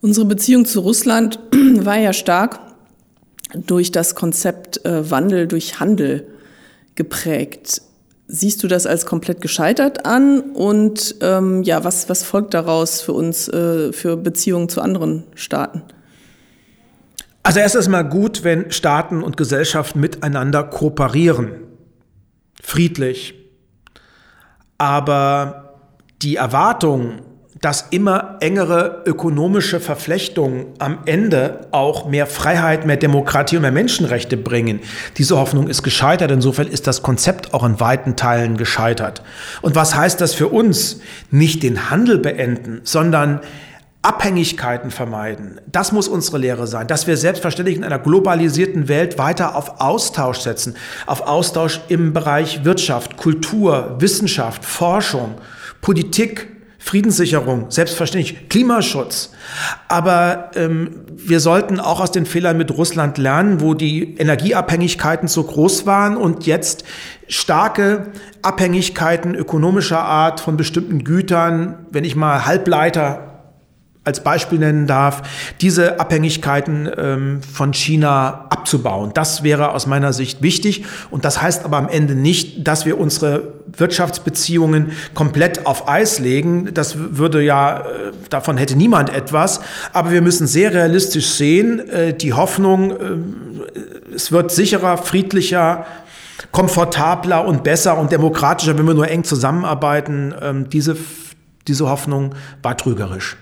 Unsere 0.00 0.26
Beziehung 0.26 0.66
zu 0.66 0.80
Russland 0.80 1.38
war 1.78 1.96
ja 1.96 2.12
stark 2.12 2.58
durch 3.54 3.92
das 3.92 4.14
Konzept 4.14 4.84
äh, 4.84 5.10
Wandel 5.10 5.46
durch 5.46 5.80
Handel 5.80 6.26
geprägt. 6.94 7.82
Siehst 8.26 8.62
du 8.62 8.68
das 8.68 8.86
als 8.86 9.04
komplett 9.06 9.40
gescheitert 9.40 10.06
an? 10.06 10.40
Und 10.40 11.16
ähm, 11.20 11.62
ja, 11.62 11.84
was, 11.84 12.08
was 12.08 12.24
folgt 12.24 12.54
daraus 12.54 13.00
für 13.00 13.12
uns, 13.12 13.48
äh, 13.48 13.92
für 13.92 14.16
Beziehungen 14.16 14.68
zu 14.68 14.80
anderen 14.80 15.24
Staaten? 15.34 15.82
Also 17.42 17.60
erst 17.60 17.74
ist 17.74 17.88
mal 17.88 18.02
gut, 18.02 18.42
wenn 18.42 18.70
Staaten 18.70 19.22
und 19.22 19.36
Gesellschaften 19.36 20.00
miteinander 20.00 20.62
kooperieren. 20.64 21.50
Friedlich. 22.62 23.34
Aber 24.78 25.74
die 26.22 26.36
Erwartung, 26.36 27.20
dass 27.64 27.86
immer 27.88 28.36
engere 28.40 29.04
ökonomische 29.06 29.80
Verflechtungen 29.80 30.66
am 30.78 30.98
Ende 31.06 31.66
auch 31.70 32.06
mehr 32.06 32.26
Freiheit, 32.26 32.84
mehr 32.84 32.98
Demokratie 32.98 33.56
und 33.56 33.62
mehr 33.62 33.72
Menschenrechte 33.72 34.36
bringen. 34.36 34.80
Diese 35.16 35.38
Hoffnung 35.38 35.68
ist 35.68 35.82
gescheitert. 35.82 36.30
Insofern 36.30 36.66
ist 36.66 36.86
das 36.86 37.00
Konzept 37.00 37.54
auch 37.54 37.64
in 37.64 37.80
weiten 37.80 38.16
Teilen 38.16 38.58
gescheitert. 38.58 39.22
Und 39.62 39.76
was 39.76 39.94
heißt 39.94 40.20
das 40.20 40.34
für 40.34 40.48
uns? 40.48 41.00
Nicht 41.30 41.62
den 41.62 41.88
Handel 41.88 42.18
beenden, 42.18 42.82
sondern 42.84 43.40
Abhängigkeiten 44.02 44.90
vermeiden. 44.90 45.58
Das 45.72 45.90
muss 45.90 46.06
unsere 46.06 46.36
Lehre 46.36 46.66
sein, 46.66 46.86
dass 46.86 47.06
wir 47.06 47.16
selbstverständlich 47.16 47.78
in 47.78 47.84
einer 47.84 47.98
globalisierten 47.98 48.88
Welt 48.88 49.16
weiter 49.16 49.56
auf 49.56 49.80
Austausch 49.80 50.40
setzen, 50.40 50.76
auf 51.06 51.22
Austausch 51.22 51.80
im 51.88 52.12
Bereich 52.12 52.66
Wirtschaft, 52.66 53.16
Kultur, 53.16 53.96
Wissenschaft, 54.00 54.66
Forschung, 54.66 55.36
Politik, 55.80 56.53
Friedenssicherung, 56.84 57.70
selbstverständlich 57.70 58.50
Klimaschutz. 58.50 59.32
Aber 59.88 60.50
ähm, 60.54 61.00
wir 61.16 61.40
sollten 61.40 61.80
auch 61.80 61.98
aus 61.98 62.12
den 62.12 62.26
Fehlern 62.26 62.58
mit 62.58 62.70
Russland 62.70 63.16
lernen, 63.16 63.62
wo 63.62 63.72
die 63.72 64.18
Energieabhängigkeiten 64.18 65.26
so 65.26 65.44
groß 65.44 65.86
waren 65.86 66.18
und 66.18 66.44
jetzt 66.44 66.84
starke 67.26 68.12
Abhängigkeiten 68.42 69.34
ökonomischer 69.34 70.00
Art 70.00 70.40
von 70.40 70.58
bestimmten 70.58 71.04
Gütern, 71.04 71.86
wenn 71.90 72.04
ich 72.04 72.16
mal 72.16 72.44
Halbleiter 72.44 73.33
als 74.04 74.22
Beispiel 74.22 74.58
nennen 74.58 74.86
darf, 74.86 75.22
diese 75.62 75.98
Abhängigkeiten 75.98 76.90
ähm, 76.96 77.40
von 77.42 77.72
China 77.72 78.46
abzubauen. 78.50 79.12
Das 79.14 79.42
wäre 79.42 79.72
aus 79.72 79.86
meiner 79.86 80.12
Sicht 80.12 80.42
wichtig. 80.42 80.84
Und 81.10 81.24
das 81.24 81.40
heißt 81.40 81.64
aber 81.64 81.78
am 81.78 81.88
Ende 81.88 82.14
nicht, 82.14 82.68
dass 82.68 82.84
wir 82.84 83.00
unsere 83.00 83.54
Wirtschaftsbeziehungen 83.76 84.92
komplett 85.14 85.66
auf 85.66 85.88
Eis 85.88 86.18
legen. 86.18 86.74
Das 86.74 86.96
würde 86.98 87.42
ja, 87.42 87.78
äh, 87.78 87.82
davon 88.28 88.58
hätte 88.58 88.76
niemand 88.76 89.08
etwas. 89.08 89.60
Aber 89.94 90.10
wir 90.10 90.20
müssen 90.20 90.46
sehr 90.46 90.74
realistisch 90.74 91.30
sehen, 91.30 91.88
äh, 91.88 92.12
die 92.12 92.34
Hoffnung, 92.34 92.90
äh, 92.90 94.14
es 94.14 94.30
wird 94.30 94.52
sicherer, 94.52 94.98
friedlicher, 94.98 95.86
komfortabler 96.52 97.46
und 97.46 97.64
besser 97.64 97.98
und 97.98 98.12
demokratischer, 98.12 98.76
wenn 98.76 98.86
wir 98.86 98.94
nur 98.94 99.08
eng 99.08 99.24
zusammenarbeiten. 99.24 100.34
Ähm, 100.42 100.68
diese, 100.68 100.96
diese 101.66 101.88
Hoffnung 101.88 102.34
war 102.62 102.76
trügerisch. 102.76 103.36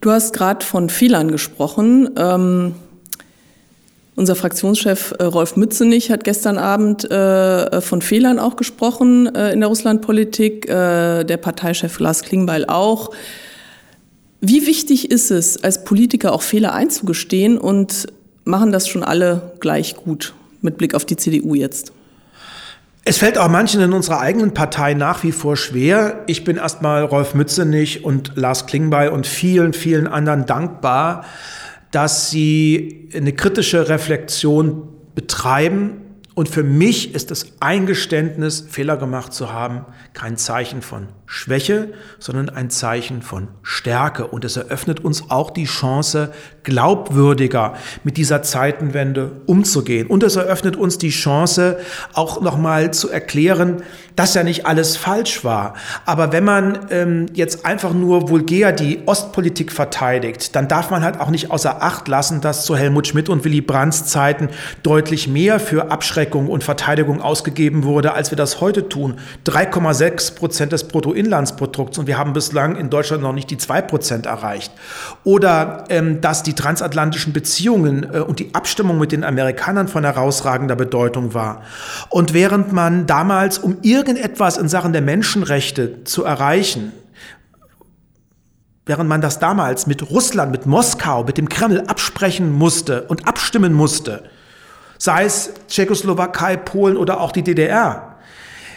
Du 0.00 0.10
hast 0.10 0.32
gerade 0.32 0.64
von 0.64 0.88
Fehlern 0.88 1.30
gesprochen. 1.30 2.10
Ähm, 2.16 2.74
unser 4.14 4.34
Fraktionschef 4.34 5.14
äh, 5.18 5.24
Rolf 5.24 5.56
Mützenich 5.56 6.10
hat 6.10 6.24
gestern 6.24 6.58
Abend 6.58 7.10
äh, 7.10 7.80
von 7.80 8.00
Fehlern 8.00 8.38
auch 8.38 8.56
gesprochen 8.56 9.34
äh, 9.34 9.52
in 9.52 9.60
der 9.60 9.68
Russlandpolitik, 9.68 10.68
äh, 10.68 11.24
der 11.24 11.36
Parteichef 11.36 11.98
Lars 11.98 12.22
Klingbeil 12.22 12.64
auch. 12.66 13.10
Wie 14.40 14.66
wichtig 14.66 15.10
ist 15.10 15.30
es, 15.30 15.62
als 15.62 15.84
Politiker 15.84 16.32
auch 16.32 16.42
Fehler 16.42 16.72
einzugestehen 16.72 17.58
und 17.58 18.06
machen 18.44 18.72
das 18.72 18.88
schon 18.88 19.02
alle 19.02 19.52
gleich 19.60 19.96
gut 19.96 20.34
mit 20.62 20.78
Blick 20.78 20.94
auf 20.94 21.04
die 21.04 21.16
CDU 21.16 21.54
jetzt? 21.54 21.92
Es 23.08 23.18
fällt 23.18 23.38
auch 23.38 23.48
manchen 23.48 23.80
in 23.80 23.92
unserer 23.92 24.18
eigenen 24.18 24.52
Partei 24.52 24.92
nach 24.94 25.22
wie 25.22 25.30
vor 25.30 25.56
schwer. 25.56 26.24
Ich 26.26 26.42
bin 26.42 26.56
erstmal 26.56 27.04
Rolf 27.04 27.34
Mützenich 27.34 28.02
und 28.02 28.32
Lars 28.34 28.66
Klingbeil 28.66 29.10
und 29.10 29.28
vielen, 29.28 29.74
vielen 29.74 30.08
anderen 30.08 30.44
dankbar, 30.44 31.24
dass 31.92 32.30
sie 32.30 33.08
eine 33.14 33.32
kritische 33.32 33.88
Reflexion 33.88 34.88
betreiben 35.14 36.00
und 36.34 36.48
für 36.48 36.64
mich 36.64 37.14
ist 37.14 37.30
das 37.30 37.46
Eingeständnis, 37.60 38.66
Fehler 38.68 38.96
gemacht 38.96 39.32
zu 39.32 39.52
haben, 39.52 39.86
kein 40.12 40.36
Zeichen 40.36 40.82
von 40.82 41.08
Schwäche, 41.26 41.88
sondern 42.18 42.48
ein 42.48 42.70
Zeichen 42.70 43.20
von 43.20 43.48
Stärke. 43.62 44.26
Und 44.28 44.44
es 44.44 44.56
eröffnet 44.56 45.04
uns 45.04 45.30
auch 45.30 45.50
die 45.50 45.64
Chance, 45.64 46.32
glaubwürdiger 46.62 47.74
mit 48.04 48.16
dieser 48.16 48.42
Zeitenwende 48.42 49.32
umzugehen. 49.46 50.06
Und 50.06 50.22
es 50.22 50.36
eröffnet 50.36 50.76
uns 50.76 50.98
die 50.98 51.10
Chance, 51.10 51.78
auch 52.12 52.40
nochmal 52.40 52.92
zu 52.92 53.10
erklären, 53.10 53.82
dass 54.16 54.34
ja 54.34 54.42
nicht 54.42 54.66
alles 54.66 54.96
falsch 54.96 55.44
war. 55.44 55.74
Aber 56.06 56.32
wenn 56.32 56.44
man 56.44 56.86
ähm, 56.90 57.26
jetzt 57.34 57.66
einfach 57.66 57.92
nur 57.92 58.30
vulgär 58.30 58.72
die 58.72 59.02
Ostpolitik 59.06 59.70
verteidigt, 59.70 60.56
dann 60.56 60.68
darf 60.68 60.90
man 60.90 61.04
halt 61.04 61.20
auch 61.20 61.30
nicht 61.30 61.50
außer 61.50 61.82
Acht 61.82 62.08
lassen, 62.08 62.40
dass 62.40 62.64
zu 62.64 62.76
Helmut 62.76 63.06
Schmidt 63.06 63.28
und 63.28 63.44
Willy 63.44 63.60
Brandts 63.60 64.06
Zeiten 64.06 64.48
deutlich 64.82 65.28
mehr 65.28 65.60
für 65.60 65.90
Abschreckung 65.90 66.48
und 66.48 66.64
Verteidigung 66.64 67.20
ausgegeben 67.20 67.84
wurde, 67.84 68.14
als 68.14 68.30
wir 68.30 68.36
das 68.36 68.60
heute 68.60 68.88
tun. 68.88 69.16
3,6 69.44 70.34
Prozent 70.34 70.72
des 70.72 70.88
Bruttoinlandsprodukts 71.16 71.98
und 71.98 72.06
wir 72.06 72.18
haben 72.18 72.32
bislang 72.32 72.76
in 72.76 72.90
Deutschland 72.90 73.22
noch 73.22 73.32
nicht 73.32 73.50
die 73.50 73.56
2 73.56 73.82
Prozent 73.82 74.26
erreicht. 74.26 74.72
Oder 75.24 75.84
ähm, 75.88 76.20
dass 76.20 76.42
die 76.42 76.54
transatlantischen 76.54 77.32
Beziehungen 77.32 78.06
äh, 78.12 78.20
und 78.20 78.38
die 78.38 78.54
Abstimmung 78.54 78.98
mit 78.98 79.12
den 79.12 79.24
Amerikanern 79.24 79.88
von 79.88 80.04
herausragender 80.04 80.76
Bedeutung 80.76 81.34
war. 81.34 81.62
Und 82.10 82.34
während 82.34 82.72
man 82.72 83.06
damals, 83.06 83.58
um 83.58 83.78
irgendetwas 83.82 84.58
in 84.58 84.68
Sachen 84.68 84.92
der 84.92 85.02
Menschenrechte 85.02 86.04
zu 86.04 86.24
erreichen, 86.24 86.92
während 88.84 89.08
man 89.08 89.20
das 89.20 89.38
damals 89.38 89.86
mit 89.86 90.10
Russland, 90.10 90.52
mit 90.52 90.66
Moskau, 90.66 91.24
mit 91.24 91.38
dem 91.38 91.48
Kreml 91.48 91.80
absprechen 91.86 92.52
musste 92.52 93.02
und 93.02 93.26
abstimmen 93.26 93.72
musste, 93.72 94.24
sei 94.98 95.24
es 95.24 95.52
Tschechoslowakei, 95.68 96.56
Polen 96.56 96.96
oder 96.96 97.20
auch 97.20 97.32
die 97.32 97.42
DDR, 97.42 98.15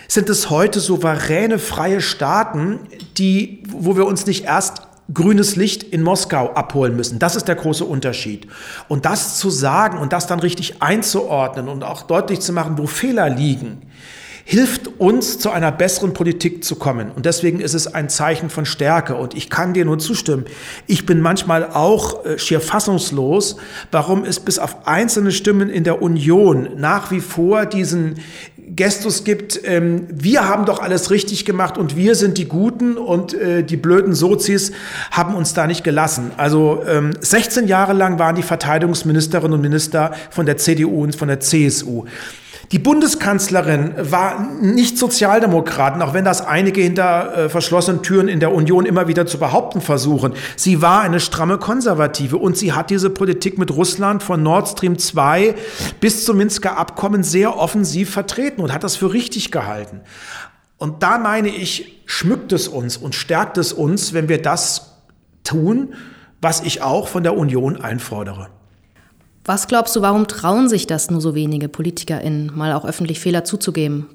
sind 0.10 0.30
es 0.30 0.50
heute 0.50 0.80
souveräne, 0.80 1.60
freie 1.60 2.02
Staaten, 2.02 2.80
die, 3.18 3.64
wo 3.70 3.96
wir 3.96 4.06
uns 4.06 4.26
nicht 4.26 4.44
erst 4.44 4.82
grünes 5.14 5.56
Licht 5.56 5.84
in 5.84 6.02
Moskau 6.02 6.52
abholen 6.54 6.96
müssen. 6.96 7.20
Das 7.20 7.36
ist 7.36 7.48
der 7.48 7.56
große 7.56 7.86
Unterschied. 7.86 8.48
Und 8.88 9.06
das 9.06 9.38
zu 9.38 9.50
sagen 9.50 9.98
und 10.00 10.12
das 10.12 10.28
dann 10.28 10.40
richtig 10.40 10.82
einzuordnen 10.82 11.68
und 11.68 11.84
auch 11.84 12.04
deutlich 12.04 12.42
zu 12.42 12.54
machen, 12.54 12.78
wo 12.78 12.88
Fehler 12.88 13.30
liegen, 13.30 13.84
hilft 14.50 15.00
uns 15.00 15.38
zu 15.38 15.52
einer 15.52 15.72
besseren 15.72 16.14
Politik 16.14 16.64
zu 16.64 16.76
kommen. 16.76 17.12
Und 17.12 17.28
deswegen 17.28 17.60
ist 17.60 17.76
es 17.76 17.86
ein 17.86 18.10
Zeichen 18.10 18.50
von 18.50 18.66
Stärke. 18.66 19.14
Und 19.14 19.36
ich 19.36 19.52
kann 19.52 19.76
dir 19.76 19.86
nur 19.86 20.00
zustimmen. 20.00 20.46
Ich 20.88 21.06
bin 21.06 21.22
manchmal 21.22 21.70
auch 21.72 22.26
äh, 22.26 22.40
schier 22.40 22.60
fassungslos, 22.60 23.58
warum 23.92 24.26
es 24.26 24.40
bis 24.40 24.58
auf 24.58 24.88
einzelne 24.88 25.32
Stimmen 25.32 25.70
in 25.70 25.84
der 25.84 26.02
Union 26.02 26.70
nach 26.78 27.12
wie 27.12 27.20
vor 27.20 27.68
diesen 27.68 28.16
Gestus 28.76 29.24
gibt, 29.24 29.60
ähm, 29.66 30.08
wir 30.12 30.48
haben 30.48 30.66
doch 30.66 30.80
alles 30.80 31.12
richtig 31.12 31.46
gemacht 31.46 31.78
und 31.78 31.96
wir 31.96 32.16
sind 32.16 32.38
die 32.38 32.48
Guten 32.48 32.98
und 32.98 33.36
äh, 33.36 33.64
die 33.64 33.78
blöden 33.78 34.14
Sozis 34.14 34.72
haben 35.12 35.36
uns 35.36 35.54
da 35.54 35.68
nicht 35.68 35.84
gelassen. 35.84 36.32
Also 36.38 36.84
ähm, 36.88 37.12
16 37.20 37.68
Jahre 37.68 37.94
lang 37.94 38.18
waren 38.18 38.36
die 38.36 38.44
Verteidigungsministerinnen 38.44 39.54
und 39.54 39.62
Minister 39.62 40.12
von 40.32 40.46
der 40.46 40.58
CDU 40.58 41.04
und 41.04 41.16
von 41.16 41.28
der 41.28 41.40
CSU. 41.40 42.06
Die 42.72 42.78
Bundeskanzlerin 42.78 43.96
war 43.98 44.48
nicht 44.62 45.00
Sozialdemokraten, 45.00 46.04
auch 46.04 46.14
wenn 46.14 46.24
das 46.24 46.46
einige 46.46 46.82
hinter 46.82 47.36
äh, 47.36 47.50
verschlossenen 47.50 48.04
Türen 48.04 48.28
in 48.28 48.40
der 48.40 48.54
Union 48.54 48.86
immer 48.86 49.08
wieder 49.08 49.26
zu 49.26 49.40
behaupten 49.40 49.82
versuchen. 49.82 50.34
Sie 50.56 50.80
war 50.80 51.02
eine 51.02 51.20
stramme 51.20 51.58
Konservative 51.58 52.38
und 52.38 52.58
sie 52.58 52.74
hat 52.74 52.92
diese 52.92 53.10
Politik 53.10 53.58
mit 53.58 53.72
Russland 53.72 54.22
von 54.22 54.44
Nord 54.44 54.68
Stream 54.68 55.00
2 55.00 55.56
bis 56.00 56.26
zum 56.26 56.38
Minsker 56.38 56.78
Abkommen 56.78 57.24
sehr 57.24 57.58
offensiv 57.58 58.12
vertreten 58.12 58.62
und 58.62 58.72
hat 58.72 58.84
das 58.84 58.96
für 58.96 59.14
richtig 59.14 59.50
gehalten. 59.50 60.02
Und 60.78 61.02
da 61.02 61.18
meine 61.18 61.50
ich, 61.50 62.04
schmückt 62.06 62.54
es 62.54 62.68
uns 62.68 62.98
und 62.98 63.16
stärkt 63.16 63.58
es 63.58 63.74
uns, 63.74 64.14
wenn 64.14 64.30
wir 64.30 64.44
das 64.44 64.96
tun, 65.44 65.96
was 66.40 66.62
ich 66.62 66.84
auch 66.84 67.08
von 67.08 67.24
der 67.24 67.36
Union 67.36 67.82
einfordere. 67.82 68.50
Was 69.50 69.68
glaubst 69.68 69.96
du, 69.96 70.04
warum 70.04 70.28
trauen 70.28 70.70
sich 70.70 70.86
das 70.86 71.10
nur 71.10 71.22
so 71.22 71.34
wenige 71.34 71.70
PolitikerInnen, 71.70 72.52
mal 72.54 72.72
auch 72.74 72.86
öffentlich 72.86 73.20
Fehler 73.20 73.46
zuzugeben? 73.46 74.06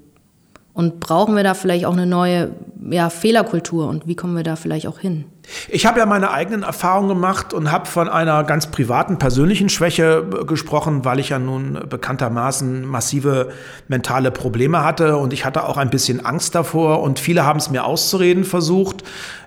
Und 0.73 1.01
brauchen 1.01 1.35
wir 1.35 1.43
da 1.43 1.55
vielleicht 1.55 1.87
auch 1.87 1.93
eine 1.93 2.07
neue 2.07 2.53
ja, 2.89 3.11
Fehlerkultur 3.11 3.89
und 3.89 4.07
wie 4.07 4.15
kommen 4.15 4.37
wir 4.37 4.45
da 4.45 4.55
vielleicht 4.55 4.87
auch 4.87 5.01
hin? 5.01 5.25
Ich 5.69 5.87
habe 5.87 5.99
ja 5.99 6.07
meine 6.07 6.31
eigenen 6.31 6.63
Erfahrungen 6.63 7.09
gemacht 7.09 7.53
und 7.53 7.73
habe 7.73 7.87
von 7.87 8.09
einer 8.09 8.45
ganz 8.45 8.69
privaten, 8.69 9.19
persönlichen 9.19 9.69
Schwäche 9.69 10.25
äh, 10.25 10.45
gesprochen, 10.45 11.05
weil 11.05 11.19
ich 11.19 11.31
ja 11.31 11.41
nun 11.41 11.81
bekanntermaßen 11.89 12.87
massive 12.87 13.49
mentale 13.89 14.31
Probleme 14.31 14.85
hatte 14.85 15.17
und 15.17 15.33
ich 15.33 15.45
hatte 15.45 15.65
auch 15.65 15.79
ein 15.79 15.91
bisschen 15.91 16.25
Angst 16.25 16.55
davor 16.55 17.03
und 17.03 17.19
viele 17.19 17.45
haben 17.45 17.59
es 17.59 17.71
mir 17.71 17.85
auszureden 17.85 18.45
versucht 18.45 19.03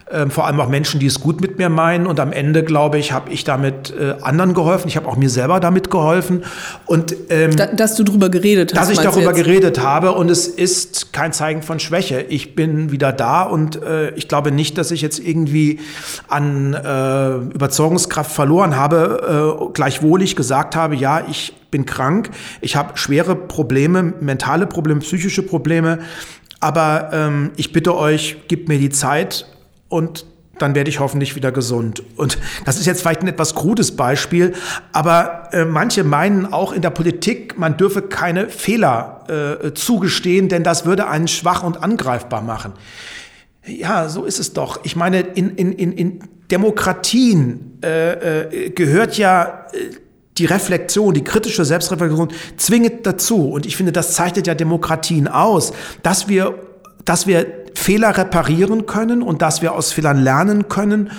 ähm, 0.10 0.32
vor 0.32 0.48
allem 0.48 0.60
auch 0.60 0.70
Menschen, 0.70 1.00
die 1.00 1.06
es 1.06 1.20
gut 1.20 1.42
mit 1.42 1.58
mir 1.58 1.70
meinen. 1.70 2.08
Und 2.08 2.20
am 2.20 2.32
Ende, 2.32 2.64
glaube 2.64 2.98
ich, 2.98 3.12
habe 3.12 3.30
ich 3.32 3.44
damit 3.44 3.94
äh, 4.00 4.16
anderen 4.22 4.54
geholfen. 4.54 4.88
Ich 4.88 4.96
habe 4.96 5.08
auch 5.08 5.18
mir 5.18 5.30
selber 5.30 5.60
damit 5.60 5.92
geholfen. 5.92 6.44
Und 6.86 7.16
ähm, 7.30 7.56
da, 7.56 7.68
dass 7.68 7.96
du 7.96 8.04
darüber 8.04 8.30
geredet 8.30 8.74
hast. 8.74 8.90
Dass 8.90 8.90
ich 8.90 9.00
darüber 9.00 9.34
geredet 9.34 9.82
habe. 9.82 10.14
Und 10.14 10.32
es 10.32 10.48
ist 10.48 11.12
kein 11.12 11.34
Zeigen 11.34 11.62
von 11.62 11.80
Schwäche. 11.80 12.22
Ich 12.22 12.56
bin 12.56 12.92
wieder 12.92 13.12
da 13.12 13.44
und 13.44 13.82
äh, 13.82 14.12
ich 14.12 14.28
glaube 14.28 14.52
nicht, 14.52 14.78
dass 14.78 14.92
ich 14.92 15.02
jetzt 15.02 15.20
irgendwie 15.20 15.80
an 16.30 16.74
äh, 16.74 17.36
Überzeugungskraft 17.54 18.32
verloren 18.32 18.78
habe, 18.78 19.60
äh, 19.68 19.74
gleichwohl 19.74 20.22
ich 20.22 20.36
gesagt 20.36 20.76
habe, 20.76 20.96
ja, 20.96 21.22
ich 21.30 21.54
bin 21.70 21.86
krank, 21.86 22.30
ich 22.62 22.76
habe 22.78 22.98
schwere 22.98 23.36
Probleme, 23.36 24.14
mentale 24.22 24.68
Probleme, 24.68 25.02
psychische 25.02 25.44
Probleme. 25.44 26.00
Aber 26.60 27.10
ähm, 27.14 27.52
ich 27.58 27.74
bitte 27.74 27.96
euch, 27.96 28.38
gebt 28.48 28.68
mir 28.70 28.80
die 28.80 28.90
Zeit, 28.90 29.46
und 29.90 30.26
dann 30.60 30.76
werde 30.76 30.90
ich 30.90 31.00
hoffentlich 31.00 31.36
wieder 31.36 31.52
gesund. 31.52 32.04
Und 32.16 32.38
das 32.66 32.80
ist 32.80 32.86
jetzt 32.86 33.02
vielleicht 33.02 33.22
ein 33.22 33.28
etwas 33.28 33.56
krudes 33.56 33.96
Beispiel, 33.96 34.54
aber 34.92 35.50
äh, 35.52 35.66
manche 35.66 36.04
meinen 36.04 36.52
auch 36.52 36.72
in 36.72 36.82
der 36.82 36.90
Politik, 36.90 37.58
man 37.58 37.78
dürfe 37.78 38.02
keine 38.02 38.50
Fehler 38.50 39.60
äh, 39.64 39.74
zugestehen, 39.74 40.50
denn 40.50 40.64
das 40.64 40.86
würde 40.86 41.08
einen 41.08 41.28
schwach 41.28 41.64
und 41.64 41.84
angreifbar 41.84 42.42
machen. 42.42 42.74
Ja, 43.66 44.08
so 44.10 44.24
ist 44.24 44.40
es 44.40 44.54
doch. 44.54 44.80
Ich 44.84 44.96
meine, 44.96 45.20
in, 45.20 45.52
in, 45.52 45.74
in, 45.74 45.92
in 45.92 46.20
Demokratien 46.50 47.80
äh, 47.84 48.64
äh 48.64 48.70
gehört 48.70 49.18
ja 49.18 49.68
äh, 49.74 49.96
die 50.38 50.46
Reflexion, 50.46 51.14
die 51.14 51.24
kritische 51.24 51.66
Selbstreflexion 51.66 52.30
zwingend 52.58 53.06
dazu. 53.06 53.50
Und 53.50 53.66
ich 53.66 53.76
finde, 53.76 53.92
das 53.92 54.14
zeichnet 54.14 54.48
ja 54.48 54.56
Demokratien 54.56 55.28
aus, 55.28 55.74
dass 56.04 56.28
wir, 56.28 56.56
dass 57.08 57.26
wir 57.26 57.48
Fehler 57.74 58.18
reparieren 58.18 58.86
können 58.86 59.22
und 59.22 59.42
dass 59.42 59.62
wir 59.62 59.74
aus 59.74 59.94
Fehlern 59.94 60.18
lernen 60.18 60.68
können 60.68 61.12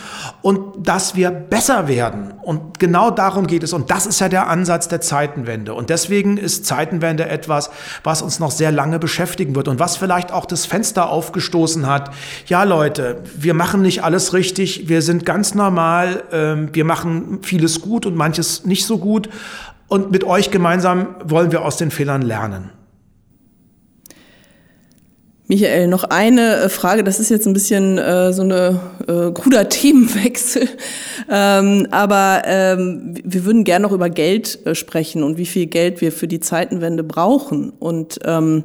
und 0.42 0.86
dass 0.86 1.14
wir 1.14 1.30
besser 1.30 1.88
werden. 1.88 2.34
Und 2.42 2.78
genau 2.78 3.10
darum 3.10 3.46
geht 3.46 3.62
es. 3.62 3.72
Und 3.72 3.90
das 3.90 4.06
ist 4.06 4.20
ja 4.20 4.28
der 4.28 4.48
Ansatz 4.48 4.88
der 4.88 5.00
Zeitenwende. 5.00 5.72
Und 5.72 5.88
deswegen 5.88 6.36
ist 6.36 6.66
Zeitenwende 6.66 7.28
etwas, 7.28 7.70
was 8.02 8.22
uns 8.22 8.38
noch 8.38 8.50
sehr 8.50 8.72
lange 8.72 8.98
beschäftigen 8.98 9.54
wird 9.54 9.68
und 9.68 9.78
was 9.78 9.96
vielleicht 9.96 10.30
auch 10.32 10.44
das 10.44 10.66
Fenster 10.66 11.08
aufgestoßen 11.08 11.86
hat. 11.86 12.10
Ja, 12.46 12.64
Leute, 12.64 13.22
wir 13.36 13.54
machen 13.54 13.80
nicht 13.80 14.04
alles 14.04 14.34
richtig. 14.34 14.88
Wir 14.88 15.00
sind 15.00 15.24
ganz 15.24 15.54
normal. 15.54 16.24
Ähm, 16.32 16.70
wir 16.72 16.84
machen 16.84 17.38
vieles 17.42 17.80
gut 17.80 18.04
und 18.04 18.16
manches 18.16 18.66
nicht 18.66 18.84
so 18.84 18.98
gut. 18.98 19.30
Und 19.86 20.10
mit 20.10 20.24
euch 20.24 20.50
gemeinsam 20.50 21.14
wollen 21.24 21.50
wir 21.50 21.64
aus 21.64 21.76
den 21.76 21.90
Fehlern 21.90 22.20
lernen. 22.20 22.77
Michael, 25.50 25.88
noch 25.88 26.04
eine 26.04 26.56
äh, 26.56 26.68
Frage, 26.68 27.02
das 27.02 27.20
ist 27.20 27.30
jetzt 27.30 27.46
ein 27.46 27.54
bisschen 27.54 27.96
äh, 27.96 28.34
so 28.34 28.42
eine 28.42 28.80
äh, 29.06 29.30
kruder 29.32 29.70
Themenwechsel, 29.70 30.68
ähm, 31.30 31.86
aber 31.90 32.42
ähm, 32.44 33.14
wir 33.24 33.46
würden 33.46 33.64
gerne 33.64 33.84
noch 33.84 33.92
über 33.92 34.10
Geld 34.10 34.58
äh, 34.66 34.74
sprechen 34.74 35.22
und 35.22 35.38
wie 35.38 35.46
viel 35.46 35.64
Geld 35.64 36.02
wir 36.02 36.12
für 36.12 36.28
die 36.28 36.40
Zeitenwende 36.40 37.02
brauchen. 37.02 37.72
Und 37.78 38.18
ähm, 38.26 38.64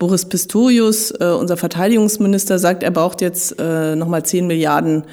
Boris 0.00 0.24
Pistorius, 0.24 1.12
äh, 1.12 1.26
unser 1.38 1.56
Verteidigungsminister, 1.56 2.58
sagt, 2.58 2.82
er 2.82 2.90
braucht 2.90 3.20
jetzt 3.20 3.54
äh, 3.60 3.94
nochmal 3.94 4.24
10 4.24 4.48
Milliarden 4.48 5.04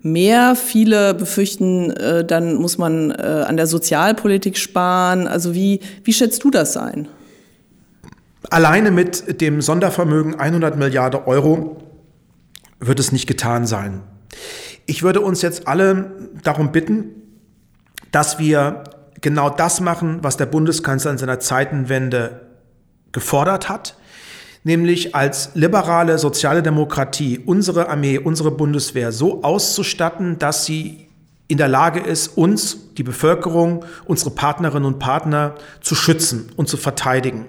mehr. 0.00 0.56
Viele 0.56 1.12
befürchten, 1.12 1.90
äh, 1.90 2.24
dann 2.24 2.54
muss 2.54 2.78
man 2.78 3.10
äh, 3.10 3.44
an 3.46 3.58
der 3.58 3.66
Sozialpolitik 3.66 4.56
sparen. 4.56 5.28
Also 5.28 5.54
wie, 5.54 5.80
wie 6.04 6.14
schätzt 6.14 6.42
du 6.42 6.50
das 6.50 6.78
ein? 6.78 7.06
Alleine 8.50 8.90
mit 8.90 9.40
dem 9.40 9.60
Sondervermögen 9.60 10.40
100 10.40 10.76
Milliarden 10.76 11.20
Euro 11.24 11.76
wird 12.80 12.98
es 12.98 13.12
nicht 13.12 13.28
getan 13.28 13.64
sein. 13.64 14.02
Ich 14.86 15.04
würde 15.04 15.20
uns 15.20 15.40
jetzt 15.40 15.68
alle 15.68 16.30
darum 16.42 16.72
bitten, 16.72 17.12
dass 18.10 18.40
wir 18.40 18.82
genau 19.20 19.50
das 19.50 19.80
machen, 19.80 20.18
was 20.22 20.36
der 20.36 20.46
Bundeskanzler 20.46 21.12
in 21.12 21.18
seiner 21.18 21.38
Zeitenwende 21.38 22.40
gefordert 23.12 23.68
hat, 23.68 23.96
nämlich 24.64 25.14
als 25.14 25.50
liberale 25.54 26.18
soziale 26.18 26.64
Demokratie 26.64 27.38
unsere 27.38 27.88
Armee, 27.88 28.18
unsere 28.18 28.50
Bundeswehr 28.50 29.12
so 29.12 29.44
auszustatten, 29.44 30.40
dass 30.40 30.64
sie 30.64 31.06
in 31.46 31.58
der 31.58 31.68
Lage 31.68 32.00
ist, 32.00 32.36
uns, 32.36 32.94
die 32.96 33.04
Bevölkerung, 33.04 33.84
unsere 34.06 34.30
Partnerinnen 34.30 34.86
und 34.86 34.98
Partner 34.98 35.54
zu 35.80 35.94
schützen 35.94 36.50
und 36.56 36.68
zu 36.68 36.76
verteidigen. 36.76 37.46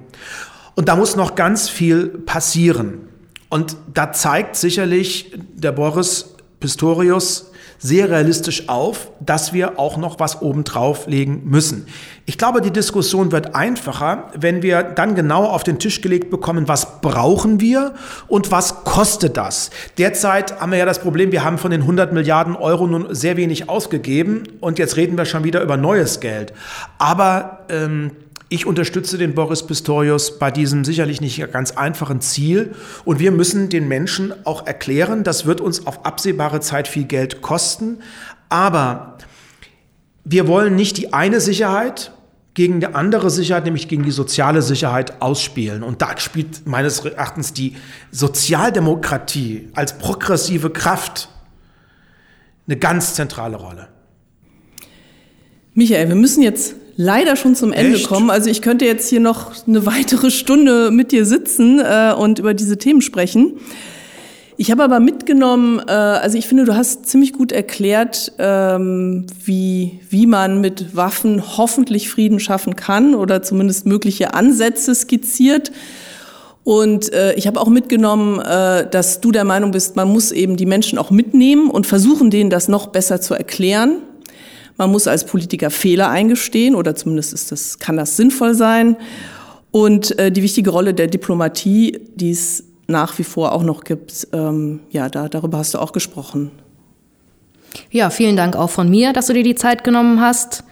Und 0.75 0.87
da 0.87 0.95
muss 0.95 1.15
noch 1.15 1.35
ganz 1.35 1.69
viel 1.69 2.07
passieren. 2.07 3.09
Und 3.49 3.75
da 3.93 4.13
zeigt 4.13 4.55
sicherlich 4.55 5.33
der 5.55 5.71
Boris 5.73 6.35
Pistorius 6.59 7.51
sehr 7.81 8.09
realistisch 8.09 8.69
auf, 8.69 9.11
dass 9.19 9.53
wir 9.53 9.79
auch 9.79 9.97
noch 9.97 10.19
was 10.19 10.43
obendrauf 10.43 11.07
legen 11.07 11.41
müssen. 11.45 11.87
Ich 12.27 12.37
glaube, 12.37 12.61
die 12.61 12.69
Diskussion 12.69 13.31
wird 13.31 13.55
einfacher, 13.55 14.27
wenn 14.37 14.61
wir 14.61 14.83
dann 14.83 15.15
genau 15.15 15.45
auf 15.45 15.63
den 15.63 15.79
Tisch 15.79 16.01
gelegt 16.01 16.29
bekommen, 16.29 16.67
was 16.67 17.01
brauchen 17.01 17.59
wir 17.59 17.95
und 18.27 18.51
was 18.51 18.83
kostet 18.83 19.35
das. 19.35 19.71
Derzeit 19.97 20.61
haben 20.61 20.71
wir 20.71 20.77
ja 20.77 20.85
das 20.85 20.99
Problem, 20.99 21.31
wir 21.31 21.43
haben 21.43 21.57
von 21.57 21.71
den 21.71 21.81
100 21.81 22.13
Milliarden 22.13 22.55
Euro 22.55 22.85
nun 22.85 23.13
sehr 23.15 23.35
wenig 23.35 23.67
ausgegeben 23.67 24.43
und 24.59 24.77
jetzt 24.77 24.95
reden 24.95 25.17
wir 25.17 25.25
schon 25.25 25.43
wieder 25.43 25.63
über 25.63 25.75
neues 25.75 26.19
Geld. 26.19 26.53
Aber 26.99 27.65
ähm, 27.69 28.11
ich 28.51 28.65
unterstütze 28.65 29.17
den 29.17 29.33
Boris 29.33 29.65
Pistorius 29.65 30.37
bei 30.37 30.51
diesem 30.51 30.83
sicherlich 30.83 31.21
nicht 31.21 31.39
ganz 31.53 31.71
einfachen 31.71 32.19
Ziel. 32.19 32.75
Und 33.05 33.17
wir 33.19 33.31
müssen 33.31 33.69
den 33.69 33.87
Menschen 33.87 34.33
auch 34.45 34.67
erklären, 34.67 35.23
das 35.23 35.45
wird 35.45 35.61
uns 35.61 35.87
auf 35.87 36.05
absehbare 36.05 36.59
Zeit 36.59 36.89
viel 36.89 37.05
Geld 37.05 37.41
kosten. 37.41 37.99
Aber 38.49 39.17
wir 40.25 40.49
wollen 40.49 40.75
nicht 40.75 40.97
die 40.97 41.13
eine 41.13 41.39
Sicherheit 41.39 42.11
gegen 42.53 42.81
die 42.81 42.87
andere 42.87 43.29
Sicherheit, 43.29 43.63
nämlich 43.63 43.87
gegen 43.87 44.03
die 44.03 44.11
soziale 44.11 44.61
Sicherheit 44.61 45.21
ausspielen. 45.21 45.81
Und 45.81 46.01
da 46.01 46.17
spielt 46.17 46.67
meines 46.67 46.99
Erachtens 47.05 47.53
die 47.53 47.77
Sozialdemokratie 48.11 49.69
als 49.75 49.97
progressive 49.97 50.71
Kraft 50.71 51.29
eine 52.67 52.75
ganz 52.75 53.15
zentrale 53.15 53.55
Rolle. 53.55 53.87
Michael, 55.73 56.09
wir 56.09 56.15
müssen 56.15 56.43
jetzt 56.43 56.75
leider 57.01 57.35
schon 57.35 57.55
zum 57.55 57.73
Ende 57.73 57.95
Echt? 57.95 58.07
kommen. 58.07 58.29
Also 58.29 58.49
ich 58.49 58.61
könnte 58.61 58.85
jetzt 58.85 59.09
hier 59.09 59.19
noch 59.19 59.51
eine 59.67 59.85
weitere 59.85 60.29
Stunde 60.29 60.91
mit 60.91 61.11
dir 61.11 61.25
sitzen 61.25 61.79
äh, 61.79 62.13
und 62.15 62.39
über 62.39 62.53
diese 62.53 62.77
Themen 62.77 63.01
sprechen. 63.01 63.53
Ich 64.57 64.69
habe 64.69 64.83
aber 64.83 64.99
mitgenommen, 64.99 65.79
äh, 65.79 65.91
also 65.91 66.37
ich 66.37 66.45
finde, 66.47 66.65
du 66.65 66.75
hast 66.75 67.07
ziemlich 67.07 67.33
gut 67.33 67.51
erklärt, 67.51 68.33
ähm, 68.37 69.25
wie, 69.43 69.99
wie 70.09 70.27
man 70.27 70.61
mit 70.61 70.95
Waffen 70.95 71.57
hoffentlich 71.57 72.09
Frieden 72.09 72.39
schaffen 72.39 72.75
kann 72.75 73.15
oder 73.15 73.41
zumindest 73.41 73.87
mögliche 73.87 74.35
Ansätze 74.35 74.93
skizziert. 74.93 75.71
Und 76.63 77.11
äh, 77.11 77.33
ich 77.33 77.47
habe 77.47 77.59
auch 77.59 77.69
mitgenommen, 77.69 78.39
äh, 78.39 78.87
dass 78.87 79.19
du 79.19 79.31
der 79.31 79.45
Meinung 79.45 79.71
bist, 79.71 79.95
man 79.95 80.07
muss 80.07 80.31
eben 80.31 80.57
die 80.57 80.67
Menschen 80.67 80.99
auch 80.99 81.09
mitnehmen 81.09 81.71
und 81.71 81.87
versuchen, 81.87 82.29
denen 82.29 82.51
das 82.51 82.67
noch 82.67 82.87
besser 82.87 83.19
zu 83.19 83.33
erklären. 83.33 84.03
Man 84.81 84.89
muss 84.89 85.05
als 85.05 85.27
Politiker 85.27 85.69
Fehler 85.69 86.09
eingestehen 86.09 86.73
oder 86.73 86.95
zumindest 86.95 87.33
ist 87.33 87.51
das, 87.51 87.77
kann 87.77 87.97
das 87.97 88.17
sinnvoll 88.17 88.55
sein. 88.55 88.97
Und 89.69 90.17
äh, 90.17 90.31
die 90.31 90.41
wichtige 90.41 90.71
Rolle 90.71 90.95
der 90.95 91.05
Diplomatie, 91.05 91.99
die 92.15 92.31
es 92.31 92.63
nach 92.87 93.19
wie 93.19 93.23
vor 93.23 93.51
auch 93.51 93.61
noch 93.61 93.83
gibt, 93.83 94.27
ähm, 94.33 94.79
ja, 94.89 95.07
da, 95.07 95.29
darüber 95.29 95.59
hast 95.59 95.75
du 95.75 95.77
auch 95.77 95.91
gesprochen. 95.91 96.49
Ja, 97.91 98.09
vielen 98.09 98.35
Dank 98.35 98.55
auch 98.55 98.71
von 98.71 98.89
mir, 98.89 99.13
dass 99.13 99.27
du 99.27 99.33
dir 99.33 99.43
die 99.43 99.53
Zeit 99.53 99.83
genommen 99.83 100.19
hast. 100.19 100.63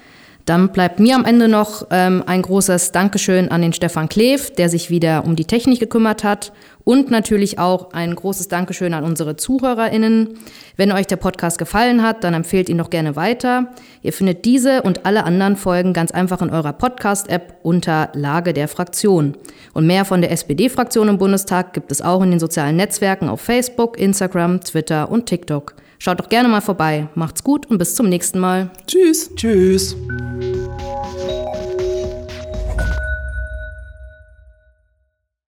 Dann 0.50 0.70
bleibt 0.70 1.00
mir 1.00 1.14
am 1.14 1.26
Ende 1.26 1.47
noch 1.47 1.86
ähm, 1.91 2.24
ein 2.26 2.41
großes 2.41 2.91
Dankeschön 2.91 3.52
an 3.52 3.62
den 3.62 3.72
Stefan 3.72 4.10
Kleef, 4.10 4.50
der 4.50 4.68
sich 4.68 4.89
wieder 4.89 5.24
um 5.24 5.36
die 5.36 5.45
Technik 5.45 5.80
gekümmert 5.80 6.24
hat. 6.24 6.54
Und 6.84 7.12
natürlich 7.12 7.60
auch 7.60 7.93
ein 7.93 8.16
großes 8.16 8.47
Dankeschön 8.47 8.95
an 8.95 9.04
unsere 9.04 9.36
ZuhörerInnen. 9.36 10.39
Wenn 10.76 10.91
euch 10.91 11.06
der 11.06 11.18
Podcast 11.18 11.60
gefallen 11.60 12.02
hat, 12.02 12.24
dann 12.24 12.34
empfehlt 12.34 12.68
ihn 12.68 12.80
doch 12.80 12.89
gerne 12.89 13.16
weiter. 13.16 13.76
Ihr 14.02 14.12
findet 14.12 14.43
diese 14.43 14.82
und 14.82 15.06
alle 15.06 15.24
anderen 15.24 15.56
Folgen 15.56 15.93
ganz 15.93 16.10
einfach 16.10 16.41
in 16.41 16.50
eurer 16.50 16.74
Podcast-App 16.74 17.58
unter 17.62 18.10
Lage 18.16 18.52
der 18.54 18.68
Fraktion. 18.68 19.38
Und 19.76 19.86
mehr 19.86 20.04
von 20.04 20.22
der 20.22 20.32
SPD-Fraktion 20.32 21.10
im 21.10 21.20
Bundestag 21.20 21.74
gibt 21.74 21.91
es 21.91 22.02
auch 22.02 22.24
in 22.24 22.32
den 22.32 22.39
sozialen 22.39 22.76
Netzwerken 22.76 23.30
auf 23.30 23.41
Facebook, 23.41 24.00
Instagram, 24.00 24.62
Twitter 24.62 25.12
und 25.12 25.28
TikTok. 25.28 25.76
Schaut 26.00 26.20
doch 26.20 26.30
gerne 26.30 26.47
mal 26.47 26.62
vorbei. 26.62 27.10
Macht's 27.14 27.43
gut 27.43 27.66
und 27.66 27.78
bis 27.78 27.93
zum 27.93 28.08
nächsten 28.08 28.39
Mal. 28.39 28.72
Tschüss. 28.88 29.30
Tschüss. 29.36 29.95